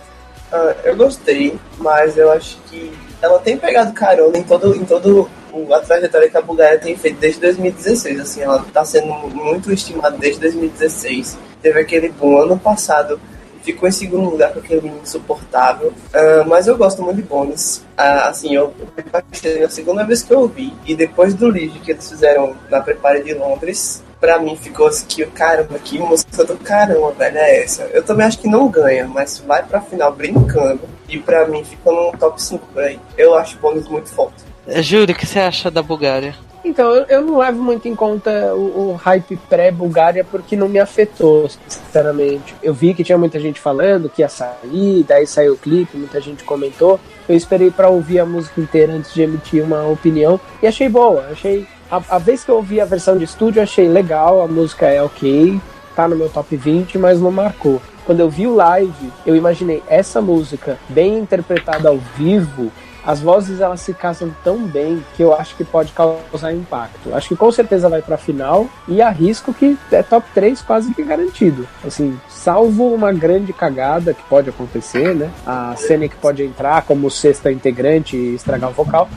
Ah, 0.53 0.74
eu 0.83 0.96
gostei, 0.96 1.57
mas 1.79 2.18
eu 2.18 2.33
acho 2.33 2.59
que 2.68 2.93
ela 3.22 3.38
tem 3.38 3.57
pegado 3.57 3.93
carona 3.93 4.36
em 4.38 4.43
todo, 4.43 4.74
em 4.74 4.84
todo 4.84 5.28
a 5.72 5.80
trajetória 5.80 6.30
que 6.30 6.36
a 6.36 6.42
Bulgária 6.42 6.78
tem 6.78 6.96
feito 6.96 7.18
desde 7.18 7.40
2016. 7.40 8.20
Assim, 8.20 8.42
ela 8.42 8.64
tá 8.72 8.84
sendo 8.84 9.07
muito 9.07 9.72
estimada 9.72 10.16
desde 10.16 10.40
2016. 10.40 11.38
Teve 11.62 11.80
aquele 11.80 12.09
boom 12.09 12.38
ano 12.38 12.59
passado, 12.59 13.20
ficou 13.62 13.88
em 13.88 13.92
segundo 13.92 14.30
lugar 14.30 14.53
com 14.53 14.61
aquele 14.61 14.80
menino 14.80 15.03
insuportável. 15.03 15.92
Ah, 16.12 16.44
mas 16.46 16.66
eu 16.66 16.76
gosto 16.76 17.03
muito 17.03 17.16
de 17.16 17.22
Bones. 17.22 17.84
Ah, 17.96 18.28
assim, 18.28 18.55
eu 18.55 18.72
achei 19.12 19.62
a 19.62 19.68
segunda 19.68 20.05
vez 20.05 20.22
que 20.22 20.32
eu 20.32 20.40
ouvi, 20.40 20.72
e 20.86 20.94
depois 20.94 21.34
do 21.34 21.48
lead 21.48 21.78
que 21.80 21.90
eles 21.90 22.09
fizeram 22.09 22.57
na 22.70 22.80
Prepare 22.80 23.22
de 23.22 23.34
Londres, 23.34 24.03
pra 24.18 24.38
mim 24.38 24.57
ficou 24.57 24.86
assim 24.86 25.07
que, 25.07 25.24
caramba, 25.26 25.78
que 25.78 25.98
música 25.98 26.44
do 26.44 26.57
caramba, 26.57 27.12
velho, 27.12 27.38
é 27.38 27.62
essa. 27.62 27.82
Eu 27.92 28.03
também 28.03 28.26
acho 28.26 28.38
que 28.38 28.48
não 28.48 28.68
ganha, 28.68 29.07
mas 29.07 29.38
vai 29.38 29.62
pra 29.62 29.80
final 29.80 30.12
brincando. 30.12 30.80
E 31.09 31.18
pra 31.18 31.46
mim 31.48 31.64
ficou 31.64 31.92
no 31.92 32.16
top 32.16 32.40
5 32.40 32.66
por 32.72 32.82
aí. 32.82 32.98
Eu 33.18 33.34
acho 33.34 33.57
o 33.57 33.61
Bones 33.61 33.88
muito 33.88 34.09
forte. 34.11 34.44
Júlio, 34.83 35.14
o 35.14 35.18
que 35.18 35.27
você 35.27 35.39
acha 35.39 35.71
da 35.71 35.83
Bulgária? 35.83 36.35
Então, 36.62 36.93
eu, 37.09 37.23
não 37.23 37.39
levo 37.39 37.62
muito 37.62 37.89
em 37.89 37.95
conta 37.97 38.55
o, 38.55 38.91
o 38.91 38.95
hype 38.95 39.37
pré-Bulgária 39.49 40.23
porque 40.23 40.55
não 40.55 40.68
me 40.68 40.79
afetou, 40.79 41.49
sinceramente. 41.66 42.55
Eu 42.62 42.75
vi 42.75 42.93
que 42.93 43.03
tinha 43.03 43.16
muita 43.16 43.41
gente 43.41 43.59
falando 43.59 44.11
que 44.11 44.23
ia 44.23 44.29
sair, 44.29 45.05
daí 45.09 45.27
saiu 45.27 45.55
o 45.55 45.59
clipe, 45.59 45.97
muita 45.97 46.21
gente 46.21 46.45
comentou. 46.45 47.01
Eu 47.29 47.35
esperei 47.35 47.71
pra 47.71 47.89
ouvir 47.89 48.21
a 48.21 48.27
música 48.27 48.61
inteira 48.61 48.93
antes 48.93 49.14
de 49.14 49.23
emitir 49.23 49.64
uma 49.64 49.87
opinião 49.89 50.39
e 50.62 50.66
achei 50.66 50.89
boa. 50.89 51.27
Achei 51.31 51.66
a, 51.91 52.01
a 52.11 52.18
vez 52.18 52.45
que 52.45 52.51
eu 52.51 52.57
ouvi 52.57 52.81
a 52.81 52.85
versão 52.85 53.16
de 53.16 53.25
estúdio, 53.25 53.62
achei 53.62 53.89
legal, 53.89 54.43
a 54.43 54.47
música 54.47 54.87
é 54.87 55.03
ok, 55.03 55.61
tá 55.97 56.07
no 56.07 56.14
meu 56.14 56.29
top 56.29 56.55
20, 56.55 56.99
mas 56.99 57.21
não 57.21 57.33
marcou. 57.33 57.81
Quando 58.05 58.21
eu 58.21 58.31
vi 58.31 58.47
o 58.47 58.55
live, 58.55 59.12
eu 59.27 59.35
imaginei 59.35 59.83
essa 59.89 60.21
música 60.21 60.79
bem 60.89 61.18
interpretada 61.18 61.89
ao 61.89 61.99
vivo, 62.16 62.71
as 63.05 63.20
vozes 63.20 63.61
elas 63.61 63.80
se 63.80 63.92
casam 63.94 64.34
tão 64.44 64.59
bem 64.59 65.05
que 65.16 65.22
eu 65.22 65.34
acho 65.34 65.57
que 65.57 65.64
pode 65.64 65.92
causar 65.92 66.53
impacto. 66.53 67.14
Acho 67.14 67.28
que 67.28 67.36
com 67.36 67.51
certeza 67.51 67.88
vai 67.88 68.03
pra 68.03 68.16
final 68.16 68.68
e 68.88 69.01
arrisco 69.01 69.53
que 69.53 69.76
é 69.90 70.03
top 70.03 70.26
3 70.34 70.62
quase 70.62 70.92
que 70.94 71.03
garantido. 71.03 71.66
Assim, 71.84 72.18
salvo 72.28 72.92
uma 72.94 73.12
grande 73.12 73.53
cagada 73.53 74.14
que 74.14 74.22
pode 74.24 74.51
acontecer, 74.51 75.14
né? 75.14 75.30
A 75.46 75.74
Scenic 75.76 76.16
pode 76.16 76.42
entrar 76.42 76.82
como 76.82 77.11
sexta 77.11 77.51
integrante 77.51 78.16
e 78.16 78.34
estragar 78.34 78.70
o 78.70 78.74
vocal. 78.74 79.09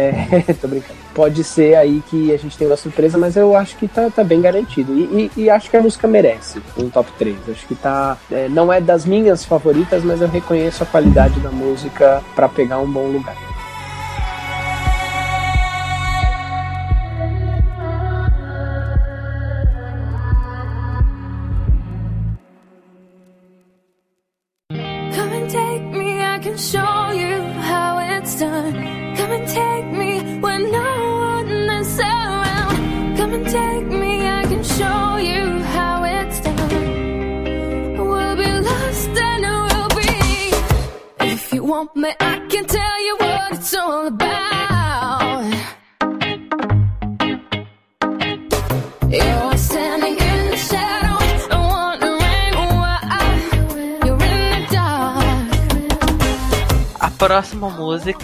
É, 0.00 0.52
tô 0.60 0.66
brincando. 0.68 0.98
Pode 1.14 1.42
ser 1.44 1.74
aí 1.74 2.02
que 2.08 2.32
a 2.32 2.36
gente 2.38 2.56
tenha 2.56 2.70
uma 2.70 2.76
surpresa, 2.76 3.18
mas 3.18 3.36
eu 3.36 3.54
acho 3.56 3.76
que 3.76 3.86
tá, 3.88 4.08
tá 4.10 4.22
bem 4.24 4.40
garantido. 4.40 4.94
E, 4.94 5.30
e- 5.36 5.42
e 5.44 5.50
acho 5.50 5.68
que 5.70 5.76
a 5.76 5.82
música 5.82 6.06
merece 6.08 6.62
um 6.78 6.88
top 6.88 7.10
3. 7.18 7.36
Acho 7.48 7.66
que 7.66 7.74
tá. 7.74 8.16
é, 8.30 8.48
não 8.48 8.72
é 8.72 8.80
das 8.80 9.04
minhas 9.04 9.44
favoritas, 9.44 10.02
mas 10.04 10.20
eu 10.22 10.28
reconheço 10.28 10.82
a 10.82 10.86
qualidade 10.86 11.38
da 11.40 11.50
música 11.50 12.22
pra 12.34 12.48
pegar 12.48 12.78
um 12.78 12.90
bom 12.90 13.06
lugar. 13.08 13.36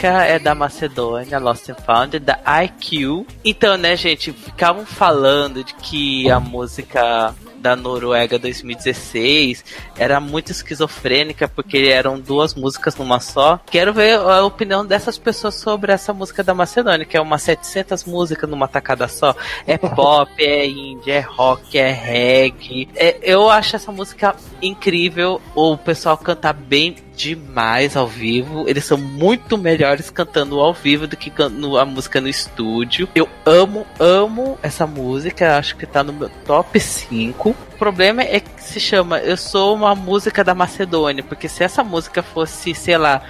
É 0.07 0.38
da 0.38 0.54
Macedônia, 0.54 1.38
Lost 1.38 1.68
and 1.68 1.76
Found, 1.76 2.18
da 2.18 2.38
IQ. 2.64 3.26
Então, 3.44 3.76
né, 3.76 3.96
gente, 3.96 4.32
ficavam 4.32 4.84
falando 4.84 5.62
de 5.62 5.74
que 5.74 6.30
a 6.30 6.40
música 6.40 7.34
da 7.66 7.74
Noruega 7.74 8.38
2016 8.38 9.64
era 9.98 10.20
muito 10.20 10.52
esquizofrênica 10.52 11.48
porque 11.48 11.90
eram 11.92 12.20
duas 12.20 12.54
músicas 12.54 12.94
numa 12.94 13.18
só. 13.18 13.59
Quero 13.66 13.92
ver 13.92 14.20
a 14.20 14.44
opinião 14.44 14.86
dessas 14.86 15.18
pessoas 15.18 15.57
sobre 15.57 15.90
essa 15.90 16.12
música 16.12 16.44
da 16.44 16.54
Macedônia, 16.54 17.04
que 17.04 17.16
é 17.16 17.20
umas 17.20 17.42
700 17.42 18.04
músicas 18.04 18.48
numa 18.48 18.68
tacada 18.68 19.09
só. 19.09 19.34
É 19.66 19.76
pop, 19.96 20.30
é 20.38 20.66
indie, 20.66 21.11
é 21.11 21.20
rock, 21.20 21.76
é 21.76 21.90
reggae. 21.90 22.88
É, 22.94 23.18
eu 23.22 23.50
acho 23.50 23.74
essa 23.74 23.90
música 23.90 24.36
incrível. 24.62 25.40
O 25.54 25.76
pessoal 25.76 26.16
canta 26.16 26.52
bem 26.52 26.94
demais 27.16 27.96
ao 27.96 28.06
vivo. 28.06 28.68
Eles 28.68 28.84
são 28.84 28.98
muito 28.98 29.56
melhores 29.56 30.10
cantando 30.10 30.60
ao 30.60 30.74
vivo 30.74 31.06
do 31.06 31.16
que 31.16 31.32
no- 31.48 31.78
a 31.78 31.84
música 31.86 32.20
no 32.20 32.28
estúdio. 32.28 33.08
Eu 33.14 33.26
amo, 33.44 33.86
amo 33.98 34.58
essa 34.62 34.86
música. 34.86 35.56
Acho 35.56 35.76
que 35.76 35.86
tá 35.86 36.04
no 36.04 36.12
meu 36.12 36.28
top 36.44 36.78
5. 36.78 37.56
O 37.76 37.78
problema 37.78 38.22
é 38.22 38.40
que 38.40 38.62
se 38.62 38.80
chama 38.80 39.18
Eu 39.18 39.36
Sou 39.36 39.74
uma 39.74 39.94
Música 39.94 40.42
da 40.42 40.54
Macedônia. 40.54 41.22
Porque 41.22 41.46
se 41.46 41.62
essa 41.62 41.84
música 41.84 42.22
fosse, 42.22 42.74
sei 42.74 42.96
lá, 42.96 43.20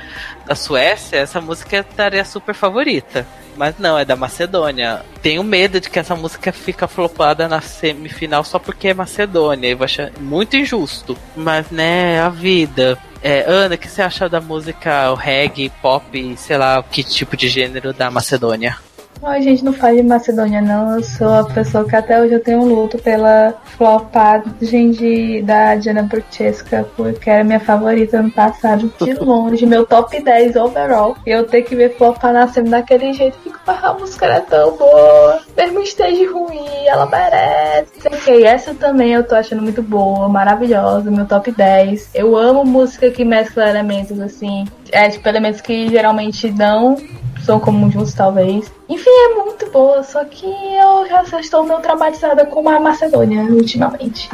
da 0.47 0.55
Suécia, 0.55 1.17
essa 1.17 1.41
música 1.41 1.79
estaria 1.79 2.25
super 2.25 2.55
favorita. 2.55 3.27
Mas 3.57 3.77
não, 3.77 3.99
é 3.99 4.05
da 4.05 4.15
Macedônia. 4.15 5.03
Tenho 5.21 5.43
medo 5.43 5.81
de 5.81 5.91
que 5.91 5.99
essa 5.99 6.15
música 6.15 6.53
fica 6.53 6.87
flopada 6.87 7.49
na 7.49 7.61
semifinal 7.61 8.45
só 8.45 8.61
porque 8.61 8.87
é 8.87 8.95
Macedônia. 8.95 9.69
Eu 9.69 9.79
vou 9.79 9.85
achar 9.85 10.13
muito 10.21 10.57
injusto. 10.57 11.19
Mas, 11.35 11.69
né, 11.73 12.21
a 12.21 12.29
vida. 12.29 12.97
É, 13.21 13.45
Ana, 13.49 13.75
o 13.75 13.79
que 13.79 13.89
você 13.89 14.01
acha 14.01 14.29
da 14.29 14.41
música, 14.41 15.11
o 15.11 15.17
reggae, 15.17 15.73
pop, 15.83 16.37
sei 16.37 16.57
lá, 16.57 16.81
que 16.85 17.03
tipo 17.03 17.37
de 17.37 17.49
gênero 17.49 17.93
da 17.93 18.13
Macedônia? 18.13 18.79
Ai, 19.27 19.43
gente, 19.43 19.65
não 19.65 19.73
fale 19.73 19.97
de 19.97 20.03
Macedônia, 20.05 20.63
não. 20.63 20.95
Eu 20.95 21.03
sou 21.03 21.35
a 21.35 21.45
pessoa 21.45 21.85
que 21.85 21.97
até 21.97 22.23
hoje 22.23 22.35
eu 22.35 22.41
tenho 22.41 22.61
um 22.61 22.73
luto 22.73 22.97
pela 22.97 23.55
flopagem 23.77 24.93
de, 24.93 25.43
da 25.43 25.75
Diana 25.75 26.05
Burchesca, 26.05 26.89
porque 26.97 27.29
era 27.29 27.43
minha 27.43 27.59
favorita 27.59 28.21
ano 28.21 28.31
passado, 28.31 28.93
de 29.03 29.15
longe, 29.19 29.67
meu 29.67 29.85
top 29.85 30.23
10 30.23 30.55
overall. 30.55 31.17
E 31.27 31.31
eu 31.31 31.45
ter 31.45 31.63
que 31.63 31.75
ver 31.75 31.97
flopar 31.97 32.33
na 32.33 32.47
semi 32.47 32.69
daquele 32.69 33.13
jeito, 33.13 33.37
fico, 33.43 33.59
ah, 33.67 33.89
a 33.89 33.95
música 33.95 34.27
era 34.27 34.41
tão 34.43 34.77
boa, 34.77 35.41
mesmo 35.57 35.81
esteja 35.81 36.31
ruim, 36.31 36.87
ela 36.87 37.07
merece. 37.07 38.07
Ok, 38.07 38.45
essa 38.45 38.75
também 38.75 39.13
eu 39.13 39.25
tô 39.25 39.35
achando 39.35 39.61
muito 39.61 39.83
boa, 39.83 40.29
maravilhosa, 40.29 41.11
meu 41.11 41.27
top 41.27 41.51
10. 41.51 42.11
Eu 42.15 42.37
amo 42.37 42.65
música 42.65 43.11
que 43.11 43.25
mescla 43.25 43.69
elementos 43.69 44.21
assim, 44.21 44.69
é, 44.93 45.09
tipo, 45.09 45.29
elementos 45.29 45.61
que 45.61 45.89
geralmente 45.89 46.49
não 46.53 46.97
são 47.47 47.61
comuns 47.61 47.95
juntos, 47.95 48.13
talvez. 48.13 48.71
Enfim, 48.89 49.09
é 49.09 49.35
muito 49.35 49.71
boa, 49.71 50.03
só 50.03 50.25
que 50.25 50.47
eu 50.47 51.07
já 51.09 51.41
estou 51.41 51.65
meio 51.65 51.81
traumatizada 51.81 52.45
com 52.45 52.69
a 52.69 52.81
Macedônia 52.81 53.43
ultimamente. 53.45 54.29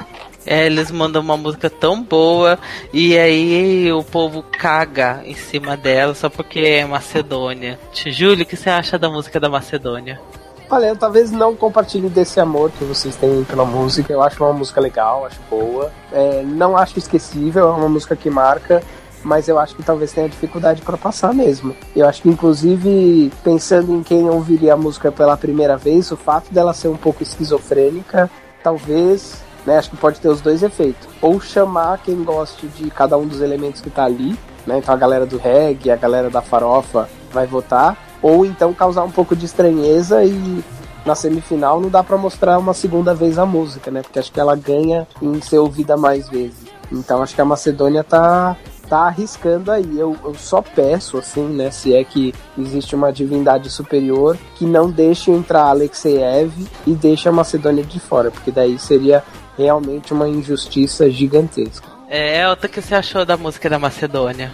É, 0.45 0.67
eles 0.67 0.91
mandam 0.91 1.23
uma 1.23 1.37
música 1.37 1.71
tão 1.71 2.03
boa 2.03 2.59
e 2.93 3.17
aí 3.17 3.93
o 3.93 4.03
povo 4.03 4.43
caga 4.43 5.23
em 5.25 5.35
cima 5.35 5.77
dela 5.77 6.15
só 6.15 6.29
porque 6.29 6.59
é 6.59 6.85
Macedônia. 6.85 7.79
Júlio, 7.93 8.43
o 8.43 8.47
que 8.47 8.57
você 8.57 8.69
acha 8.69 8.99
da 8.99 9.09
música 9.09 9.39
da 9.39 9.49
Macedônia? 9.49 10.21
Olha, 10.69 10.87
eu 10.87 10.97
talvez 10.97 11.31
não 11.31 11.55
compartilhe 11.55 12.09
desse 12.09 12.41
amor 12.41 12.73
que 12.73 12.83
vocês 12.83 13.15
têm 13.15 13.45
pela 13.45 13.65
música. 13.65 14.11
Eu 14.13 14.23
acho 14.23 14.43
uma 14.43 14.55
música 14.55 14.81
legal, 14.81 15.27
acho 15.27 15.39
boa. 15.51 15.93
É, 16.11 16.43
não 16.43 16.77
acho 16.77 16.99
esquecível, 16.99 17.69
é 17.69 17.73
uma 17.73 17.91
música 17.91 18.17
que 18.17 18.31
marca, 18.31 18.83
mas 19.25 19.49
eu 19.49 19.59
acho 19.59 19.75
que 19.75 19.83
talvez 19.83 20.13
tenha 20.13 20.29
dificuldade 20.29 20.83
para 20.83 20.97
passar 20.97 21.35
mesmo. 21.35 21.75
Eu 21.95 22.09
acho 22.09 22.23
que, 22.23 22.29
inclusive, 22.29 23.33
pensando 23.43 23.93
em 23.95 24.03
quem 24.03 24.29
ouviria 24.29 24.75
a 24.75 24.77
música 24.77 25.11
pela 25.13 25.37
primeira 25.37 25.77
vez, 25.77 26.11
o 26.11 26.17
fato 26.17 26.53
dela 26.53 26.75
ser 26.75 26.89
um 26.89 26.97
pouco 26.97 27.23
esquizofrênica, 27.23 28.31
talvez. 28.63 29.43
Né, 29.65 29.79
acho 29.79 29.91
que 29.91 29.97
pode 29.97 30.19
ter 30.19 30.29
os 30.29 30.41
dois 30.41 30.61
efeitos. 30.61 31.09
Ou 31.21 31.41
chamar 31.41 31.99
quem 31.99 32.25
goste 32.25 32.67
de 32.67 32.91
cada 32.91 33.17
um 33.17 33.29
dos 33.29 33.41
elementos 33.41 33.81
que 33.81 33.89
tá 33.89 34.05
ali, 34.05 34.37
né? 34.67 34.79
Então 34.79 34.93
a 34.93 34.99
galera 34.99 35.25
do 35.25 35.39
reggae, 35.39 35.89
a 35.89 35.95
galera 35.95 36.29
da 36.29 36.43
farofa 36.43 37.09
vai 37.33 37.47
votar 37.47 37.97
ou 38.23 38.47
então 38.47 38.73
causar 38.73 39.03
um 39.03 39.11
pouco 39.11 39.35
de 39.35 39.45
estranheza 39.45 40.25
e 40.25 40.65
na 41.05 41.15
semifinal 41.15 41.81
não 41.81 41.89
dá 41.89 42.03
pra 42.03 42.17
mostrar 42.17 42.59
uma 42.59 42.73
segunda 42.73 43.13
vez 43.13 43.39
a 43.39 43.45
música, 43.45 43.91
né? 43.91 44.03
Porque 44.03 44.21
acho 44.21 44.33
que 44.33 44.39
ela 44.39 44.55
ganha 44.55 45.07
em 45.21 45.41
ser 45.41 45.59
ouvida 45.59 45.97
mais 45.97 46.29
vezes. 46.29 46.65
Então 46.91 47.21
acho 47.23 47.35
que 47.35 47.41
a 47.41 47.45
Macedônia 47.45 48.05
tá 48.05 48.57
tá 48.93 49.07
arriscando 49.07 49.73
aí. 49.73 49.99
Eu, 49.99 50.15
eu 50.23 50.35
só 50.35 50.61
peço, 50.61 51.17
assim, 51.17 51.49
né? 51.49 51.71
Se 51.71 51.95
é 51.95 52.05
que 52.05 52.35
existe 52.59 52.95
uma 52.95 53.11
divindade 53.11 53.71
superior, 53.71 54.37
que 54.55 54.67
não 54.67 54.91
deixe 54.91 55.31
entrar 55.31 55.63
Alexeyev 55.63 56.53
e 56.87 56.95
deixe 56.95 57.27
a 57.27 57.33
Macedônia 57.33 57.83
de 57.83 57.99
fora, 57.99 58.31
porque 58.31 58.51
daí 58.51 58.79
seria 58.79 59.25
realmente 59.57 60.13
uma 60.13 60.29
injustiça 60.29 61.11
gigantesca. 61.11 61.89
É, 62.07 62.47
o 62.47 62.55
que 62.55 62.83
você 62.83 62.95
achou 62.95 63.25
da 63.25 63.35
música 63.39 63.71
da 63.71 63.79
Macedônia? 63.79 64.53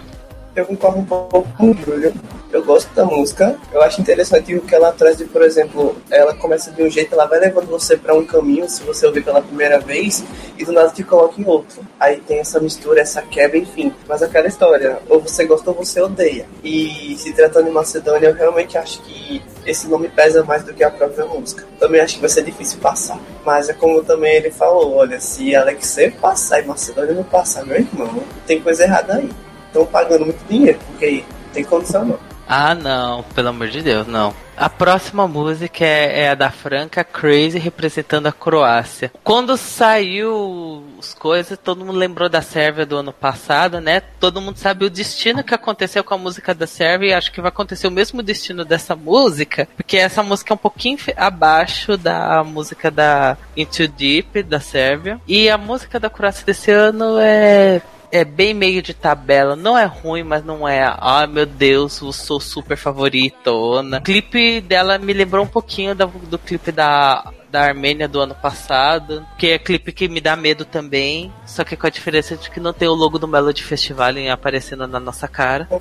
Eu 0.55 0.65
concordo 0.65 0.99
um 0.99 1.05
pouco 1.05 1.47
com 1.57 1.71
o 1.71 1.73
Júlio. 1.73 2.13
Eu 2.51 2.65
gosto 2.65 2.91
da 2.95 3.05
música. 3.05 3.55
Eu 3.71 3.81
acho 3.83 4.01
interessante 4.01 4.55
o 4.55 4.61
que 4.61 4.73
ela 4.73 4.91
traz 4.91 5.17
de, 5.17 5.25
por 5.25 5.43
exemplo, 5.43 5.95
ela 6.09 6.33
começa 6.33 6.71
de 6.71 6.81
um 6.81 6.89
jeito, 6.89 7.13
ela 7.13 7.27
vai 7.27 7.39
levando 7.39 7.67
você 7.67 7.95
para 7.95 8.15
um 8.15 8.25
caminho, 8.25 8.67
se 8.67 8.81
você 8.83 9.05
ouvir 9.05 9.23
pela 9.23 9.41
primeira 9.41 9.79
vez, 9.79 10.23
e 10.57 10.65
do 10.65 10.71
nada 10.71 10.89
te 10.89 11.03
coloca 11.03 11.39
em 11.39 11.45
outro. 11.45 11.81
Aí 11.99 12.17
tem 12.17 12.39
essa 12.39 12.59
mistura, 12.59 13.01
essa 13.01 13.21
quebra, 13.21 13.57
enfim. 13.57 13.93
Mas 14.07 14.23
aquela 14.23 14.47
história, 14.47 14.99
ou 15.07 15.21
você 15.21 15.45
gosta 15.45 15.69
ou 15.69 15.75
você 15.75 16.01
odeia. 16.01 16.47
E 16.63 17.15
se 17.17 17.31
tratando 17.33 17.65
de 17.65 17.71
Macedônia, 17.71 18.29
eu 18.29 18.33
realmente 18.33 18.77
acho 18.77 19.01
que 19.03 19.43
esse 19.65 19.87
nome 19.87 20.09
pesa 20.09 20.43
mais 20.43 20.63
do 20.63 20.73
que 20.73 20.83
a 20.83 20.89
própria 20.89 21.25
música. 21.25 21.65
Também 21.79 22.01
acho 22.01 22.15
que 22.15 22.21
vai 22.21 22.29
ser 22.29 22.43
difícil 22.43 22.79
passar. 22.79 23.19
Mas 23.45 23.69
é 23.69 23.73
como 23.73 24.03
também 24.03 24.37
ele 24.37 24.49
falou, 24.49 24.95
olha, 24.95 25.19
se 25.19 25.55
Alexei 25.55 26.09
passar 26.09 26.61
e 26.61 26.65
Macedônia 26.65 27.13
não 27.13 27.23
passar, 27.23 27.63
meu 27.63 27.77
irmão, 27.77 28.23
tem 28.47 28.59
coisa 28.59 28.83
errada 28.83 29.17
aí. 29.17 29.29
Estão 29.69 29.85
pagando 29.85 30.25
muito 30.25 30.43
dinheiro, 30.47 30.79
porque 30.87 31.23
tem 31.53 31.63
condição 31.63 32.05
não. 32.05 32.19
Ah, 32.51 32.73
não, 32.73 33.21
pelo 33.35 33.49
amor 33.49 33.67
de 33.67 33.83
Deus, 33.83 34.07
não. 34.07 34.33
A 34.57 34.67
próxima 34.67 35.27
música 35.27 35.85
é, 35.85 36.21
é 36.21 36.29
a 36.31 36.35
da 36.35 36.49
Franca 36.49 37.03
Crazy 37.03 37.59
representando 37.59 38.25
a 38.25 38.31
Croácia. 38.31 39.11
Quando 39.23 39.55
saiu 39.55 40.83
as 40.97 41.13
coisas, 41.13 41.59
todo 41.63 41.85
mundo 41.85 41.97
lembrou 41.97 42.27
da 42.27 42.41
Sérvia 42.41 42.87
do 42.87 42.97
ano 42.97 43.13
passado, 43.13 43.79
né? 43.79 44.01
Todo 44.19 44.41
mundo 44.41 44.57
sabe 44.57 44.83
o 44.83 44.89
destino 44.89 45.43
que 45.43 45.53
aconteceu 45.53 46.03
com 46.03 46.15
a 46.15 46.17
música 46.17 46.55
da 46.55 46.65
Sérvia 46.65 47.09
e 47.09 47.13
acho 47.13 47.31
que 47.31 47.39
vai 47.39 47.49
acontecer 47.49 47.87
o 47.87 47.91
mesmo 47.91 48.23
destino 48.23 48.65
dessa 48.65 48.95
música, 48.95 49.67
porque 49.77 49.97
essa 49.97 50.23
música 50.23 50.51
é 50.51 50.55
um 50.55 50.57
pouquinho 50.57 50.97
abaixo 51.15 51.95
da 51.97 52.43
música 52.43 52.89
da 52.89 53.37
Into 53.55 53.87
Deep 53.87 54.41
da 54.41 54.59
Sérvia. 54.59 55.21
E 55.27 55.47
a 55.51 55.57
música 55.57 55.99
da 55.99 56.09
Croácia 56.09 56.45
desse 56.47 56.71
ano 56.71 57.19
é 57.19 57.79
é 58.11 58.23
bem 58.25 58.53
meio 58.53 58.81
de 58.81 58.93
tabela, 58.93 59.55
não 59.55 59.77
é 59.77 59.85
ruim, 59.85 60.23
mas 60.23 60.43
não 60.43 60.67
é, 60.67 60.81
ai 60.99 61.27
meu 61.27 61.45
Deus, 61.45 62.01
eu 62.01 62.11
sou 62.11 62.39
super 62.39 62.75
favoritona. 62.77 63.97
O 63.97 64.01
clipe 64.01 64.61
dela 64.61 64.97
me 64.97 65.13
lembrou 65.13 65.43
um 65.43 65.47
pouquinho 65.47 65.93
da- 65.93 66.05
do 66.05 66.37
clipe 66.39 66.71
da, 66.71 67.31
da 67.51 67.61
Armênia 67.63 68.07
do 68.07 68.19
ano 68.19 68.33
passado, 68.35 69.25
que 69.37 69.47
é 69.49 69.59
clipe 69.59 69.91
que 69.91 70.07
me 70.07 70.19
dá 70.21 70.35
medo 70.35 70.65
também, 70.65 71.31
só 71.45 71.63
que 71.63 71.75
com 71.75 71.85
a 71.87 71.89
diferença 71.89 72.35
de 72.35 72.49
que 72.49 72.59
não 72.59 72.73
tem 72.73 72.87
o 72.87 72.93
logo 72.93 73.19
do 73.19 73.27
Melody 73.27 73.63
Festival 73.63 74.09
aparecendo 74.31 74.87
na 74.87 74.99
nossa 74.99 75.27
cara. 75.27 75.67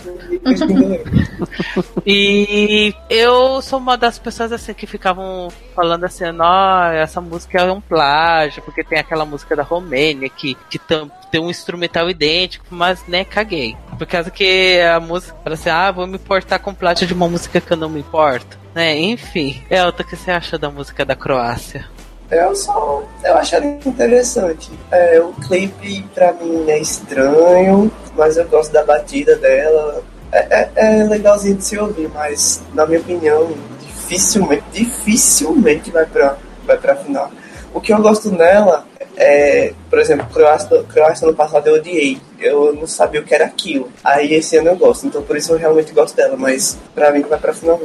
E 2.07 2.95
eu 3.11 3.61
sou 3.61 3.79
uma 3.79 3.97
das 3.97 4.19
pessoas 4.19 4.53
assim 4.53 4.73
que 4.73 4.87
ficavam 4.87 5.49
falando 5.75 6.05
assim, 6.05 6.25
ó, 6.41 6.85
essa 6.93 7.21
música 7.21 7.59
é 7.59 7.71
um 7.73 7.81
plágio, 7.81 8.63
porque 8.63 8.83
tem 8.85 8.99
aquela 8.99 9.25
música 9.25 9.55
da 9.55 9.63
Romênia 9.63 10.29
que, 10.29 10.55
que 10.71 10.79
tam- 10.79 11.11
tem 11.31 11.41
um 11.41 11.51
instrumental 11.51 12.09
idêntico, 12.11 12.67
mas 12.71 13.05
né, 13.07 13.25
caguei. 13.25 13.77
Por 13.97 14.07
causa 14.07 14.31
que 14.31 14.81
a 14.81 15.01
música, 15.01 15.37
fala 15.43 15.55
assim, 15.55 15.71
ah, 15.71 15.91
vou 15.91 16.07
me 16.07 16.17
importar 16.17 16.59
com 16.59 16.75
plágio 16.75 17.07
de 17.07 17.15
uma 17.15 17.29
música 17.29 17.61
que 17.61 17.73
eu 17.73 17.77
não 17.77 17.89
me 17.89 18.01
importo. 18.01 18.59
Né, 18.75 18.97
enfim. 18.97 19.63
Elton, 19.71 20.03
o 20.03 20.07
que 20.07 20.17
você 20.17 20.31
acha 20.31 20.59
da 20.59 20.71
música 20.71 21.05
da 21.05 21.17
Croácia? 21.17 21.87
Eu 22.31 22.55
só. 22.55 23.03
Eu 23.25 23.37
acho 23.37 23.55
ela 23.57 23.65
interessante. 23.65 24.71
É, 24.91 25.21
o 25.21 25.33
clipe 25.33 26.03
pra 26.15 26.33
mim 26.35 26.71
é 26.71 26.79
estranho, 26.79 27.91
mas 28.15 28.37
eu 28.37 28.47
gosto 28.47 28.71
da 28.71 28.85
batida 28.85 29.35
dela. 29.37 30.03
É, 30.31 30.39
é, 30.39 30.71
é 30.77 31.05
legalzinho 31.05 31.57
de 31.57 31.65
se 31.65 31.79
ouvir, 31.79 32.11
mas 32.13 32.63
na 32.75 32.87
minha 32.87 33.01
opinião, 33.01 33.51
dificilmente, 33.81 34.65
dificilmente 34.73 35.91
vai 35.91 36.05
pra, 36.05 36.37
vai 36.67 36.77
pra 36.77 36.97
final. 36.97 37.33
O 37.75 37.81
que 37.81 37.93
eu 37.93 38.01
gosto 38.01 38.31
nela 38.31 38.87
é, 39.17 39.73
por 39.91 39.99
exemplo, 39.99 40.27
Croácia, 40.33 40.83
Croácia 40.85 41.27
no 41.27 41.35
passado 41.35 41.67
eu 41.69 41.75
odiei. 41.75 42.21
Eu 42.39 42.73
não 42.75 42.87
sabia 42.87 43.21
o 43.21 43.25
que 43.25 43.35
era 43.35 43.45
aquilo. 43.45 43.91
Aí 44.03 44.33
esse 44.35 44.57
ano 44.57 44.69
eu 44.69 44.77
gosto, 44.77 45.07
então 45.07 45.23
por 45.23 45.37
isso 45.37 45.53
eu 45.53 45.59
realmente 45.59 45.93
gosto 45.93 46.17
dela, 46.17 46.37
mas 46.37 46.79
pra 46.95 47.11
mim 47.11 47.23
vai 47.23 47.39
pra 47.39 47.53
final. 47.53 47.81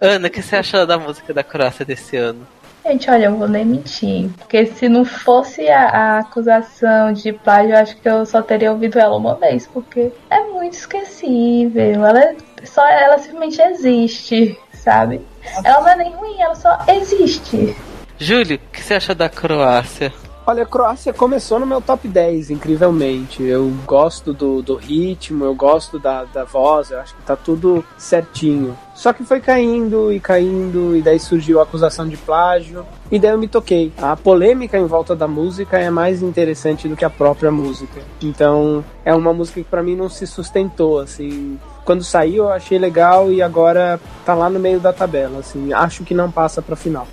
Ana, 0.00 0.28
o 0.28 0.30
que 0.30 0.42
você 0.42 0.56
achou 0.56 0.86
da 0.86 0.98
música 0.98 1.32
da 1.32 1.44
Croácia 1.44 1.84
desse 1.84 2.16
ano? 2.16 2.46
Gente, 2.84 3.08
olha, 3.08 3.26
eu 3.26 3.36
vou 3.36 3.46
nem 3.48 3.64
mentir. 3.64 4.28
Porque 4.38 4.66
se 4.66 4.88
não 4.88 5.04
fosse 5.04 5.68
a, 5.68 5.88
a 5.88 6.18
acusação 6.18 7.12
de 7.12 7.32
plágio, 7.32 7.70
eu 7.74 7.78
acho 7.78 7.96
que 7.96 8.08
eu 8.08 8.26
só 8.26 8.42
teria 8.42 8.72
ouvido 8.72 8.98
ela 8.98 9.16
uma 9.16 9.36
vez. 9.36 9.68
Porque 9.68 10.10
é 10.28 10.40
muito 10.50 10.72
esquecível. 10.72 12.04
Ela 12.04 12.20
é- 12.24 12.36
só 12.64 12.84
ela 12.88 13.18
simplesmente 13.18 13.60
existe, 13.62 14.58
sabe? 14.74 15.20
Ela 15.64 15.80
não 15.80 15.88
é 15.90 15.96
nem 15.96 16.12
ruim, 16.12 16.40
ela 16.40 16.56
só 16.56 16.76
existe. 16.88 17.76
Júlio, 18.22 18.54
o 18.54 18.72
que 18.72 18.80
você 18.80 18.94
acha 18.94 19.16
da 19.16 19.28
Croácia? 19.28 20.12
Olha, 20.46 20.62
a 20.62 20.66
Croácia 20.66 21.12
começou 21.12 21.58
no 21.58 21.66
meu 21.66 21.80
top 21.80 22.06
10, 22.06 22.50
incrivelmente. 22.50 23.42
Eu 23.42 23.72
gosto 23.84 24.32
do, 24.32 24.62
do 24.62 24.76
ritmo, 24.76 25.44
eu 25.44 25.52
gosto 25.56 25.98
da, 25.98 26.22
da 26.22 26.44
voz, 26.44 26.92
eu 26.92 27.00
acho 27.00 27.16
que 27.16 27.22
tá 27.22 27.34
tudo 27.34 27.84
certinho. 27.98 28.78
Só 28.94 29.12
que 29.12 29.24
foi 29.24 29.40
caindo 29.40 30.12
e 30.12 30.20
caindo, 30.20 30.96
e 30.96 31.02
daí 31.02 31.18
surgiu 31.18 31.58
a 31.58 31.64
acusação 31.64 32.08
de 32.08 32.16
plágio, 32.16 32.86
e 33.10 33.18
daí 33.18 33.32
eu 33.32 33.38
me 33.38 33.48
toquei. 33.48 33.92
A 33.98 34.16
polêmica 34.16 34.78
em 34.78 34.86
volta 34.86 35.16
da 35.16 35.26
música 35.26 35.76
é 35.76 35.90
mais 35.90 36.22
interessante 36.22 36.86
do 36.86 36.96
que 36.96 37.04
a 37.04 37.10
própria 37.10 37.50
música. 37.50 38.00
Então, 38.22 38.84
é 39.04 39.12
uma 39.12 39.32
música 39.32 39.60
que 39.60 39.68
pra 39.68 39.82
mim 39.82 39.96
não 39.96 40.08
se 40.08 40.28
sustentou, 40.28 41.00
assim. 41.00 41.58
Quando 41.84 42.04
saiu 42.04 42.44
eu 42.44 42.52
achei 42.52 42.78
legal 42.78 43.32
e 43.32 43.42
agora 43.42 43.98
tá 44.24 44.32
lá 44.32 44.48
no 44.48 44.60
meio 44.60 44.78
da 44.78 44.92
tabela, 44.92 45.40
assim. 45.40 45.72
Acho 45.72 46.04
que 46.04 46.14
não 46.14 46.30
passa 46.30 46.62
pra 46.62 46.76
final. 46.76 47.08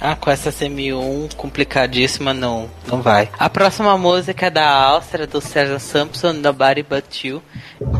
Ah, 0.00 0.16
com 0.16 0.30
essa 0.30 0.50
CM1 0.50 1.34
complicadíssima, 1.34 2.32
não, 2.32 2.70
não 2.88 3.02
vai. 3.02 3.28
A 3.38 3.50
próxima 3.50 3.98
música 3.98 4.46
é 4.46 4.50
da 4.50 4.66
Áustria, 4.66 5.26
do 5.26 5.42
César 5.42 5.78
Sampson, 5.78 6.32
Nobody 6.32 6.82
But 6.82 7.24
You. 7.24 7.42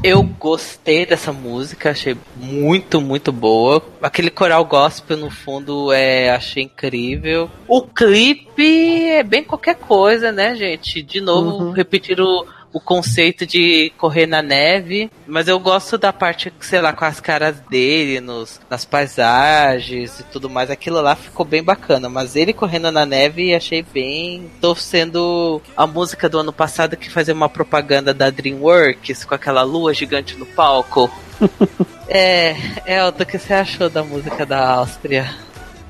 Eu 0.03 0.23
gostei 0.23 1.05
dessa 1.05 1.31
música, 1.31 1.91
achei 1.91 2.17
muito, 2.37 3.03
muito 3.03 3.31
boa. 3.31 3.85
Aquele 4.01 4.31
coral 4.31 4.65
gospel 4.65 5.19
no 5.19 5.31
fundo, 5.31 5.93
é, 5.93 6.31
achei 6.31 6.63
incrível. 6.63 7.51
O 7.69 7.83
clipe 7.83 9.09
é 9.09 9.23
bem 9.23 9.45
qualquer 9.45 9.75
coisa, 9.75 10.33
né, 10.33 10.55
gente? 10.55 11.03
De 11.03 11.21
novo, 11.21 11.71
repetir 11.71 12.19
o, 12.19 12.47
o 12.73 12.81
conceito 12.81 13.45
de 13.45 13.93
correr 13.99 14.27
na 14.27 14.43
neve, 14.43 15.11
mas 15.27 15.49
eu 15.49 15.59
gosto 15.59 15.99
da 15.99 16.13
parte, 16.13 16.53
sei 16.61 16.81
lá, 16.81 16.93
com 16.93 17.05
as 17.05 17.21
caras 17.21 17.57
dele 17.69 18.21
nos, 18.21 18.61
nas 18.71 18.85
paisagens 18.85 20.21
e 20.21 20.25
tudo 20.25 20.49
mais. 20.49 20.71
Aquilo 20.71 21.01
lá 21.01 21.17
ficou 21.17 21.45
bem 21.45 21.63
bacana, 21.63 22.09
mas 22.09 22.37
ele 22.37 22.53
correndo 22.53 22.93
na 22.93 23.05
neve 23.05 23.55
achei 23.55 23.83
bem. 23.83 24.51
Tô 24.61 24.75
sendo 24.75 25.61
a 25.77 25.87
música 25.87 26.29
do 26.29 26.39
ano 26.39 26.53
passado 26.53 26.97
que 26.97 27.11
fazia 27.11 27.35
uma 27.35 27.49
propaganda 27.49 28.15
da 28.15 28.31
Dreamworks 28.31 29.25
com 29.25 29.35
aquela 29.35 29.63
lua 29.63 29.93
gigante 29.93 30.37
no 30.37 30.47
palco. 30.47 31.11
é, 32.09 32.55
Elton, 32.87 33.23
o 33.23 33.27
que 33.27 33.39
você 33.39 33.55
achou 33.55 33.91
da 33.91 34.05
música 34.05 34.47
da 34.47 34.75
Áustria? 34.75 35.35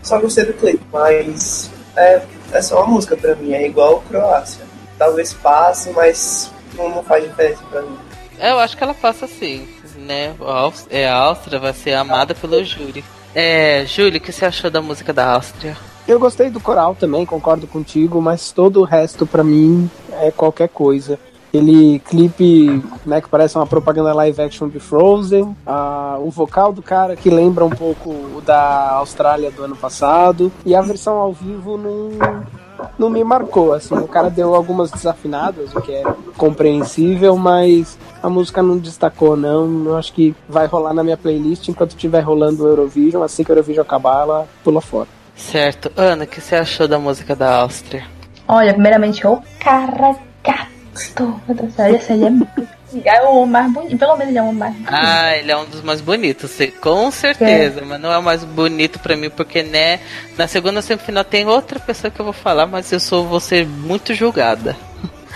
Só 0.02 0.18
gostei 0.18 0.46
do 0.46 0.54
clipe, 0.54 0.82
mas 0.90 1.70
é, 1.94 2.22
é 2.52 2.62
só 2.62 2.78
uma 2.82 2.94
música 2.94 3.16
pra 3.16 3.34
mim, 3.34 3.52
é 3.52 3.66
igual 3.66 4.00
Croácia. 4.08 4.64
Talvez 4.98 5.32
passe, 5.34 5.90
mas 5.90 6.50
não, 6.80 6.96
não 6.96 7.02
faz 7.02 7.24
diferença 7.24 7.62
pra 7.70 7.82
mim. 7.82 7.96
Eu 8.38 8.58
acho 8.58 8.76
que 8.76 8.82
ela 8.82 8.94
passa 8.94 9.26
assim, 9.26 9.68
né? 9.98 10.34
É, 10.88 11.08
a 11.08 11.16
Áustria 11.16 11.58
vai 11.58 11.74
ser 11.74 11.92
amada 11.92 12.34
pelo 12.34 12.64
júri. 12.64 13.04
É, 13.34 13.84
Júlio, 13.86 14.18
o 14.18 14.20
que 14.20 14.32
você 14.32 14.44
achou 14.44 14.70
da 14.70 14.82
música 14.82 15.12
da 15.12 15.34
Áustria? 15.34 15.76
Eu 16.08 16.18
gostei 16.18 16.50
do 16.50 16.58
coral 16.58 16.96
também, 16.96 17.24
concordo 17.24 17.66
contigo, 17.66 18.20
mas 18.20 18.50
todo 18.50 18.80
o 18.80 18.84
resto 18.84 19.26
pra 19.26 19.44
mim 19.44 19.88
é 20.20 20.30
qualquer 20.30 20.68
coisa. 20.68 21.18
Aquele 21.48 21.98
clipe, 22.00 22.82
né, 23.04 23.20
que 23.20 23.28
parece 23.28 23.56
uma 23.56 23.66
propaganda 23.66 24.14
live 24.14 24.40
action 24.40 24.68
de 24.68 24.80
Frozen, 24.80 25.56
ah, 25.66 26.16
o 26.20 26.30
vocal 26.30 26.72
do 26.72 26.80
cara 26.80 27.16
que 27.16 27.28
lembra 27.28 27.64
um 27.64 27.70
pouco 27.70 28.10
o 28.10 28.42
da 28.44 28.90
Austrália 28.92 29.50
do 29.50 29.64
ano 29.64 29.76
passado, 29.76 30.50
e 30.64 30.74
a 30.74 30.80
versão 30.80 31.16
ao 31.16 31.32
vivo 31.32 31.76
não, 31.76 32.10
não 32.98 33.10
me 33.10 33.22
marcou, 33.24 33.72
assim, 33.72 33.94
o 33.94 34.08
cara 34.08 34.30
deu 34.30 34.54
algumas 34.54 34.90
desafinadas, 34.90 35.74
o 35.74 35.80
que 35.80 35.92
é 35.92 36.02
compreensível, 36.36 37.36
mas 37.36 37.98
a 38.22 38.28
música 38.28 38.62
não 38.62 38.78
destacou, 38.78 39.36
não, 39.36 39.84
eu 39.86 39.96
acho 39.96 40.12
que 40.12 40.34
vai 40.48 40.66
rolar 40.66 40.92
na 40.92 41.02
minha 41.02 41.16
playlist 41.16 41.68
enquanto 41.68 41.90
estiver 41.90 42.20
rolando 42.20 42.64
o 42.64 42.68
Eurovision, 42.68 43.22
assim 43.22 43.44
que 43.44 43.50
o 43.50 43.54
Eurovision 43.54 43.82
acabar, 43.82 44.22
ela 44.22 44.46
pula 44.62 44.80
fora. 44.80 45.08
Certo. 45.36 45.90
Ana, 45.96 46.24
o 46.24 46.26
que 46.26 46.40
você 46.40 46.56
achou 46.56 46.86
da 46.86 46.98
música 46.98 47.34
da 47.34 47.60
Áustria? 47.60 48.04
Olha, 48.46 48.72
primeiramente, 48.72 49.26
o 49.26 49.40
cara 49.58 50.16
gato. 50.44 51.40
Meu 51.46 51.56
Deus 51.56 51.70
do 51.70 51.76
céu, 51.76 51.94
esse 51.94 52.12
aí 52.12 52.24
é, 52.24 52.30
é 53.04 53.22
o 53.22 53.46
mais 53.46 53.72
bonito. 53.72 53.98
Pelo 53.98 54.16
menos 54.16 54.28
ele 54.28 54.38
é 54.38 54.42
o 54.42 54.52
mais 54.52 54.72
bonito. 54.74 54.90
Ah, 54.92 55.36
ele 55.36 55.50
é 55.50 55.56
um 55.56 55.64
dos 55.64 55.82
mais 55.82 56.00
bonitos, 56.00 56.58
com 56.80 57.10
certeza, 57.10 57.82
mas 57.84 58.00
não 58.00 58.12
é 58.12 58.18
o 58.18 58.22
mais 58.22 58.44
bonito 58.44 58.98
pra 58.98 59.16
mim, 59.16 59.30
porque, 59.30 59.62
né, 59.62 60.00
na 60.36 60.46
segunda 60.46 60.82
semifinal 60.82 61.24
tem 61.24 61.46
outra 61.46 61.78
pessoa 61.78 62.10
que 62.10 62.20
eu 62.20 62.24
vou 62.24 62.32
falar, 62.32 62.66
mas 62.66 62.90
eu 62.92 63.00
sou, 63.00 63.26
vou 63.26 63.40
ser 63.40 63.66
muito 63.66 64.14
julgada. 64.14 64.76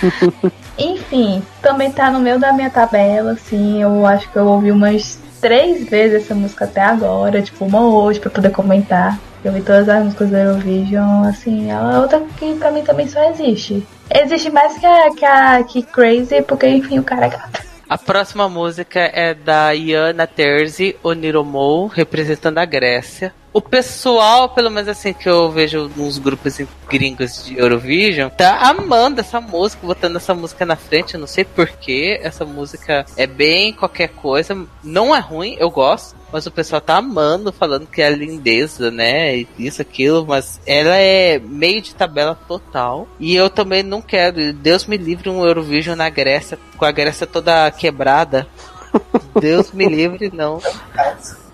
Enfim, 0.78 1.42
também 1.62 1.90
tá 1.90 2.10
no 2.10 2.18
meio 2.18 2.38
da 2.38 2.52
minha 2.52 2.70
tabela, 2.70 3.32
assim. 3.32 3.80
Eu 3.80 4.04
acho 4.06 4.28
que 4.30 4.36
eu 4.36 4.46
ouvi 4.46 4.72
umas 4.72 5.18
três 5.40 5.88
vezes 5.88 6.24
essa 6.24 6.34
música 6.34 6.64
até 6.64 6.80
agora, 6.80 7.42
tipo, 7.42 7.64
uma 7.64 7.80
hoje 7.80 8.18
pra 8.18 8.30
poder 8.30 8.50
comentar. 8.50 9.18
Eu 9.44 9.52
vi 9.52 9.60
todas 9.60 9.88
as 9.88 10.02
músicas 10.02 10.30
do 10.30 10.36
Eurovision, 10.36 11.24
assim, 11.24 11.70
ela 11.70 11.94
é 11.94 11.98
outra 11.98 12.22
que 12.38 12.54
pra 12.54 12.70
mim 12.70 12.82
também 12.82 13.06
só 13.06 13.22
existe. 13.30 13.86
Existe 14.10 14.50
mais 14.50 14.78
que 14.78 14.86
a, 14.86 15.10
que 15.14 15.24
a 15.24 15.64
que 15.64 15.82
Crazy, 15.82 16.42
porque 16.42 16.66
enfim, 16.68 16.98
o 16.98 17.04
cara 17.04 17.26
é 17.26 17.28
gato. 17.30 17.74
A 17.88 17.98
próxima 17.98 18.48
música 18.48 18.98
é 18.98 19.34
da 19.34 19.72
Iana 19.72 20.26
Terzi 20.26 20.96
Oniromou, 21.02 21.86
representando 21.86 22.58
a 22.58 22.64
Grécia. 22.64 23.34
O 23.52 23.60
pessoal, 23.60 24.48
pelo 24.48 24.70
menos 24.70 24.88
assim 24.88 25.12
que 25.12 25.28
eu 25.28 25.48
vejo 25.50 25.88
nos 25.94 26.18
grupos 26.18 26.58
gringos 26.88 27.44
de 27.44 27.56
Eurovision, 27.56 28.30
tá 28.30 28.58
amando 28.68 29.20
essa 29.20 29.40
música, 29.40 29.86
botando 29.86 30.16
essa 30.16 30.34
música 30.34 30.66
na 30.66 30.74
frente. 30.74 31.14
Eu 31.14 31.20
não 31.20 31.26
sei 31.28 31.44
porquê. 31.44 32.18
Essa 32.20 32.44
música 32.44 33.06
é 33.16 33.28
bem 33.28 33.72
qualquer 33.72 34.08
coisa. 34.08 34.66
Não 34.82 35.14
é 35.14 35.20
ruim, 35.20 35.56
eu 35.60 35.70
gosto. 35.70 36.16
Mas 36.34 36.48
o 36.48 36.50
pessoal 36.50 36.80
tá 36.80 36.96
amando, 36.96 37.52
falando 37.52 37.86
que 37.86 38.02
é 38.02 38.10
lindeza, 38.10 38.90
né? 38.90 39.46
Isso, 39.56 39.80
aquilo. 39.80 40.26
Mas 40.26 40.60
ela 40.66 40.96
é 40.96 41.38
meio 41.38 41.80
de 41.80 41.94
tabela 41.94 42.34
total. 42.48 43.06
E 43.20 43.36
eu 43.36 43.48
também 43.48 43.84
não 43.84 44.02
quero. 44.02 44.52
Deus 44.52 44.84
me 44.84 44.96
livre 44.96 45.30
um 45.30 45.46
Eurovision 45.46 45.94
na 45.94 46.10
Grécia, 46.10 46.58
com 46.76 46.84
a 46.84 46.90
Grécia 46.90 47.24
toda 47.24 47.70
quebrada. 47.70 48.48
Deus 49.40 49.70
me 49.70 49.86
livre, 49.86 50.28
não. 50.34 50.60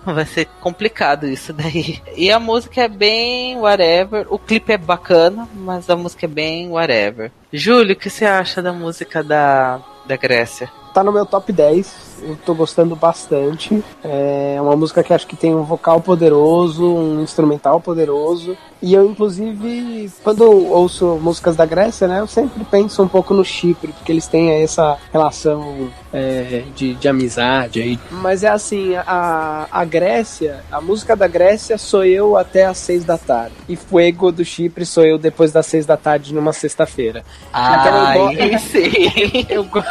Vai 0.03 0.25
ser 0.25 0.47
complicado 0.59 1.27
isso 1.27 1.53
daí. 1.53 2.01
E 2.17 2.31
a 2.31 2.39
música 2.39 2.81
é 2.81 2.87
bem 2.87 3.57
whatever. 3.57 4.25
O 4.31 4.39
clipe 4.39 4.73
é 4.73 4.79
bacana, 4.79 5.47
mas 5.53 5.91
a 5.91 5.95
música 5.95 6.25
é 6.25 6.27
bem 6.27 6.69
whatever. 6.69 7.31
Júlio, 7.53 7.93
o 7.93 7.95
que 7.95 8.09
você 8.09 8.25
acha 8.25 8.63
da 8.63 8.73
música 8.73 9.23
da, 9.23 9.79
da 10.07 10.15
Grécia? 10.15 10.71
Tá 10.93 11.03
no 11.03 11.11
meu 11.11 11.25
top 11.25 11.51
10. 11.53 12.11
Eu 12.23 12.37
tô 12.45 12.53
gostando 12.53 12.95
bastante. 12.95 13.83
É 14.03 14.57
uma 14.61 14.75
música 14.75 15.01
que 15.03 15.11
acho 15.13 15.25
que 15.25 15.35
tem 15.35 15.55
um 15.55 15.63
vocal 15.63 16.01
poderoso, 16.01 16.85
um 16.85 17.21
instrumental 17.23 17.79
poderoso. 17.81 18.55
E 18.81 18.93
eu, 18.93 19.05
inclusive, 19.09 20.11
quando 20.23 20.43
eu 20.43 20.67
ouço 20.71 21.17
músicas 21.21 21.55
da 21.55 21.65
Grécia, 21.65 22.07
né, 22.07 22.19
eu 22.19 22.27
sempre 22.27 22.63
penso 22.65 23.01
um 23.03 23.07
pouco 23.07 23.31
no 23.33 23.45
Chipre, 23.45 23.91
porque 23.93 24.11
eles 24.11 24.27
têm 24.27 24.49
essa 24.63 24.97
relação 25.13 25.89
é, 26.11 26.63
de, 26.75 26.95
de 26.95 27.07
amizade 27.07 27.79
aí. 27.79 27.99
Mas 28.09 28.43
é 28.43 28.49
assim, 28.49 28.95
a, 28.95 29.67
a 29.71 29.85
Grécia, 29.85 30.63
a 30.71 30.81
música 30.81 31.15
da 31.15 31.27
Grécia 31.27 31.77
sou 31.77 32.03
eu 32.03 32.35
até 32.35 32.65
às 32.65 32.77
seis 32.79 33.03
da 33.05 33.17
tarde. 33.19 33.53
E 33.69 33.75
Fuego 33.75 34.31
do 34.31 34.43
Chipre 34.43 34.83
sou 34.85 35.05
eu 35.05 35.17
depois 35.19 35.51
das 35.51 35.67
seis 35.67 35.85
da 35.85 35.95
tarde 35.95 36.33
numa 36.33 36.51
sexta-feira. 36.53 37.23
Ah, 37.53 38.15
Então 38.17 38.31
eu 38.33 38.43
go- 38.43 39.45
eu, 39.49 39.63
go- 39.65 39.83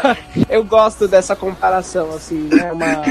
eu 0.49 0.65
gosto 0.65 0.90
dessa 0.95 1.37
comparação, 1.37 2.11
assim, 2.15 2.49
né? 2.53 2.73
Uma, 2.73 3.03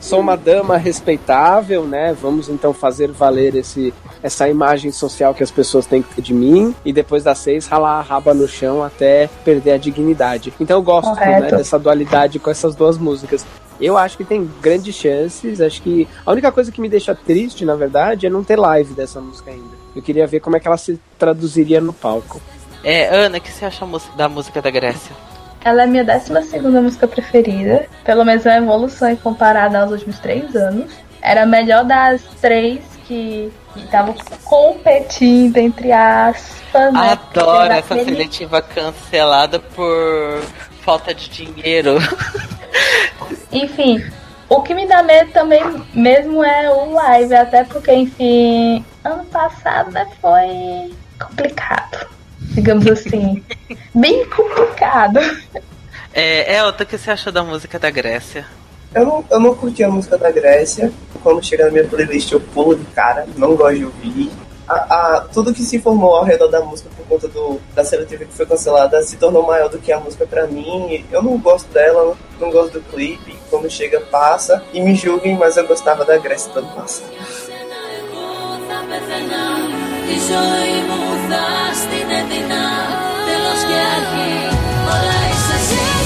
sou 0.00 0.20
uma 0.20 0.36
dama 0.36 0.76
respeitável, 0.76 1.84
né? 1.84 2.16
Vamos 2.20 2.48
então 2.48 2.72
fazer 2.72 3.10
valer 3.10 3.54
esse, 3.54 3.92
essa 4.22 4.48
imagem 4.48 4.90
social 4.92 5.34
que 5.34 5.42
as 5.42 5.50
pessoas 5.50 5.86
têm 5.86 6.02
que 6.02 6.14
ter 6.14 6.22
de 6.22 6.34
mim. 6.34 6.74
E 6.84 6.92
depois 6.92 7.24
das 7.24 7.38
seis, 7.38 7.66
ralar 7.66 7.98
a 7.98 8.02
raba 8.02 8.34
no 8.34 8.48
chão 8.48 8.82
até 8.82 9.28
perder 9.44 9.72
a 9.72 9.78
dignidade. 9.78 10.52
Então 10.60 10.78
eu 10.78 10.82
gosto 10.82 11.14
né, 11.14 11.42
dessa 11.50 11.78
dualidade 11.78 12.38
com 12.38 12.50
essas 12.50 12.74
duas 12.74 12.98
músicas. 12.98 13.44
Eu 13.80 13.96
acho 13.96 14.16
que 14.16 14.24
tem 14.24 14.48
grandes 14.60 14.94
chances. 14.94 15.60
Acho 15.60 15.80
que 15.82 16.06
a 16.24 16.32
única 16.32 16.52
coisa 16.52 16.70
que 16.70 16.80
me 16.80 16.88
deixa 16.88 17.14
triste, 17.14 17.64
na 17.64 17.74
verdade, 17.74 18.26
é 18.26 18.30
não 18.30 18.44
ter 18.44 18.56
live 18.56 18.92
dessa 18.94 19.20
música 19.20 19.50
ainda. 19.50 19.80
Eu 19.96 20.02
queria 20.02 20.26
ver 20.26 20.40
como 20.40 20.56
é 20.56 20.60
que 20.60 20.68
ela 20.68 20.76
se 20.76 21.00
traduziria 21.18 21.80
no 21.80 21.92
palco. 21.92 22.40
É, 22.82 23.14
Ana, 23.14 23.38
o 23.38 23.40
que 23.40 23.50
você 23.50 23.64
acha 23.64 23.86
da 24.16 24.28
música 24.28 24.62
da 24.62 24.70
Grécia? 24.70 25.29
Ela 25.64 25.82
é 25.82 25.86
minha 25.86 26.04
12 26.04 26.32
música 26.82 27.06
preferida. 27.06 27.86
Pelo 28.04 28.24
menos 28.24 28.46
é 28.46 28.58
uma 28.58 28.66
evolução 28.66 29.14
comparada 29.16 29.80
aos 29.80 29.90
últimos 29.90 30.18
três 30.18 30.54
anos. 30.56 30.92
Era 31.22 31.42
a 31.42 31.46
melhor 31.46 31.84
das 31.84 32.22
três 32.40 32.80
que 33.06 33.52
estavam 33.76 34.14
competindo, 34.44 35.58
entre 35.58 35.92
aspas. 35.92 36.92
né? 36.92 37.12
Adoro 37.12 37.72
essa 37.72 37.94
seletiva 38.04 38.62
cancelada 38.62 39.58
por 39.58 40.42
falta 40.82 41.14
de 41.14 41.28
dinheiro. 41.28 41.98
Enfim, 43.52 44.02
o 44.48 44.62
que 44.62 44.74
me 44.74 44.86
dá 44.86 45.02
medo 45.02 45.30
também 45.32 45.62
mesmo 45.94 46.42
é 46.42 46.70
o 46.70 46.92
live, 46.92 47.34
até 47.34 47.64
porque, 47.64 47.92
enfim, 47.92 48.84
ano 49.04 49.24
passado 49.26 49.90
né, 49.92 50.06
foi 50.20 50.92
complicado. 51.18 52.08
Digamos 52.50 52.86
assim. 52.86 53.42
Bem 53.94 54.26
complicado. 54.28 55.18
É, 56.12 56.56
Elton, 56.58 56.82
o 56.82 56.86
que 56.86 56.98
você 56.98 57.10
achou 57.12 57.32
da 57.32 57.42
música 57.42 57.78
da 57.78 57.90
Grécia? 57.90 58.46
Eu 58.94 59.06
não, 59.06 59.24
eu 59.30 59.38
não 59.40 59.54
curti 59.54 59.84
a 59.84 59.88
música 59.88 60.18
da 60.18 60.30
Grécia. 60.30 60.92
Quando 61.22 61.44
chega 61.44 61.66
na 61.66 61.70
minha 61.70 61.84
playlist, 61.84 62.32
eu 62.32 62.40
pulo 62.40 62.74
de 62.74 62.84
cara, 62.86 63.26
não 63.36 63.54
gosto 63.54 63.76
de 63.78 63.84
ouvir. 63.84 64.30
A, 64.66 64.74
a- 65.16 65.20
tudo 65.32 65.52
que 65.54 65.62
se 65.62 65.78
formou 65.80 66.14
ao 66.16 66.24
redor 66.24 66.48
da 66.48 66.60
música 66.60 66.88
por 66.96 67.04
conta 67.06 67.26
do, 67.28 67.60
da 67.74 67.84
seletiva 67.84 68.24
que 68.24 68.32
foi 68.32 68.46
cancelada 68.46 69.00
se 69.02 69.16
tornou 69.16 69.44
maior 69.46 69.68
do 69.68 69.78
que 69.78 69.92
a 69.92 69.98
música 70.00 70.26
pra 70.26 70.46
mim. 70.46 71.04
Eu 71.12 71.22
não 71.22 71.38
gosto 71.38 71.72
dela, 71.72 72.16
não 72.40 72.50
gosto 72.50 72.74
do 72.74 72.80
clipe. 72.82 73.36
Quando 73.48 73.70
chega, 73.70 74.00
passa. 74.00 74.62
E 74.72 74.80
me 74.80 74.94
julguem, 74.94 75.36
mas 75.36 75.56
eu 75.56 75.66
gostava 75.66 76.04
da 76.04 76.16
Grécia 76.18 76.52
do 76.52 76.58
ano 76.60 76.70
passado. 76.74 77.10
Εγώ 80.10 80.18
θα 80.18 80.18
πεθαίνα 80.18 80.18
Τη 80.18 80.18
ζωή 80.32 80.76
μου 80.88 81.02
θα 81.28 81.74
στην 81.74 82.10
έδινα. 82.20 82.64
Τέλος 83.26 83.60
και 83.68 83.78
αρχή 83.96 84.56
Όλα 84.92 85.18
είσαι 85.30 85.54
εσύ 85.54 85.99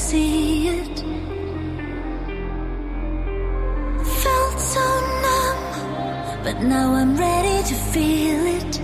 see 0.00 0.68
it. 0.68 1.04
Felt 4.22 4.58
so 4.58 4.86
numb, 5.24 6.42
but 6.42 6.56
now 6.62 6.94
I'm 6.94 7.16
ready 7.16 7.62
to 7.68 7.74
feel 7.92 8.46
it. 8.56 8.80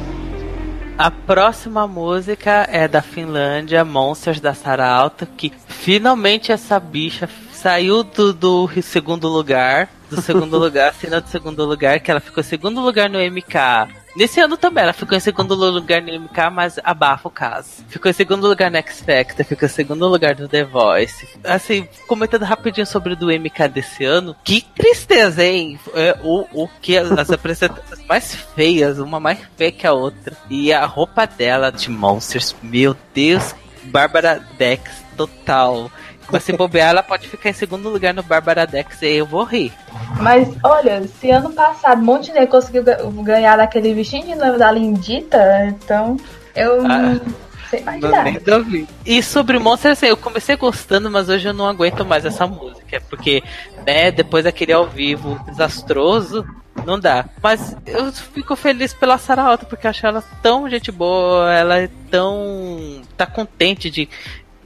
A 0.99 1.11
próxima 1.11 1.87
música 1.87 2.67
é 2.71 2.89
da 2.89 3.03
Finlândia, 3.03 3.85
Monsters 3.85 4.41
da 4.41 4.55
Sara 4.55 4.89
Alta, 4.89 5.27
que 5.27 5.53
finalmente 5.69 6.53
essa 6.53 6.81
bicha 6.81 7.29
saiu 7.53 8.03
do, 8.03 8.33
do 8.33 8.69
segundo 8.83 9.29
lugar, 9.29 9.91
do 10.11 10.23
segundo 10.23 10.57
lugar, 10.59 10.95
cena 10.95 11.21
do 11.21 11.29
segundo 11.29 11.65
lugar, 11.67 12.01
que 12.01 12.11
ela 12.11 12.21
ficou 12.21 12.41
em 12.41 12.47
segundo 12.47 12.81
lugar 12.81 13.11
no 13.11 13.19
MK. 13.19 14.06
Nesse 14.17 14.41
ano 14.41 14.57
também, 14.57 14.83
ela 14.83 14.95
ficou 14.95 15.17
em 15.17 15.21
segundo 15.21 15.55
lugar 15.55 16.01
no 16.01 16.21
MK, 16.21 16.51
mas 16.51 16.79
abafa 16.83 17.29
o 17.29 17.31
caso. 17.31 17.85
Ficou 17.87 18.11
em 18.11 18.15
segundo 18.15 18.49
lugar 18.49 18.71
no 18.71 18.79
X 18.79 19.01
Factor, 19.01 19.45
ficou 19.45 19.67
em 19.67 19.71
segundo 19.71 20.09
lugar 20.09 20.35
no 20.39 20.49
The 20.49 20.65
Voice. 20.65 21.29
Assim, 21.45 21.87
comentando 22.09 22.45
rapidinho 22.45 22.87
sobre 22.87 23.13
o 23.13 23.17
do 23.17 23.27
MK 23.27 23.69
desse 23.69 24.05
ano, 24.05 24.35
que 24.43 24.63
tristeza, 24.75 25.45
hein? 25.45 25.79
É, 25.95 26.19
o, 26.23 26.47
o 26.65 26.69
que 26.81 26.97
as, 26.97 27.13
apresentações 27.31 28.07
mais 28.07 28.35
feias, 28.55 28.99
uma 28.99 29.21
mais 29.21 29.39
feia 29.55 29.71
que 29.71 29.87
a 29.87 29.93
outra. 29.93 30.35
E 30.49 30.73
a 30.73 30.87
roupa 30.87 31.27
dela 31.27 31.71
de 31.71 31.91
Monsters, 31.91 32.57
meu 32.63 32.97
Deus, 33.13 33.55
Bárbara 33.85 34.43
Dex 34.57 35.05
total. 35.17 35.91
Mas 36.31 36.43
se 36.43 36.53
bobear, 36.53 36.91
ela 36.91 37.03
pode 37.03 37.29
ficar 37.29 37.51
em 37.51 37.53
segundo 37.53 37.89
lugar 37.89 38.13
no 38.13 38.23
Bárbara 38.23 38.67
Dex 38.67 39.01
e 39.03 39.07
eu 39.17 39.27
vou 39.27 39.45
rir. 39.45 39.73
Mas 40.21 40.49
olha, 40.63 41.03
se 41.21 41.31
ano 41.31 41.53
passado 41.53 42.03
Montenegro 42.03 42.49
conseguiu 42.49 42.83
ga- 42.83 42.99
ganhar 43.23 43.57
daquele 43.57 43.95
bichinho 43.95 44.27
de 44.27 44.35
noiva 44.35 44.59
da 44.59 44.71
Lindita, 44.73 45.67
então 45.69 46.17
eu 46.55 46.81
Ah. 46.85 46.99
não 46.99 47.21
sei 47.71 47.81
mais 47.83 48.01
nada. 48.01 48.31
E 49.05 49.23
sobre 49.23 49.59
Monsters, 49.59 49.99
assim, 49.99 50.07
eu 50.07 50.17
comecei 50.17 50.57
gostando, 50.57 51.11
mas 51.11 51.29
hoje 51.29 51.49
eu 51.49 51.55
não 51.55 51.67
aguento 51.67 52.05
mais 52.05 52.25
essa 52.25 52.47
música. 52.47 53.01
Porque, 53.09 53.43
né, 53.87 54.11
depois 54.11 54.45
daquele 54.45 54.73
ao 54.73 54.87
vivo 54.87 55.39
desastroso, 55.49 56.45
não 56.85 56.99
dá. 56.99 57.25
Mas 57.43 57.77
eu 57.87 58.13
fico 58.13 58.55
feliz 58.57 58.93
pela 58.93 59.17
Sarah 59.19 59.45
Alta, 59.45 59.65
porque 59.67 59.87
eu 59.87 59.91
acho 59.91 60.07
ela 60.07 60.23
tão 60.43 60.69
gente 60.69 60.91
boa, 60.93 61.53
ela 61.53 61.79
é 61.79 61.89
tão. 62.11 63.03
tá 63.17 63.27
contente 63.27 63.91
de 63.91 64.09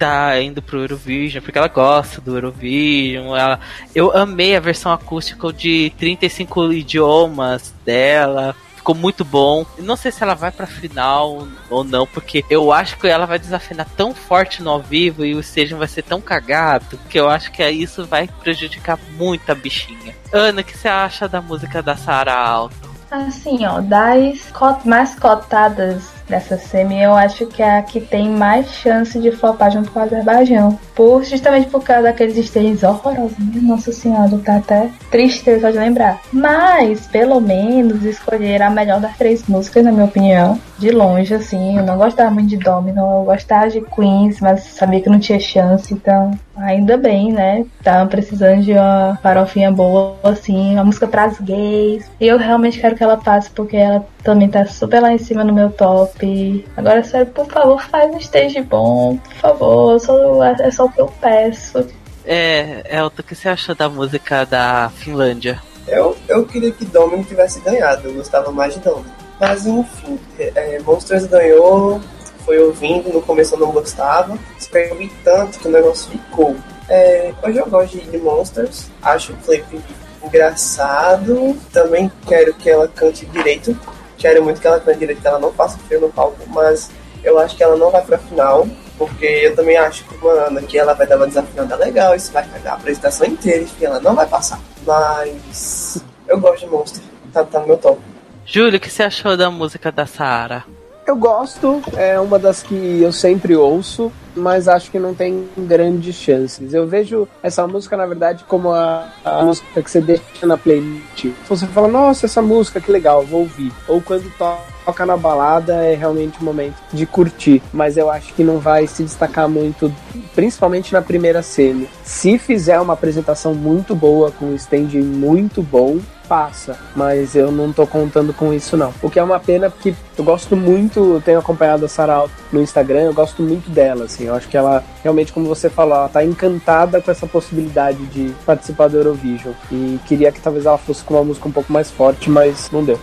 tá 0.01 0.41
indo 0.41 0.63
pro 0.63 0.81
Eurovision, 0.81 1.43
porque 1.43 1.59
ela 1.59 1.69
gosta 1.69 2.23
do 2.23 2.35
Eurovision. 2.35 3.37
Ela, 3.37 3.61
eu 3.95 4.17
amei 4.17 4.57
a 4.57 4.61
versão 4.61 4.91
acústica 4.91 5.53
de 5.53 5.93
35 5.99 6.73
idiomas 6.73 7.75
dela. 7.85 8.57
Ficou 8.75 8.95
muito 8.95 9.27
bom. 9.27 9.67
Não 9.79 9.97
sei 9.97 10.11
se 10.11 10.23
ela 10.23 10.33
vai 10.35 10.51
pra 10.51 10.67
final 10.67 11.47
ou 11.69 11.85
não, 11.85 12.07
porque 12.07 12.43
eu 12.49 12.73
acho 12.73 12.97
que 12.97 13.07
ela 13.07 13.27
vai 13.27 13.39
desafinar 13.39 13.87
tão 13.95 14.15
forte 14.15 14.63
no 14.63 14.71
ao 14.71 14.81
vivo 14.81 15.23
e 15.23 15.35
o 15.35 15.41
stage 15.41 15.75
vai 15.75 15.87
ser 15.87 16.03
tão 16.03 16.19
cagado 16.19 16.99
que 17.11 17.21
eu 17.21 17.29
acho 17.29 17.53
que 17.53 17.69
isso 17.69 18.07
vai 18.07 18.27
prejudicar 18.27 18.99
muito 19.19 19.53
a 19.53 19.55
bichinha. 19.55 20.17
Ana, 20.33 20.63
o 20.63 20.65
que 20.65 20.79
você 20.79 20.89
acha 20.89 21.29
da 21.29 21.43
música 21.43 21.83
da 21.83 21.95
Sarah 21.95 22.41
Alto? 22.41 22.89
Assim, 23.11 23.67
ó, 23.67 23.83
das 23.83 24.51
mais 24.85 25.15
cotadas 25.17 26.20
dessa 26.31 26.57
semi, 26.57 27.03
eu 27.03 27.15
acho 27.15 27.47
que 27.47 27.63
é 27.63 27.79
a 27.79 27.83
que 27.83 28.01
tem 28.01 28.31
mais 28.31 28.73
chance 28.73 29.19
de 29.19 29.33
flopar 29.33 29.71
junto 29.71 29.91
com 29.91 29.99
o 29.99 30.03
Azerbaijão. 30.03 30.79
Por, 30.95 31.25
justamente 31.25 31.69
por 31.69 31.83
causa 31.83 32.05
daqueles 32.05 32.37
stages 32.37 32.83
horrorosos. 32.83 33.37
Minha 33.39 33.63
Nossa 33.63 33.93
senhora, 33.93 34.39
tá 34.45 34.57
até 34.57 34.89
triste 35.11 35.61
só 35.61 35.71
de 35.71 35.79
lembrar. 35.79 36.21
Mas, 36.33 37.07
pelo 37.07 37.41
menos, 37.41 38.05
escolheram 38.05 38.67
a 38.67 38.71
melhor 38.71 39.01
das 39.01 39.17
três 39.17 39.47
músicas, 39.47 39.85
na 39.85 39.93
minha 39.93 40.05
opinião. 40.05 40.59
De 40.79 40.91
longe, 40.91 41.35
assim. 41.35 41.77
Eu 41.77 41.85
não 41.85 41.99
gostava 41.99 42.31
muito 42.31 42.49
de 42.49 42.57
Domino, 42.57 43.01
eu 43.01 43.25
gostava 43.25 43.69
de 43.69 43.81
Queens, 43.81 44.41
mas 44.41 44.63
sabia 44.63 45.01
que 45.01 45.11
não 45.11 45.19
tinha 45.19 45.39
chance, 45.39 45.93
então. 45.93 46.33
Ainda 46.57 46.97
bem, 46.97 47.33
né? 47.33 47.65
Estavam 47.79 48.07
precisando 48.07 48.63
de 48.63 48.73
uma 48.73 49.19
farofinha 49.23 49.73
boa, 49.73 50.17
assim, 50.23 50.75
uma 50.75 50.85
música 50.85 51.07
pras 51.07 51.41
gays. 51.41 52.11
E 52.21 52.27
eu 52.27 52.39
realmente 52.39 52.79
quero 52.79 52.95
que 52.95 53.03
ela 53.03 53.17
passe, 53.17 53.51
porque 53.51 53.77
ela 53.77 54.05
também 54.23 54.49
tá 54.49 54.67
super 54.67 55.01
lá 55.01 55.13
em 55.13 55.19
cima 55.19 55.45
no 55.45 55.53
meu 55.53 55.71
top. 55.71 56.67
Agora, 56.77 57.03
sério, 57.03 57.27
por 57.27 57.47
favor, 57.47 57.83
faz 57.83 58.13
um 58.13 58.19
stage 58.19 58.61
bom, 58.63 59.17
por 59.17 59.35
favor. 59.35 60.01
Só, 60.01 60.45
é 60.45 60.71
só 60.71 60.85
o 60.85 60.93
que 60.93 61.01
eu 61.01 61.13
peço. 61.21 61.87
É, 62.25 62.85
Elton, 62.99 63.23
o 63.23 63.25
que 63.25 63.35
você 63.35 63.49
achou 63.49 63.75
da 63.75 63.89
música 63.89 64.45
da 64.45 64.91
Finlândia? 64.97 65.61
Eu, 65.89 66.17
eu 66.29 66.47
queria 66.47 66.71
que 66.71 66.85
Domino 66.85 67.25
tivesse 67.25 67.61
ganhado, 67.61 68.09
eu 68.09 68.15
gostava 68.15 68.53
mais 68.53 68.75
de 68.75 68.81
Domino. 68.81 69.11
Mas 69.41 69.67
enfim, 69.67 70.19
é, 70.39 70.79
Monsters 70.81 71.27
ganhou, 71.27 72.01
foi 72.45 72.59
ouvindo, 72.59 73.13
no 73.13 73.23
começo 73.23 73.55
eu 73.55 73.59
não 73.59 73.73
gostava, 73.73 74.39
espero 74.59 74.89
que 74.89 74.93
eu 74.93 74.99
vi 74.99 75.13
tanto 75.25 75.59
que 75.59 75.67
o 75.67 75.71
negócio 75.71 76.11
ficou. 76.11 76.55
É, 76.89 77.33
hoje 77.43 77.59
eu 77.59 77.67
gosto 77.67 77.99
de 77.99 78.19
Monsters, 78.19 78.91
acho 79.03 79.33
o 79.33 79.37
clipe 79.39 79.81
engraçado, 80.23 81.57
também 81.73 82.13
quero 82.27 82.53
que 82.55 82.69
ela 82.69 82.87
cante 82.87 83.25
direito, 83.27 83.77
quero 84.21 84.45
muito 84.45 84.61
que 84.61 84.67
ela 84.67 84.79
cante 84.79 84.99
direito, 84.99 85.23
que 85.23 85.27
ela 85.27 85.39
não 85.39 85.53
faça 85.53 85.79
frio 85.79 86.01
no 86.01 86.11
palco, 86.11 86.39
mas 86.49 86.91
eu 87.25 87.39
acho 87.39 87.57
que 87.57 87.65
ela 87.65 87.77
não 87.77 87.91
vai 87.91 88.03
pra 88.03 88.19
final, 88.19 88.69
porque 88.97 89.25
eu 89.25 89.57
também 89.57 89.77
acho 89.79 90.05
que 90.05 90.15
uma 90.17 90.33
Ana 90.33 90.63
que 90.63 90.79
ela 90.79 90.93
vai 90.93 91.07
dar 91.07 91.17
uma 91.17 91.27
desafinada 91.27 91.75
legal, 91.77 92.15
isso 92.15 92.31
vai 92.31 92.47
cagar 92.47 92.75
a 92.75 92.77
apresentação 92.77 93.27
inteira, 93.27 93.63
enfim, 93.63 93.87
ela 93.87 93.99
não 93.99 94.15
vai 94.15 94.27
passar. 94.27 94.61
Mas 94.87 96.05
eu 96.29 96.39
gosto 96.39 96.65
de 96.65 96.71
Monster, 96.71 97.03
tá, 97.33 97.45
tá 97.45 97.61
no 97.61 97.67
meu 97.67 97.79
top. 97.79 98.01
Júlio, 98.45 98.77
o 98.77 98.81
que 98.81 98.91
você 98.91 99.03
achou 99.03 99.37
da 99.37 99.51
música 99.51 99.91
da 99.91 100.07
Saara? 100.07 100.65
Eu 101.07 101.17
gosto, 101.17 101.83
é 101.97 102.21
uma 102.21 102.39
das 102.39 102.63
que 102.63 103.03
eu 103.03 103.13
sempre 103.13 103.57
ouço, 103.57 104.13
mas 104.35 104.69
acho 104.69 104.91
que 104.91 104.99
não 104.99 105.15
tem 105.15 105.49
grandes 105.59 106.15
chances. 106.15 106.73
Eu 106.73 106.87
vejo 106.87 107.27
essa 107.43 107.67
música, 107.67 107.97
na 107.97 108.07
verdade, 108.07 108.45
como 108.47 108.71
a, 108.71 109.09
a 109.25 109.43
música 109.43 109.83
que 109.83 109.91
você 109.91 110.01
deixa 110.01 110.47
na 110.47 110.57
playlist. 110.57 111.27
Você 111.49 111.67
fala, 111.67 111.89
nossa, 111.89 112.27
essa 112.27 112.41
música, 112.41 112.81
que 112.81 112.93
legal, 112.93 113.25
vou 113.25 113.41
ouvir. 113.41 113.73
Ou 113.89 114.01
quando 114.01 114.31
toca 114.39 114.70
na 115.07 115.17
balada, 115.17 115.75
é 115.85 115.95
realmente 115.95 116.41
o 116.41 116.45
momento 116.45 116.77
de 116.93 117.07
curtir. 117.07 117.63
Mas 117.73 117.97
eu 117.97 118.11
acho 118.11 118.35
que 118.35 118.45
não 118.45 118.59
vai 118.59 118.87
se 118.87 119.03
destacar 119.03 119.49
muito, 119.49 119.93
principalmente 120.35 120.93
na 120.93 121.03
primeira 121.03 121.43
semi. 121.43 121.89
Se 122.05 122.39
fizer 122.39 122.81
uma 122.81 122.95
apresentação 122.95 123.55
muito 123.55 123.95
boa, 123.95 124.31
com 124.31 124.47
um 124.47 124.55
stand 124.55 124.91
muito 125.03 125.63
bom, 125.63 125.99
passa, 126.31 126.79
mas 126.95 127.35
eu 127.35 127.51
não 127.51 127.73
tô 127.73 127.85
contando 127.89 128.33
com 128.33 128.55
isso 128.55 128.77
não. 128.77 128.95
O 129.03 129.11
que 129.11 129.19
é 129.19 129.23
uma 129.23 129.41
pena 129.41 129.69
porque 129.69 129.93
eu 130.17 130.25
gosto 130.25 130.57
muito, 130.57 131.15
eu 131.15 131.21
tenho 131.21 131.41
acompanhado 131.41 131.85
a 131.85 131.89
Sarah 131.89 132.27
no 132.53 132.63
Instagram, 132.63 133.01
eu 133.01 133.13
gosto 133.13 133.43
muito 133.43 133.69
dela, 133.69 134.05
assim, 134.05 134.27
eu 134.27 134.35
acho 134.37 134.49
que 134.49 134.57
ela 134.57 134.85
realmente, 135.03 135.33
como 135.33 135.49
você 135.49 135.69
falou, 135.69 135.97
ela 135.97 136.09
tá 136.09 136.25
encantada 136.25 137.03
com 137.03 137.11
essa 137.11 137.27
possibilidade 137.27 137.99
de 138.07 138.33
participar 138.47 138.89
do 138.89 138.99
Eurovision 138.99 139.55
e 139.73 139.99
queria 140.07 140.31
que 140.31 140.41
talvez 140.41 140.67
ela 140.67 140.79
fosse 140.79 141.03
com 141.03 141.15
uma 141.15 141.25
música 141.25 141.49
um 141.49 141.53
pouco 141.53 141.73
mais 141.73 141.91
forte, 141.91 142.31
mas 142.31 142.71
não 142.71 142.85
deu. 142.85 143.01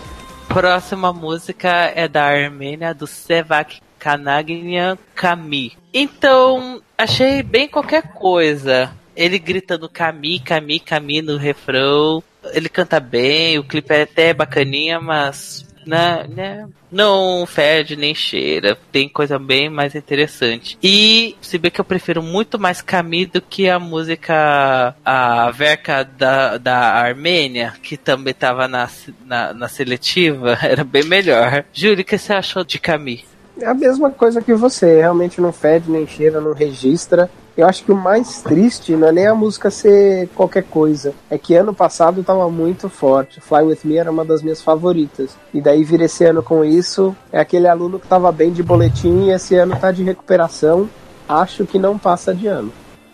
Próxima 0.47 1.13
música 1.13 1.69
é 1.93 2.07
da 2.07 2.23
Armênia, 2.25 2.93
do 2.93 3.05
Sevak 3.05 3.81
Kanagnian 3.99 4.97
Kami. 5.13 5.77
Então, 5.93 6.81
achei 6.97 7.43
bem 7.43 7.67
qualquer 7.67 8.13
coisa. 8.13 8.91
Ele 9.15 9.37
gritando 9.37 9.89
Kami, 9.89 10.39
Kami, 10.39 10.79
Kami 10.79 11.21
no 11.21 11.37
refrão. 11.37 12.23
Ele 12.53 12.69
canta 12.69 12.99
bem, 12.99 13.59
o 13.59 13.63
clipe 13.63 13.93
é 13.93 14.03
até 14.03 14.33
bacaninha, 14.33 15.01
mas 15.01 15.66
né, 15.87 16.25
né, 16.29 16.67
não 16.91 17.45
fede 17.45 17.95
nem 17.95 18.13
cheira. 18.13 18.77
Tem 18.91 19.07
coisa 19.07 19.39
bem 19.39 19.69
mais 19.69 19.95
interessante. 19.95 20.77
E 20.81 21.35
se 21.41 21.57
bem 21.57 21.71
que 21.71 21.81
eu 21.81 21.85
prefiro 21.85 22.21
muito 22.21 22.59
mais 22.59 22.81
Kami 22.81 23.25
do 23.25 23.41
que 23.41 23.69
a 23.69 23.79
música 23.79 24.95
a 25.03 25.51
Verka 25.51 26.03
da, 26.03 26.57
da 26.57 26.77
Armênia, 26.77 27.73
que 27.81 27.97
também 27.97 28.33
tava 28.33 28.67
na, 28.67 28.89
na, 29.25 29.53
na 29.53 29.67
seletiva, 29.67 30.57
era 30.63 30.83
bem 30.83 31.03
melhor. 31.03 31.65
Júlio, 31.73 32.01
o 32.01 32.05
que 32.05 32.17
você 32.17 32.33
achou 32.33 32.63
de 32.63 32.79
Kami? 32.79 33.23
É 33.59 33.65
a 33.65 33.73
mesma 33.73 34.11
coisa 34.11 34.41
que 34.41 34.53
você, 34.53 35.01
realmente 35.01 35.41
não 35.41 35.51
fede 35.51 35.89
nem 35.89 36.05
cheira, 36.05 36.39
não 36.39 36.53
registra. 36.53 37.29
Eu 37.57 37.67
acho 37.67 37.83
que 37.83 37.91
o 37.91 37.95
mais 37.95 38.43
triste 38.43 38.95
não 38.95 39.07
é 39.07 39.11
nem 39.11 39.25
a 39.25 39.33
música 39.33 39.71
ser 39.71 40.29
qualquer 40.35 40.63
coisa, 40.63 41.15
é 41.27 41.39
que 41.39 41.55
ano 41.55 41.73
passado 41.73 42.23
tava 42.23 42.47
muito 42.51 42.87
forte. 42.87 43.41
Fly 43.41 43.63
With 43.63 43.79
Me 43.83 43.97
era 43.97 44.11
uma 44.11 44.23
das 44.23 44.43
minhas 44.43 44.61
favoritas. 44.61 45.35
E 45.51 45.59
daí 45.59 45.83
vir 45.83 46.01
esse 46.01 46.23
ano 46.23 46.43
com 46.43 46.63
isso, 46.63 47.15
é 47.31 47.39
aquele 47.39 47.67
aluno 47.67 47.99
que 47.99 48.07
tava 48.07 48.31
bem 48.31 48.51
de 48.51 48.61
boletim 48.61 49.25
e 49.25 49.31
esse 49.31 49.55
ano 49.55 49.75
tá 49.75 49.91
de 49.91 50.03
recuperação. 50.03 50.87
Acho 51.27 51.65
que 51.65 51.79
não 51.79 51.97
passa 51.97 52.33
de 52.33 52.45
ano. 52.45 52.71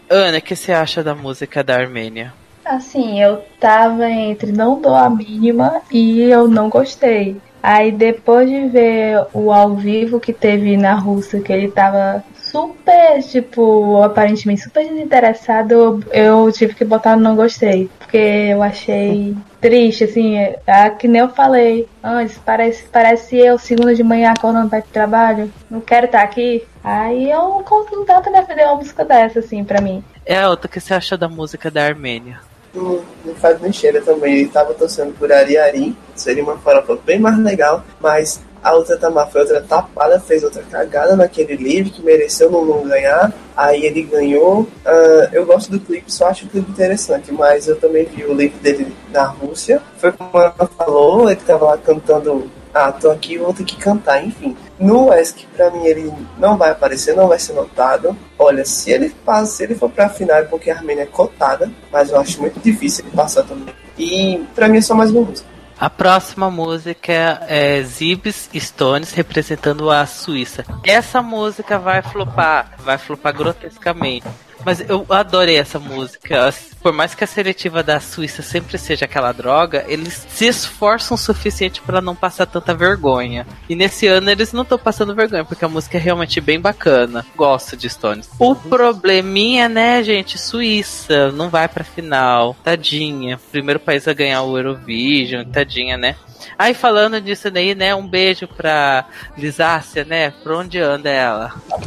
Ana, 0.10 0.40
o 0.40 0.42
que 0.42 0.58
você 0.58 0.74
acha 0.74 1.02
da 1.02 1.16
música 1.16 1.64
da 1.64 1.78
Armênia? 1.78 2.34
Assim, 2.66 3.22
eu 3.22 3.42
tava 3.62 4.10
entre 4.10 4.52
não 4.52 4.80
dou 4.80 4.96
a 4.96 5.10
mínima 5.10 5.82
e 5.90 6.22
eu 6.22 6.50
não 6.50 6.70
gostei. 6.70 7.38
Aí 7.64 7.94
depois 7.94 8.50
de 8.50 8.68
ver 8.68 9.26
o 9.34 9.50
ao 9.54 9.74
vivo 9.74 10.20
que 10.20 10.34
teve 10.34 10.76
na 10.76 10.96
Rússia, 10.96 11.40
que 11.40 11.54
ele 11.54 11.72
tava 11.72 12.22
super, 12.36 13.24
tipo, 13.24 14.04
aparentemente 14.04 14.62
super 14.62 14.86
desinteressado, 14.86 16.04
eu, 16.12 16.52
tive 16.52 16.76
que 16.76 16.84
botar 16.84 17.16
no 17.16 17.24
não 17.24 17.38
gostei. 17.38 17.90
Porque 17.98 18.18
eu 18.18 18.62
achei 18.62 19.34
triste, 19.62 20.04
assim, 20.04 20.38
é, 20.38 20.60
é 20.68 20.90
que 20.90 21.08
nem 21.08 21.22
eu 21.22 21.30
falei 21.30 21.88
antes, 22.04 22.38
parece, 22.38 22.84
parece 22.92 23.38
eu 23.38 23.58
segunda 23.58 23.96
de 23.96 24.04
manhã 24.04 24.34
acordando 24.38 24.70
pra 24.70 24.80
ir 24.80 24.84
pro 24.84 24.92
trabalho, 24.92 25.52
não 25.72 25.80
quero 25.80 26.06
estar 26.06 26.22
aqui. 26.22 26.64
Aí 26.84 27.32
eu 27.32 27.40
não 27.40 27.64
consigo 27.64 28.04
tanto 28.04 28.30
defender 28.30 28.66
uma 28.66 28.76
música 28.76 29.06
dessa, 29.06 29.40
assim, 29.40 29.64
pra 29.64 29.80
mim. 29.80 30.04
É, 30.26 30.46
outra, 30.48 30.68
o 30.68 30.70
que 30.70 30.82
você 30.82 30.94
acha 30.94 31.18
da 31.18 31.30
música 31.30 31.72
da 31.72 31.86
Armênia? 31.86 32.40
Não, 32.74 33.02
não 33.24 33.36
faz 33.36 33.62
nem 33.62 33.72
cheira 33.72 34.02
também. 34.02 34.40
Ele 34.40 34.50
tava 34.50 34.74
torcendo 34.74 35.14
por 35.18 35.32
Ari 35.32 35.58
Ari, 35.58 35.96
seria 36.16 36.44
uma 36.44 36.58
farofa 36.58 36.98
bem 37.06 37.20
mais 37.20 37.38
legal, 37.40 37.84
mas 38.00 38.42
a 38.64 38.74
outra 38.74 38.98
Tamar 38.98 39.30
foi 39.30 39.42
outra 39.42 39.62
tapada, 39.62 40.20
fez 40.22 40.42
outra 40.42 40.64
cagada 40.64 41.18
naquele 41.18 41.58
livro 41.58 41.92
que 41.92 42.02
mereceu 42.02 42.50
não, 42.50 42.64
não 42.64 42.88
ganhar. 42.88 43.34
Aí 43.56 43.86
ele 43.86 44.04
ganhou. 44.04 44.68
Ah, 44.86 45.30
eu 45.34 45.46
gosto 45.46 45.70
do 45.70 45.80
clipe, 45.80 46.12
só 46.12 46.28
acho 46.28 46.46
o 46.46 46.50
clipe 46.50 46.72
interessante, 46.72 47.32
mas 47.32 47.68
eu 47.68 47.76
também 47.76 48.06
vi 48.06 48.24
o 48.24 48.34
livro 48.34 48.58
dele 48.60 48.96
na 49.12 49.26
Rússia. 49.26 49.82
Foi 49.98 50.12
como 50.14 50.32
ela 50.40 50.70
falou, 50.78 51.30
ele 51.30 51.42
tava 51.46 51.66
lá 51.66 51.78
cantando. 51.78 52.50
Ah, 52.74 52.92
tô 52.92 53.12
aqui, 53.12 53.38
vou 53.38 53.54
ter 53.54 53.64
que 53.64 53.76
cantar, 53.76 54.26
enfim. 54.26 54.58
No 54.80 55.14
ESC, 55.14 55.46
pra 55.56 55.70
mim, 55.70 55.86
ele 55.86 56.12
não 56.38 56.58
vai 56.58 56.72
aparecer, 56.72 57.16
não 57.16 57.28
vai 57.28 57.38
ser 57.38 57.54
notado. 57.54 58.18
Olha, 58.38 58.66
se 58.66 58.92
ele 58.92 59.10
passa, 59.24 59.58
se 59.58 59.64
ele 59.64 59.76
for 59.76 59.90
pra 59.90 60.10
final 60.10 60.38
é 60.38 60.44
porque 60.44 60.72
a 60.72 60.76
Armênia 60.78 61.04
é 61.04 61.06
cotada, 61.06 61.72
mas 61.92 62.10
eu 62.10 62.20
acho 62.20 62.42
muito 62.42 62.60
difícil 62.60 63.06
ele 63.06 63.16
passar 63.16 63.44
também. 63.44 63.74
E 63.98 64.44
pra 64.56 64.68
mim 64.68 64.80
é 64.80 64.82
só 64.82 64.96
mais 64.96 65.12
uma 65.12 65.22
música. 65.22 65.48
A 65.80 65.90
próxima 65.90 66.50
música 66.50 67.42
é 67.48 67.82
Zibs 67.84 68.50
Stones 68.56 69.12
representando 69.12 69.90
a 69.90 70.06
Suíça. 70.06 70.64
Essa 70.84 71.22
música 71.22 71.78
vai 71.78 72.02
flopar, 72.02 72.74
vai 72.80 72.98
flopar 72.98 73.36
grotescamente. 73.36 74.26
Mas 74.66 74.82
eu 74.88 75.06
adorei 75.10 75.58
essa 75.58 75.80
música. 75.80 76.54
Por 76.82 76.92
mais 76.92 77.16
que 77.16 77.24
a 77.24 77.28
seletiva 77.28 77.82
da 77.82 78.00
Suíça 78.00 78.42
sempre 78.42 78.78
seja 78.78 79.06
aquela 79.06 79.32
droga, 79.32 79.86
eles 79.88 80.26
se 80.30 80.48
esforçam 80.48 81.16
o 81.16 81.18
suficiente 81.18 81.82
para 81.82 82.02
não 82.02 82.16
passar 82.16 82.46
tanta 82.46 82.74
vergonha. 82.74 83.48
E 83.70 83.76
nesse 83.76 84.08
ano 84.08 84.30
eles 84.30 84.52
não 84.52 84.64
estão 84.64 84.78
passando 84.78 85.16
vergonha, 85.16 85.46
porque 85.46 85.64
a 85.64 85.70
música 85.70 85.98
é 85.98 86.02
realmente 86.02 86.42
bem 86.42 86.60
bacana. 86.60 87.26
Gosto 87.36 87.78
de 87.78 87.90
Stones. 87.90 88.30
O 88.38 88.56
probleminha, 88.56 89.70
né, 89.70 90.04
gente? 90.04 90.38
Suíça 90.38 91.32
não 91.32 91.50
vai 91.50 91.68
pra 91.68 91.84
final. 91.84 92.56
Tadinha. 92.64 93.40
Primeiro 93.52 93.80
país 93.80 94.08
a 94.08 94.14
ganhar 94.14 94.42
o 94.44 94.58
Eurovision. 94.58 95.46
Tadinha, 95.46 95.98
né? 95.98 96.16
Aí 96.58 96.74
falando 96.74 97.20
disso 97.22 97.50
daí, 97.50 97.74
né? 97.74 97.96
Um 97.96 98.08
beijo 98.08 98.48
pra 98.48 99.06
Lisácia, 99.38 100.04
né? 100.04 100.32
Pra 100.44 100.58
onde 100.58 100.80
anda 100.80 101.10
ela? 101.10 101.54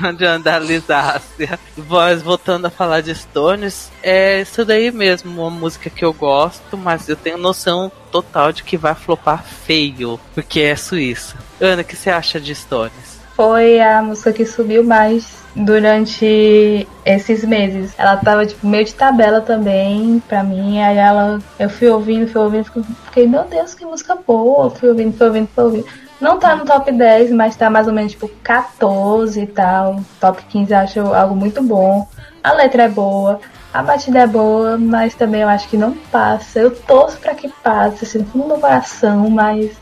pra 0.00 0.08
onde 0.10 0.24
anda 0.24 0.56
a 0.56 0.58
Lisácia? 0.58 1.58
Mas 1.76 2.22
voltando 2.22 2.66
a 2.66 2.70
falar 2.70 3.00
de 3.00 3.14
Stones, 3.14 3.90
é 4.02 4.42
isso 4.42 4.64
daí 4.64 4.90
mesmo, 4.90 5.40
uma 5.40 5.50
música 5.50 5.88
que 5.88 6.04
eu 6.04 6.12
gosto, 6.12 6.76
mas 6.76 7.08
eu 7.08 7.16
tenho 7.16 7.38
noção 7.38 7.90
total 8.10 8.52
de 8.52 8.62
que 8.62 8.76
vai 8.76 8.94
flopar 8.94 9.42
feio, 9.42 10.20
porque 10.34 10.60
é 10.60 10.76
Suíça. 10.76 11.36
Ana, 11.60 11.82
o 11.82 11.84
que 11.84 11.96
você 11.96 12.10
acha 12.10 12.38
de 12.38 12.54
Stones? 12.54 13.20
Foi 13.34 13.80
a 13.80 14.02
música 14.02 14.32
que 14.32 14.44
subiu 14.44 14.84
mais 14.84 15.42
durante 15.56 16.86
esses 17.04 17.44
meses. 17.44 17.94
Ela 17.96 18.16
tava, 18.16 18.44
tipo, 18.46 18.66
meio 18.66 18.84
de 18.84 18.94
tabela 18.94 19.40
também, 19.40 20.22
pra 20.28 20.42
mim. 20.42 20.80
Aí 20.80 20.96
ela. 20.96 21.40
Eu 21.58 21.70
fui 21.70 21.88
ouvindo, 21.88 22.28
fui 22.28 22.40
ouvindo, 22.40 22.64
fiquei, 23.06 23.26
meu 23.26 23.44
Deus, 23.44 23.74
que 23.74 23.84
música 23.84 24.16
boa. 24.26 24.70
Fui 24.70 24.90
ouvindo, 24.90 25.16
fui 25.16 25.26
ouvindo, 25.26 25.48
fui 25.54 25.64
ouvindo. 25.64 25.86
Não 26.22 26.38
tá 26.38 26.54
no 26.54 26.64
top 26.64 26.92
10, 26.92 27.32
mas 27.32 27.56
tá 27.56 27.68
mais 27.68 27.88
ou 27.88 27.92
menos 27.92 28.12
tipo 28.12 28.28
14 28.44 29.40
e 29.40 29.46
tal. 29.48 30.00
Top 30.20 30.40
15 30.40 30.72
eu 30.72 30.78
acho 30.78 31.00
algo 31.00 31.34
muito 31.34 31.60
bom. 31.60 32.06
A 32.44 32.52
letra 32.52 32.84
é 32.84 32.88
boa, 32.88 33.40
a 33.74 33.82
batida 33.82 34.20
é 34.20 34.26
boa, 34.28 34.78
mas 34.78 35.16
também 35.16 35.40
eu 35.40 35.48
acho 35.48 35.68
que 35.68 35.76
não 35.76 35.94
passa. 36.12 36.60
Eu 36.60 36.70
torço 36.70 37.18
pra 37.18 37.34
que 37.34 37.48
passe, 37.48 38.04
assim, 38.04 38.24
no 38.36 38.46
do 38.46 38.60
coração, 38.60 39.28
mas 39.30 39.72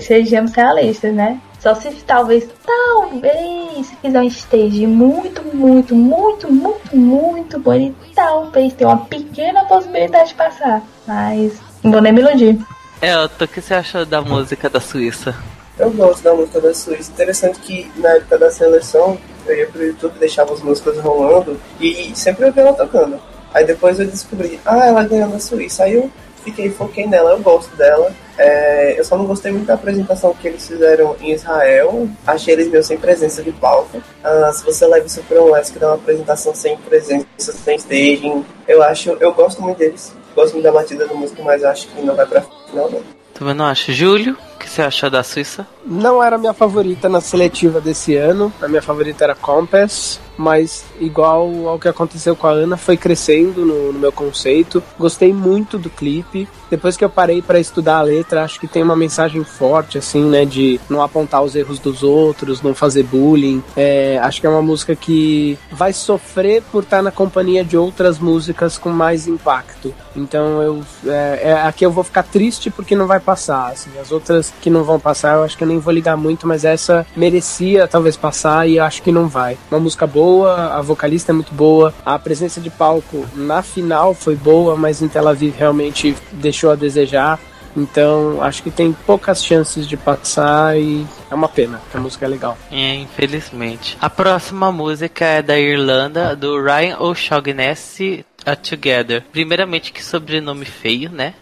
sejamos 0.00 0.52
realistas, 0.52 1.14
né? 1.14 1.40
Só 1.58 1.74
se 1.74 1.90
talvez, 2.06 2.46
talvez, 2.62 3.86
se 3.86 3.96
fizer 3.96 4.20
um 4.20 4.24
stage 4.24 4.86
muito, 4.86 5.42
muito, 5.56 5.94
muito, 5.94 6.52
muito, 6.52 6.94
muito 6.94 7.58
bom, 7.58 7.72
ele 7.72 7.96
talvez 8.14 8.74
tenha 8.74 8.90
uma 8.90 9.06
pequena 9.06 9.64
possibilidade 9.64 10.28
de 10.28 10.34
passar. 10.34 10.82
Mas 11.06 11.58
não 11.82 11.90
vou 11.90 12.02
nem 12.02 12.12
me 12.12 12.20
iludir. 12.20 12.58
Elton, 13.00 13.44
o 13.46 13.48
que 13.48 13.62
você 13.62 13.72
achou 13.72 14.04
da 14.04 14.20
música 14.20 14.68
da 14.68 14.78
Suíça? 14.78 15.34
Eu 15.78 15.90
gosto 15.90 16.22
da 16.22 16.32
música 16.34 16.60
da 16.60 16.72
Suíça. 16.72 17.10
Interessante 17.10 17.58
que 17.58 17.90
na 17.96 18.10
época 18.10 18.38
da 18.38 18.50
seleção 18.50 19.18
eu 19.46 19.56
ia 19.56 19.66
pro 19.66 19.84
YouTube, 19.84 20.18
deixava 20.18 20.52
as 20.54 20.62
músicas 20.62 20.98
rolando 20.98 21.60
e 21.80 22.12
sempre 22.14 22.46
eu 22.46 22.52
via 22.52 22.62
ela 22.62 22.72
tocando. 22.72 23.18
Aí 23.52 23.64
depois 23.64 23.98
eu 23.98 24.06
descobri, 24.06 24.60
ah, 24.64 24.86
ela 24.86 25.04
ganhou 25.04 25.28
na 25.28 25.40
Suíça. 25.40 25.84
Aí 25.84 25.94
eu 25.94 26.10
fiquei, 26.44 26.70
foquei 26.70 27.06
nela, 27.06 27.32
eu 27.32 27.40
gosto 27.40 27.74
dela. 27.76 28.12
É, 28.38 28.98
eu 28.98 29.04
só 29.04 29.16
não 29.16 29.26
gostei 29.26 29.50
muito 29.50 29.66
da 29.66 29.74
apresentação 29.74 30.34
que 30.34 30.46
eles 30.46 30.66
fizeram 30.66 31.16
em 31.20 31.32
Israel. 31.32 32.08
Achei 32.24 32.54
eles 32.54 32.68
meio 32.68 32.84
sem 32.84 32.96
presença 32.96 33.42
de 33.42 33.50
palco. 33.52 34.00
Ah, 34.22 34.52
se 34.52 34.64
você 34.64 34.86
leva 34.86 35.06
isso 35.06 35.22
para 35.28 35.42
um 35.42 35.52
que 35.60 35.78
dá 35.78 35.88
uma 35.88 35.96
apresentação 35.96 36.54
sem 36.54 36.76
presença, 36.78 37.26
sem 37.36 37.76
staging, 37.76 38.44
eu 38.68 38.82
acho, 38.82 39.10
eu 39.20 39.32
gosto 39.32 39.60
muito 39.60 39.78
deles. 39.78 40.12
Gosto 40.36 40.54
muito 40.54 40.64
da 40.64 40.72
batida 40.72 41.06
da 41.06 41.14
música, 41.14 41.42
mas 41.42 41.64
acho 41.64 41.88
que 41.88 42.02
não 42.02 42.14
vai 42.14 42.26
pra 42.26 42.42
final 42.42 42.90
não. 42.90 43.02
Também 43.32 43.54
não 43.54 43.66
acho. 43.66 43.92
Júlio, 43.92 44.36
que 44.64 44.70
você 44.70 44.82
achou 44.82 45.10
da 45.10 45.22
Suíça? 45.22 45.66
Não 45.84 46.22
era 46.22 46.38
minha 46.38 46.54
favorita 46.54 47.08
na 47.08 47.20
seletiva 47.20 47.80
desse 47.80 48.16
ano. 48.16 48.50
A 48.62 48.66
minha 48.66 48.80
favorita 48.80 49.22
era 49.22 49.34
Compass, 49.34 50.18
mas 50.36 50.84
igual 50.98 51.68
ao 51.68 51.78
que 51.78 51.86
aconteceu 51.86 52.34
com 52.34 52.46
a 52.46 52.52
Ana, 52.52 52.76
foi 52.76 52.96
crescendo 52.96 53.66
no, 53.66 53.92
no 53.92 53.98
meu 53.98 54.10
conceito. 54.10 54.82
Gostei 54.98 55.32
muito 55.32 55.78
do 55.78 55.90
clipe. 55.90 56.48
Depois 56.70 56.96
que 56.96 57.04
eu 57.04 57.10
parei 57.10 57.42
para 57.42 57.60
estudar 57.60 57.98
a 57.98 58.02
letra, 58.02 58.42
acho 58.42 58.58
que 58.58 58.66
tem 58.66 58.82
uma 58.82 58.96
mensagem 58.96 59.44
forte, 59.44 59.98
assim, 59.98 60.24
né? 60.24 60.46
De 60.46 60.80
não 60.88 61.02
apontar 61.02 61.42
os 61.42 61.54
erros 61.54 61.78
dos 61.78 62.02
outros, 62.02 62.62
não 62.62 62.74
fazer 62.74 63.02
bullying. 63.02 63.62
É, 63.76 64.18
acho 64.22 64.40
que 64.40 64.46
é 64.46 64.50
uma 64.50 64.62
música 64.62 64.96
que 64.96 65.58
vai 65.70 65.92
sofrer 65.92 66.62
por 66.72 66.82
estar 66.82 67.02
na 67.02 67.10
companhia 67.10 67.62
de 67.62 67.76
outras 67.76 68.18
músicas 68.18 68.78
com 68.78 68.88
mais 68.88 69.28
impacto. 69.28 69.94
Então 70.16 70.62
eu 70.62 70.82
é, 71.06 71.40
é, 71.50 71.52
aqui 71.52 71.84
eu 71.84 71.90
vou 71.90 72.02
ficar 72.02 72.22
triste 72.22 72.70
porque 72.70 72.96
não 72.96 73.06
vai 73.06 73.20
passar. 73.20 73.72
Assim, 73.72 73.90
as 74.00 74.10
outras 74.10 74.53
que 74.60 74.70
não 74.70 74.84
vão 74.84 74.98
passar, 74.98 75.36
eu 75.36 75.42
acho 75.44 75.56
que 75.56 75.64
eu 75.64 75.68
nem 75.68 75.78
vou 75.78 75.92
ligar 75.92 76.16
muito, 76.16 76.46
mas 76.46 76.64
essa 76.64 77.06
merecia 77.16 77.86
talvez 77.86 78.16
passar 78.16 78.68
e 78.68 78.76
eu 78.76 78.84
acho 78.84 79.02
que 79.02 79.12
não 79.12 79.28
vai. 79.28 79.56
Uma 79.70 79.80
música 79.80 80.06
boa, 80.06 80.74
a 80.74 80.80
vocalista 80.80 81.32
é 81.32 81.34
muito 81.34 81.54
boa, 81.54 81.92
a 82.04 82.18
presença 82.18 82.60
de 82.60 82.70
palco 82.70 83.26
na 83.34 83.62
final 83.62 84.14
foi 84.14 84.36
boa, 84.36 84.76
mas 84.76 85.02
em 85.02 85.08
Tel 85.08 85.28
Aviv 85.28 85.54
realmente 85.56 86.16
deixou 86.32 86.70
a 86.70 86.74
desejar. 86.74 87.38
Então 87.76 88.40
acho 88.40 88.62
que 88.62 88.70
tem 88.70 88.92
poucas 88.92 89.44
chances 89.44 89.86
de 89.86 89.96
passar 89.96 90.78
e 90.78 91.04
é 91.30 91.34
uma 91.34 91.48
pena, 91.48 91.78
porque 91.78 91.96
a 91.96 92.00
música 92.00 92.24
é 92.24 92.28
legal. 92.28 92.56
É, 92.70 92.94
infelizmente. 92.94 93.98
A 94.00 94.08
próxima 94.08 94.70
música 94.70 95.24
é 95.24 95.42
da 95.42 95.58
Irlanda, 95.58 96.36
do 96.36 96.62
Ryan 96.62 96.98
O'Shaughnessy, 96.98 98.24
A 98.46 98.54
Together. 98.54 99.24
Primeiramente, 99.32 99.92
que 99.92 100.04
sobrenome 100.04 100.64
feio, 100.64 101.10
né? 101.10 101.34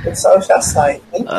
O 0.00 0.02
pessoal 0.02 0.40
já 0.42 0.60
sai. 0.60 1.00
Nem 1.12 1.24
tem. 1.24 1.36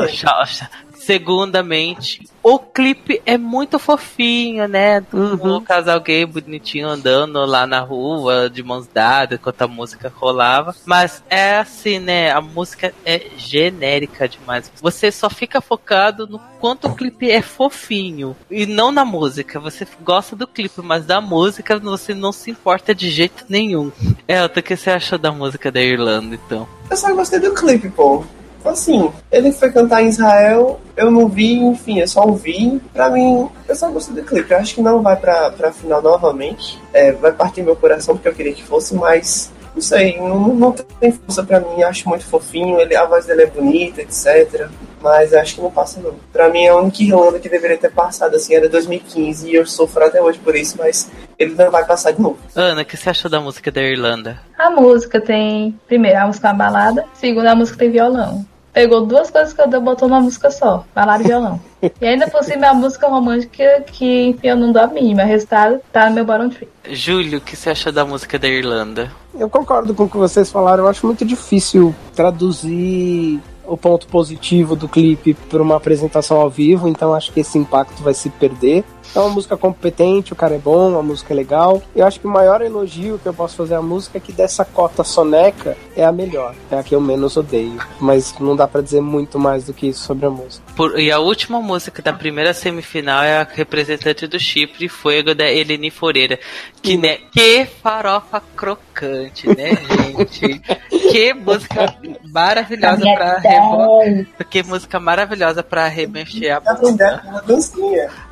Segundamente, 1.07 2.27
o 2.43 2.59
clipe 2.59 3.21
é 3.25 3.37
muito 3.37 3.79
fofinho, 3.79 4.67
né? 4.67 5.01
Um 5.13 5.61
casal 5.61 6.01
gay 6.01 6.25
bonitinho 6.25 6.89
andando 6.89 7.45
lá 7.45 7.65
na 7.65 7.79
rua, 7.79 8.49
de 8.49 8.61
mãos 8.61 8.87
dadas, 8.93 9.39
enquanto 9.39 9.61
a 9.61 9.69
música 9.69 10.11
rolava. 10.13 10.75
Mas 10.85 11.23
é 11.29 11.59
assim, 11.59 11.97
né? 11.97 12.29
A 12.33 12.41
música 12.41 12.93
é 13.05 13.21
genérica 13.37 14.27
demais. 14.27 14.69
Você 14.81 15.09
só 15.09 15.29
fica 15.29 15.61
focado 15.61 16.27
no 16.27 16.39
quanto 16.59 16.89
o 16.89 16.93
clipe 16.93 17.31
é 17.31 17.41
fofinho. 17.41 18.35
E 18.51 18.65
não 18.65 18.91
na 18.91 19.05
música. 19.05 19.61
Você 19.61 19.87
gosta 20.01 20.35
do 20.35 20.45
clipe, 20.45 20.81
mas 20.81 21.05
da 21.05 21.21
música 21.21 21.79
você 21.79 22.13
não 22.13 22.33
se 22.33 22.51
importa 22.51 22.93
de 22.93 23.09
jeito 23.09 23.45
nenhum. 23.47 23.93
Elton, 24.27 24.59
o 24.59 24.63
que 24.63 24.75
você 24.75 24.89
achou 24.89 25.17
da 25.17 25.31
música 25.31 25.71
da 25.71 25.79
Irlanda, 25.79 26.35
então? 26.35 26.67
Eu 26.91 26.97
só 26.97 27.13
gostei 27.13 27.39
do 27.39 27.53
clipe, 27.53 27.89
pô. 27.91 28.25
Assim, 28.69 29.11
ele 29.31 29.51
foi 29.51 29.71
cantar 29.71 30.03
em 30.03 30.09
Israel, 30.09 30.79
eu 30.95 31.11
não 31.11 31.27
vi, 31.27 31.55
enfim, 31.55 31.99
eu 31.99 32.07
só 32.07 32.25
ouvi. 32.25 32.81
Pra 32.93 33.09
mim, 33.09 33.47
eu 33.67 33.75
só 33.75 33.89
gostei 33.89 34.15
do 34.15 34.23
clipe. 34.23 34.51
Eu 34.51 34.57
acho 34.57 34.75
que 34.75 34.81
não 34.81 35.01
vai 35.01 35.15
pra, 35.15 35.51
pra 35.51 35.71
final 35.71 36.01
novamente. 36.01 36.81
É, 36.93 37.11
vai 37.11 37.31
partir 37.31 37.61
meu 37.61 37.75
coração 37.75 38.15
porque 38.15 38.27
eu 38.27 38.33
queria 38.33 38.53
que 38.53 38.63
fosse, 38.63 38.95
mas 38.95 39.51
não 39.77 39.81
sei, 39.81 40.17
não, 40.17 40.39
não 40.55 40.71
tem 40.71 41.11
força 41.11 41.43
pra 41.43 41.59
mim. 41.59 41.83
Acho 41.83 42.09
muito 42.09 42.25
fofinho, 42.25 42.79
ele, 42.79 42.95
a 42.95 43.05
voz 43.05 43.27
dele 43.27 43.43
é 43.43 43.45
bonita, 43.45 44.01
etc. 44.01 44.67
Mas 44.99 45.31
eu 45.31 45.39
acho 45.39 45.55
que 45.55 45.61
não 45.61 45.69
passa 45.69 45.99
não. 45.99 46.15
Pra 46.33 46.49
mim, 46.49 46.67
a 46.67 46.75
única 46.75 47.03
Irlanda 47.03 47.39
que 47.39 47.47
deveria 47.47 47.77
ter 47.77 47.91
passado 47.91 48.35
assim 48.35 48.55
era 48.55 48.67
2015 48.67 49.47
e 49.47 49.53
eu 49.53 49.67
sofro 49.67 50.03
até 50.03 50.19
hoje 50.19 50.39
por 50.39 50.55
isso, 50.55 50.75
mas 50.79 51.11
ele 51.37 51.53
não 51.53 51.69
vai 51.69 51.85
passar 51.85 52.11
de 52.11 52.19
novo. 52.19 52.39
Ana, 52.55 52.81
o 52.81 52.85
que 52.85 52.97
você 52.97 53.11
achou 53.11 53.29
da 53.29 53.39
música 53.39 53.71
da 53.71 53.81
Irlanda? 53.83 54.39
A 54.57 54.71
música 54.71 55.21
tem. 55.21 55.79
Primeiro, 55.85 56.17
a 56.17 56.25
música 56.25 56.47
é 56.47 56.51
uma 56.51 56.57
balada. 56.57 57.05
Segundo, 57.13 57.45
a 57.45 57.55
música 57.55 57.77
tem 57.77 57.91
violão. 57.91 58.43
Pegou 58.77 59.03
duas 59.07 59.31
coisas 59.31 59.53
que 59.53 59.59
eu 59.59 59.81
botou 59.81 60.07
numa 60.07 60.21
música 60.21 60.51
só, 60.51 60.85
balada 60.93 61.23
e 61.23 61.25
violão. 61.25 61.59
e 61.99 62.05
ainda 62.05 62.29
por 62.29 62.43
cima 62.43 62.67
é 62.67 62.69
a 62.69 62.75
música 62.75 63.07
romântica 63.07 63.83
que, 63.87 64.27
enfim, 64.27 64.49
eu 64.49 64.55
não 64.55 64.71
dou 64.71 64.83
a 64.83 64.85
mínima. 64.85 65.23
O 65.23 65.25
resultado 65.25 65.79
tá 65.91 66.07
no 66.07 66.13
meu 66.13 66.23
bottom 66.23 66.49
tree. 66.49 66.69
Júlio, 66.91 67.39
o 67.39 67.41
que 67.41 67.55
você 67.55 67.71
achou 67.71 67.91
da 67.91 68.05
música 68.05 68.37
da 68.37 68.47
Irlanda? 68.47 69.11
Eu 69.33 69.49
concordo 69.49 69.95
com 69.95 70.03
o 70.03 70.09
que 70.09 70.17
vocês 70.17 70.51
falaram. 70.51 70.83
Eu 70.83 70.89
acho 70.91 71.07
muito 71.07 71.25
difícil 71.25 71.95
traduzir 72.15 73.41
o 73.65 73.75
ponto 73.75 74.05
positivo 74.07 74.75
do 74.75 74.87
clipe 74.87 75.33
para 75.33 75.63
uma 75.63 75.75
apresentação 75.75 76.39
ao 76.39 76.49
vivo, 76.49 76.87
então 76.87 77.15
acho 77.15 77.33
que 77.33 77.39
esse 77.39 77.57
impacto 77.57 78.03
vai 78.03 78.13
se 78.13 78.29
perder. 78.29 78.83
É 79.15 79.19
uma 79.19 79.29
música 79.29 79.57
competente, 79.57 80.33
o 80.33 80.35
cara 80.35 80.55
é 80.55 80.59
bom, 80.59 80.97
a 80.97 81.01
música 81.01 81.33
é 81.33 81.35
legal. 81.35 81.81
Eu 81.95 82.05
acho 82.05 82.19
que 82.19 82.27
o 82.27 82.29
maior 82.29 82.61
elogio 82.61 83.17
que 83.17 83.25
eu 83.27 83.33
posso 83.33 83.55
fazer 83.55 83.75
à 83.75 83.81
música 83.81 84.17
é 84.17 84.21
que 84.21 84.31
dessa 84.31 84.63
cota 84.63 85.03
soneca 85.03 85.75
é 85.95 86.05
a 86.05 86.11
melhor, 86.11 86.53
é 86.69 86.77
a 86.77 86.83
que 86.83 86.93
eu 86.93 87.01
menos 87.01 87.35
odeio. 87.37 87.77
Mas 87.99 88.37
não 88.39 88.55
dá 88.55 88.67
para 88.67 88.81
dizer 88.81 89.01
muito 89.01 89.39
mais 89.39 89.63
do 89.65 89.73
que 89.73 89.87
isso 89.87 90.01
sobre 90.01 90.25
a 90.25 90.29
música. 90.29 90.63
Por- 90.75 90.99
e 90.99 91.11
a 91.11 91.19
última 91.19 91.59
música 91.59 92.01
da 92.01 92.13
primeira 92.13 92.53
semifinal 92.53 93.23
é 93.23 93.39
a 93.39 93.47
representante 93.51 94.27
do 94.27 94.39
Chipre, 94.39 94.87
Fuego, 94.87 95.33
da 95.33 95.45
Eleni 95.51 95.89
Foreira. 95.89 96.37
Que, 96.81 96.95
né, 96.97 97.17
que 97.31 97.65
farofa 97.81 98.41
crocante, 98.55 99.47
né, 99.47 99.71
gente? 99.75 100.61
que 101.11 101.33
música 101.33 101.95
maravilhosa 102.31 103.01
pra 103.15 103.37
remo... 103.39 104.25
Que 104.49 104.63
música 104.63 104.99
maravilhosa 104.99 105.63
pra 105.63 105.87
remexer 105.87 106.55
a 106.55 106.61
Tá 106.61 106.73
vendo? 106.73 106.97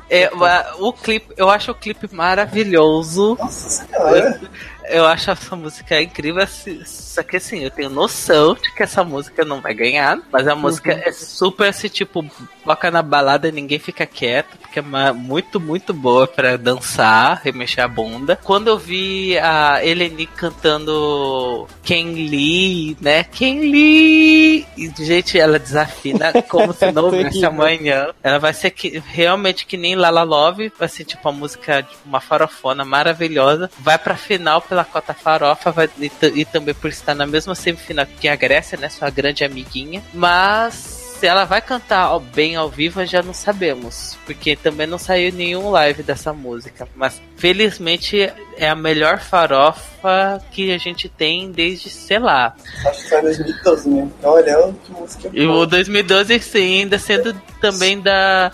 É 0.08 0.30
o 0.78 0.92
clipe, 0.92 1.34
eu 1.36 1.50
acho 1.50 1.72
o 1.72 1.74
clipe 1.74 2.12
maravilhoso. 2.14 3.36
Nossa 3.38 3.68
senhora. 3.68 4.40
Eu 4.88 5.06
acho 5.06 5.30
essa 5.30 5.56
música 5.56 6.00
incrível, 6.00 6.42
assim, 6.42 6.80
só 6.84 7.22
que 7.22 7.36
assim, 7.36 7.60
eu 7.64 7.70
tenho 7.70 7.90
noção 7.90 8.54
de 8.54 8.72
que 8.74 8.82
essa 8.82 9.02
música 9.02 9.44
não 9.44 9.60
vai 9.60 9.74
ganhar, 9.74 10.18
mas 10.30 10.46
a 10.46 10.54
música 10.54 10.92
é 10.92 11.10
super 11.12 11.68
assim, 11.68 11.88
tipo, 11.88 12.24
toca 12.64 12.90
na 12.90 13.02
balada 13.02 13.48
e 13.48 13.52
ninguém 13.52 13.78
fica 13.78 14.04
quieto, 14.06 14.56
porque 14.58 14.78
é 14.78 14.82
uma- 14.82 15.12
muito, 15.12 15.58
muito 15.58 15.92
boa 15.94 16.26
pra 16.26 16.56
dançar, 16.56 17.40
remexer 17.42 17.82
a 17.84 17.88
bunda. 17.88 18.38
Quando 18.44 18.68
eu 18.68 18.78
vi 18.78 19.38
a 19.38 19.84
Eleni 19.84 20.26
cantando 20.26 21.66
Ken 21.82 22.04
Lee, 22.12 22.96
né? 23.00 23.24
Ken 23.24 23.58
Lee! 23.60 24.66
E, 24.76 24.92
gente, 24.98 25.38
ela 25.38 25.58
desafina 25.58 26.32
como 26.48 26.72
se 26.72 26.90
não 26.92 27.04
houvesse 27.04 27.44
amanhã. 27.44 28.08
Ela 28.22 28.38
vai 28.38 28.52
ser 28.52 28.70
que, 28.70 29.02
realmente 29.06 29.66
que 29.66 29.76
nem 29.76 29.94
Lala 29.94 30.22
Love, 30.22 30.72
vai 30.78 30.88
ser 30.88 31.04
tipo 31.04 31.28
uma 31.28 31.36
música, 31.38 31.82
tipo, 31.82 32.00
uma 32.06 32.20
farofona 32.20 32.84
maravilhosa. 32.84 33.70
Vai 33.78 33.98
pra 33.98 34.16
final 34.16 34.60
pela 34.60 34.75
cota 34.84 35.14
farofa 35.14 35.70
vai, 35.70 35.88
e, 35.98 36.10
e 36.34 36.44
também 36.44 36.74
por 36.74 36.90
estar 36.90 37.14
na 37.14 37.26
mesma 37.26 37.54
semifinal 37.54 38.06
que 38.20 38.28
a 38.28 38.36
Grécia, 38.36 38.76
né? 38.78 38.88
Sua 38.88 39.10
grande 39.10 39.44
amiguinha. 39.44 40.02
Mas 40.12 40.74
se 41.18 41.26
ela 41.26 41.44
vai 41.44 41.62
cantar 41.62 42.00
ao- 42.02 42.20
bem 42.20 42.56
ao 42.56 42.68
vivo, 42.68 43.04
já 43.06 43.22
não 43.22 43.32
sabemos. 43.32 44.18
Porque 44.26 44.54
também 44.54 44.86
não 44.86 44.98
saiu 44.98 45.32
nenhum 45.32 45.70
live 45.70 46.02
dessa 46.02 46.32
música. 46.32 46.86
Mas 46.94 47.20
felizmente 47.36 48.30
é 48.58 48.68
a 48.68 48.74
melhor 48.74 49.18
farofa 49.20 50.42
que 50.50 50.72
a 50.72 50.78
gente 50.78 51.08
tem 51.08 51.50
desde, 51.50 51.88
sei 51.90 52.18
lá, 52.18 52.54
Acho 52.86 53.02
que 53.02 53.08
foi 53.08 53.18
em 53.18 53.22
2012 53.22 53.88
mesmo. 53.88 54.14
Olha, 54.22 54.74
que 54.84 54.92
música 54.92 55.30
e 55.32 55.46
o 55.46 55.64
2012 55.66 56.38
sim, 56.40 56.80
ainda 56.80 56.98
sendo 56.98 57.32
também 57.60 58.00
da 58.00 58.52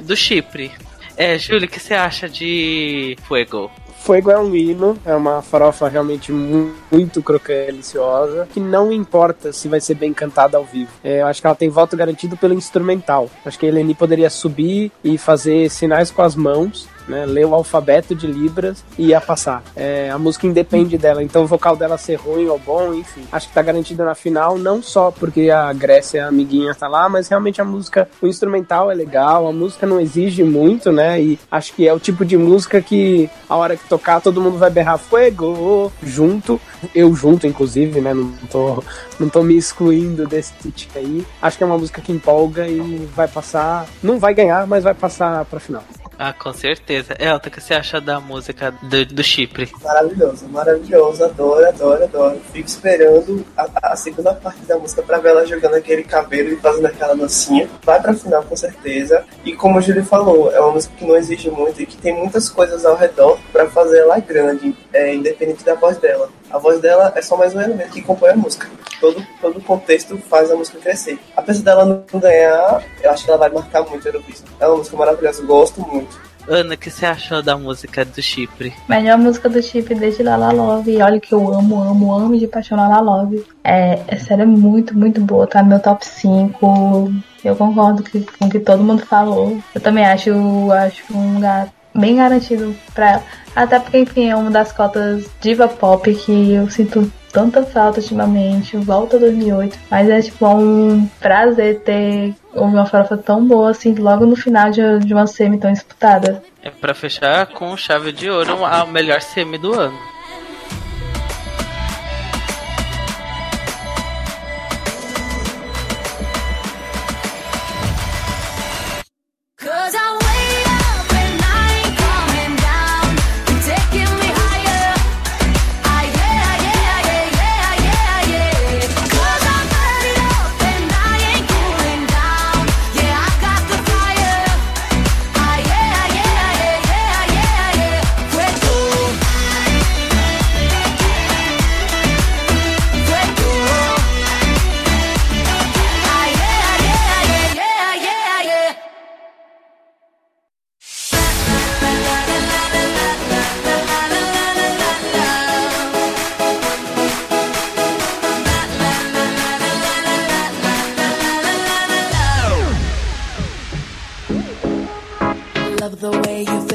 do 0.00 0.16
Chipre. 0.16 0.72
É, 1.16 1.36
Júlio, 1.38 1.66
o 1.66 1.70
que 1.70 1.78
você 1.78 1.94
acha 1.94 2.28
de 2.28 3.16
Fuego? 3.28 3.70
Fuego 4.02 4.30
é 4.30 4.38
um 4.38 4.54
hino, 4.56 4.96
é 5.04 5.14
uma 5.14 5.42
farofa 5.42 5.86
realmente 5.88 6.32
mu- 6.32 6.72
muito 6.90 7.22
crocante, 7.22 7.66
deliciosa, 7.66 8.48
que 8.52 8.58
não 8.58 8.90
importa 8.90 9.52
se 9.52 9.68
vai 9.68 9.80
ser 9.80 9.94
bem 9.94 10.12
cantada 10.12 10.56
ao 10.56 10.64
vivo. 10.64 10.90
É, 11.04 11.20
eu 11.20 11.26
acho 11.26 11.40
que 11.40 11.46
ela 11.46 11.54
tem 11.54 11.68
voto 11.68 11.96
garantido 11.96 12.36
pelo 12.36 12.54
instrumental. 12.54 13.28
Acho 13.44 13.58
que 13.58 13.66
a 13.66 13.68
Eleni 13.68 13.94
poderia 13.94 14.30
subir 14.30 14.90
e 15.04 15.18
fazer 15.18 15.68
sinais 15.70 16.10
com 16.10 16.22
as 16.22 16.34
mãos, 16.34 16.88
né, 17.10 17.26
ler 17.26 17.44
o 17.44 17.54
alfabeto 17.54 18.14
de 18.14 18.26
Libras 18.26 18.84
e 18.96 19.08
ia 19.08 19.20
passar. 19.20 19.62
É, 19.74 20.08
a 20.10 20.18
música 20.18 20.46
independe 20.46 20.96
dela, 20.96 21.22
então 21.22 21.42
o 21.42 21.46
vocal 21.46 21.76
dela 21.76 21.98
ser 21.98 22.14
ruim 22.14 22.46
ou 22.46 22.58
bom, 22.58 22.94
enfim. 22.94 23.24
Acho 23.30 23.48
que 23.48 23.54
tá 23.54 23.60
garantido 23.60 24.04
na 24.04 24.14
final, 24.14 24.56
não 24.56 24.82
só 24.82 25.10
porque 25.10 25.50
a 25.50 25.72
Grécia, 25.72 26.24
a 26.24 26.28
amiguinha, 26.28 26.74
tá 26.74 26.88
lá, 26.88 27.08
mas 27.08 27.28
realmente 27.28 27.60
a 27.60 27.64
música, 27.64 28.08
o 28.22 28.26
instrumental 28.26 28.90
é 28.90 28.94
legal, 28.94 29.46
a 29.46 29.52
música 29.52 29.86
não 29.86 30.00
exige 30.00 30.44
muito, 30.44 30.92
né? 30.92 31.20
E 31.20 31.38
acho 31.50 31.74
que 31.74 31.86
é 31.86 31.92
o 31.92 31.98
tipo 31.98 32.24
de 32.24 32.36
música 32.36 32.80
que 32.80 33.28
a 33.48 33.56
hora 33.56 33.76
que 33.76 33.88
tocar 33.88 34.20
todo 34.20 34.40
mundo 34.40 34.58
vai 34.58 34.70
berrar 34.70 34.98
fuego 34.98 35.92
junto, 36.02 36.60
eu 36.94 37.14
junto, 37.14 37.46
inclusive, 37.46 38.00
né? 38.00 38.14
Não 38.14 38.32
tô, 38.50 38.84
não 39.18 39.28
tô 39.28 39.42
me 39.42 39.56
excluindo 39.56 40.26
desse 40.26 40.70
tipo 40.70 40.98
aí. 40.98 41.26
Acho 41.42 41.58
que 41.58 41.64
é 41.64 41.66
uma 41.66 41.78
música 41.78 42.00
que 42.00 42.12
empolga 42.12 42.68
e 42.68 43.08
vai 43.14 43.26
passar, 43.26 43.86
não 44.02 44.18
vai 44.18 44.32
ganhar, 44.32 44.66
mas 44.66 44.84
vai 44.84 44.94
passar 44.94 45.44
pra 45.46 45.58
final. 45.58 45.82
Ah, 46.22 46.34
com 46.34 46.52
certeza. 46.52 47.16
Elton, 47.18 47.48
o 47.48 47.50
que 47.50 47.62
você 47.62 47.72
acha 47.72 47.98
da 47.98 48.20
música 48.20 48.74
do, 48.82 49.06
do 49.06 49.24
Chipre? 49.24 49.72
Maravilhoso, 49.82 50.46
maravilhoso, 50.48 51.24
adoro, 51.24 51.66
adoro, 51.66 52.04
adoro. 52.04 52.40
Fico 52.52 52.68
esperando 52.68 53.42
a, 53.56 53.92
a 53.92 53.96
segunda 53.96 54.34
parte 54.34 54.60
da 54.66 54.76
música 54.76 55.02
pra 55.02 55.16
ver 55.16 55.30
ela 55.30 55.46
jogando 55.46 55.76
aquele 55.76 56.04
cabelo 56.04 56.50
e 56.50 56.56
fazendo 56.56 56.84
aquela 56.84 57.16
dancinha. 57.16 57.66
Vai 57.82 58.02
pra 58.02 58.12
final 58.12 58.42
com 58.42 58.54
certeza. 58.54 59.24
E 59.46 59.56
como 59.56 59.78
o 59.78 59.80
Júlio 59.80 60.04
falou, 60.04 60.52
é 60.52 60.60
uma 60.60 60.72
música 60.72 60.94
que 60.94 61.06
não 61.06 61.16
exige 61.16 61.50
muito 61.50 61.80
e 61.80 61.86
que 61.86 61.96
tem 61.96 62.14
muitas 62.14 62.50
coisas 62.50 62.84
ao 62.84 62.96
redor 62.96 63.38
pra 63.50 63.70
fazer 63.70 64.00
ela 64.00 64.18
grande, 64.18 64.76
é, 64.92 65.14
independente 65.14 65.64
da 65.64 65.74
voz 65.74 65.96
dela. 65.96 66.28
A 66.50 66.58
voz 66.58 66.80
dela 66.80 67.12
é 67.14 67.22
só 67.22 67.36
mais 67.36 67.54
um 67.54 67.60
elemento 67.60 67.90
que 67.92 68.02
compõe 68.02 68.30
a 68.30 68.36
música. 68.36 68.68
Todo, 69.00 69.24
todo 69.40 69.58
o 69.58 69.62
contexto 69.62 70.18
faz 70.28 70.50
a 70.50 70.56
música 70.56 70.78
crescer. 70.78 71.18
Apesar 71.36 71.62
dela 71.62 71.84
não 72.12 72.20
ganhar, 72.20 72.82
eu 73.02 73.10
acho 73.10 73.24
que 73.24 73.30
ela 73.30 73.38
vai 73.38 73.50
marcar 73.50 73.82
muito 73.84 74.06
a 74.06 74.10
Eurovision. 74.10 74.46
É 74.58 74.66
uma 74.66 74.78
música 74.78 74.96
maravilhosa, 74.96 75.42
eu 75.42 75.46
gosto 75.46 75.80
muito. 75.80 76.20
Ana, 76.48 76.74
o 76.74 76.76
que 76.78 76.90
você 76.90 77.06
achou 77.06 77.42
da 77.42 77.56
música 77.56 78.04
do 78.04 78.20
Chipre? 78.20 78.72
Melhor 78.88 79.16
música 79.18 79.48
do 79.48 79.62
Chip 79.62 79.94
desde 79.94 80.22
Lala 80.22 80.50
Love. 80.50 80.90
E 80.90 81.00
olha 81.02 81.20
que 81.20 81.32
eu 81.32 81.54
amo, 81.54 81.80
amo, 81.82 82.12
amo 82.12 82.36
de 82.36 82.48
paixão 82.48 82.76
Lala 82.76 82.98
Love. 83.00 83.46
É, 83.62 84.00
essa 84.08 84.24
série 84.26 84.42
é 84.42 84.46
muito, 84.46 84.96
muito 84.96 85.20
boa. 85.20 85.46
Tá 85.46 85.62
no 85.62 85.68
meu 85.68 85.78
top 85.78 86.04
5. 86.04 87.12
Eu 87.44 87.54
concordo 87.54 88.02
que- 88.02 88.26
com 88.38 88.46
o 88.46 88.50
que 88.50 88.58
todo 88.58 88.82
mundo 88.82 89.04
falou. 89.06 89.56
Eu 89.74 89.80
também 89.80 90.04
acho, 90.04 90.30
acho 90.72 91.04
um 91.16 91.34
lugar 91.34 91.68
bem 92.00 92.16
garantido 92.16 92.74
pra 92.94 93.10
ela. 93.10 93.22
Até 93.54 93.78
porque, 93.78 93.98
enfim, 93.98 94.28
é 94.28 94.36
uma 94.36 94.50
das 94.50 94.72
cotas 94.72 95.28
diva 95.40 95.68
pop 95.68 96.12
que 96.14 96.52
eu 96.52 96.70
sinto 96.70 97.10
tanta 97.32 97.62
falta 97.64 98.00
ultimamente. 98.00 98.76
Volta 98.76 99.18
2008. 99.18 99.78
Mas 99.90 100.08
é 100.08 100.20
tipo 100.20 100.46
um 100.46 101.06
prazer 101.20 101.80
ter 101.80 102.34
uma 102.54 102.86
farofa 102.86 103.16
tão 103.16 103.44
boa 103.46 103.70
assim, 103.70 103.94
logo 103.94 104.26
no 104.26 104.36
final 104.36 104.70
de, 104.70 104.80
de 105.00 105.12
uma 105.12 105.26
semi 105.26 105.58
tão 105.58 105.72
disputada. 105.72 106.42
É 106.62 106.70
pra 106.70 106.94
fechar 106.94 107.46
com 107.46 107.76
chave 107.76 108.12
de 108.12 108.28
ouro 108.28 108.64
a 108.64 108.84
melhor 108.86 109.20
semi 109.20 109.58
do 109.58 109.72
ano. 109.72 109.98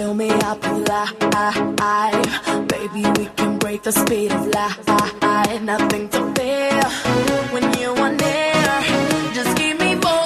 Fill 0.05 0.13
me 0.13 0.27
life. 0.27 1.17
Baby, 2.67 3.03
we 3.17 3.25
can 3.35 3.57
break 3.57 3.81
the 3.83 3.91
speed 3.91 4.31
of 4.31 4.47
light. 4.47 5.61
Nothing 5.63 6.09
to 6.09 6.19
fear 6.35 6.83
when 7.51 7.63
you 7.79 7.89
are 8.03 8.11
near. 8.11 8.83
Just 9.33 9.57
give 9.57 9.79
me 9.79 9.95
more. 9.95 10.25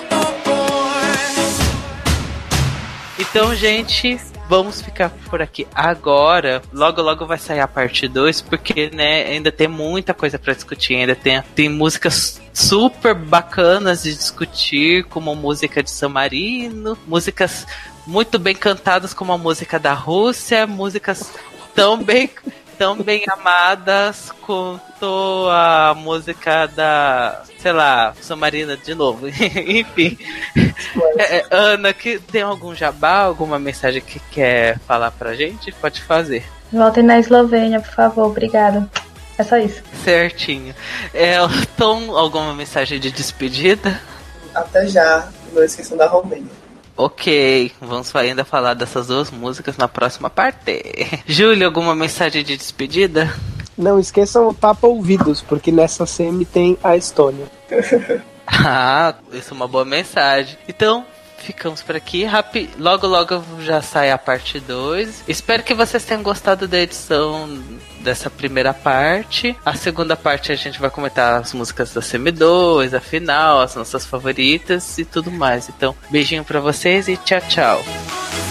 Então, 3.20 3.56
gente, 3.56 4.20
vamos 4.50 4.82
ficar 4.82 5.12
por 5.30 5.42
aqui 5.42 5.68
agora. 5.74 6.62
Logo, 6.74 7.02
logo 7.02 7.26
vai 7.26 7.38
sair 7.38 7.60
a 7.60 7.68
parte 7.68 8.08
2, 8.08 8.42
porque, 8.42 8.90
né, 8.94 9.24
ainda 9.24 9.52
tem 9.52 9.68
muita 9.68 10.14
coisa 10.14 10.40
pra 10.40 10.54
discutir. 10.54 10.96
Ainda 10.96 11.16
tem, 11.16 11.42
tem 11.56 11.70
músicas 11.70 12.42
super 12.52 13.14
bacanas 13.14 14.04
de 14.04 14.14
discutir, 14.14 15.04
como 15.06 15.36
música 15.36 15.84
de 15.84 15.92
San 15.92 16.10
Marino, 16.10 16.98
músicas 17.08 17.68
muito 18.10 18.40
bem 18.40 18.56
cantadas, 18.56 19.14
como 19.14 19.32
a 19.32 19.38
música 19.38 19.78
da 19.78 19.94
Rússia, 19.94 20.66
músicas 20.66 21.32
tão 21.76 22.04
bem. 22.04 22.30
Tão 22.78 22.96
bem 22.96 23.26
amadas 23.30 24.32
quanto 24.42 25.50
a 25.50 25.94
música 25.94 26.66
da, 26.66 27.44
sei 27.60 27.74
lá, 27.74 28.14
San 28.22 28.38
Marino 28.38 28.78
de 28.78 28.96
novo. 28.96 29.28
Enfim. 29.28 30.18
É, 31.18 31.40
é, 31.40 31.46
Ana, 31.52 31.94
que 31.94 32.18
tem 32.20 32.42
algum 32.42 32.74
jabá, 32.74 33.20
alguma 33.20 33.60
mensagem 33.60 34.02
que 34.02 34.18
quer 34.32 34.80
falar 34.80 35.12
pra 35.12 35.36
gente? 35.36 35.74
Pode 35.74 36.02
fazer. 36.02 36.46
Voltem 36.72 37.04
na 37.04 37.20
Eslovênia, 37.20 37.82
por 37.82 37.94
favor. 37.94 38.28
Obrigada. 38.28 38.90
É 39.38 39.44
só 39.44 39.58
isso. 39.58 39.84
Certinho. 40.02 40.74
É, 41.14 41.36
Tom, 41.76 42.16
alguma 42.16 42.54
mensagem 42.54 42.98
de 42.98 43.12
despedida? 43.12 44.00
Até 44.56 44.88
já, 44.88 45.28
não 45.52 45.62
esqueçam 45.64 45.98
da 45.98 46.08
Romênia. 46.08 46.59
Ok, 47.02 47.72
vamos 47.80 48.14
ainda 48.14 48.44
falar 48.44 48.74
dessas 48.74 49.08
duas 49.08 49.32
músicas 49.32 49.78
na 49.78 49.88
próxima 49.88 50.30
parte. 50.30 50.84
Júlio, 51.26 51.66
alguma 51.66 51.96
mensagem 51.96 52.44
de 52.44 52.58
despedida? 52.58 53.34
Não 53.78 53.98
esqueçam 53.98 54.50
o 54.50 54.54
tapa 54.54 54.86
ouvidos, 54.86 55.42
porque 55.42 55.72
nessa 55.72 56.06
semi 56.06 56.44
tem 56.44 56.78
a 56.84 56.98
Estônia. 56.98 57.46
Ah, 58.52 59.14
isso 59.32 59.54
é 59.54 59.56
uma 59.56 59.68
boa 59.68 59.86
mensagem. 59.86 60.58
Então, 60.68 61.06
ficamos 61.40 61.82
por 61.82 61.96
aqui. 61.96 62.24
Rapi... 62.24 62.70
Logo, 62.78 63.08
logo 63.08 63.44
já 63.62 63.82
sai 63.82 64.12
a 64.12 64.18
parte 64.18 64.60
2. 64.60 65.24
Espero 65.28 65.64
que 65.64 65.74
vocês 65.74 66.04
tenham 66.04 66.24
gostado 66.24 66.68
da 66.68 66.80
edição 66.80 67.48
dessa 68.02 68.30
primeira 68.30 68.74
parte. 68.74 69.56
A 69.66 69.76
segunda 69.76 70.16
parte 70.16 70.52
a 70.52 70.56
gente 70.56 70.80
vai 70.80 70.90
comentar 70.90 71.42
as 71.42 71.54
músicas 71.54 71.94
da 71.94 72.02
Semi2, 72.02 72.94
a 72.94 73.00
final, 73.00 73.62
as 73.62 73.76
nossas 73.76 74.06
favoritas 74.06 74.98
e 74.98 75.06
tudo 75.06 75.32
mais. 75.32 75.70
Então, 75.70 75.96
beijinho 76.10 76.44
pra 76.44 76.60
vocês 76.60 77.08
e 77.08 77.18
tchau, 77.18 77.42
tchau. 77.48 78.49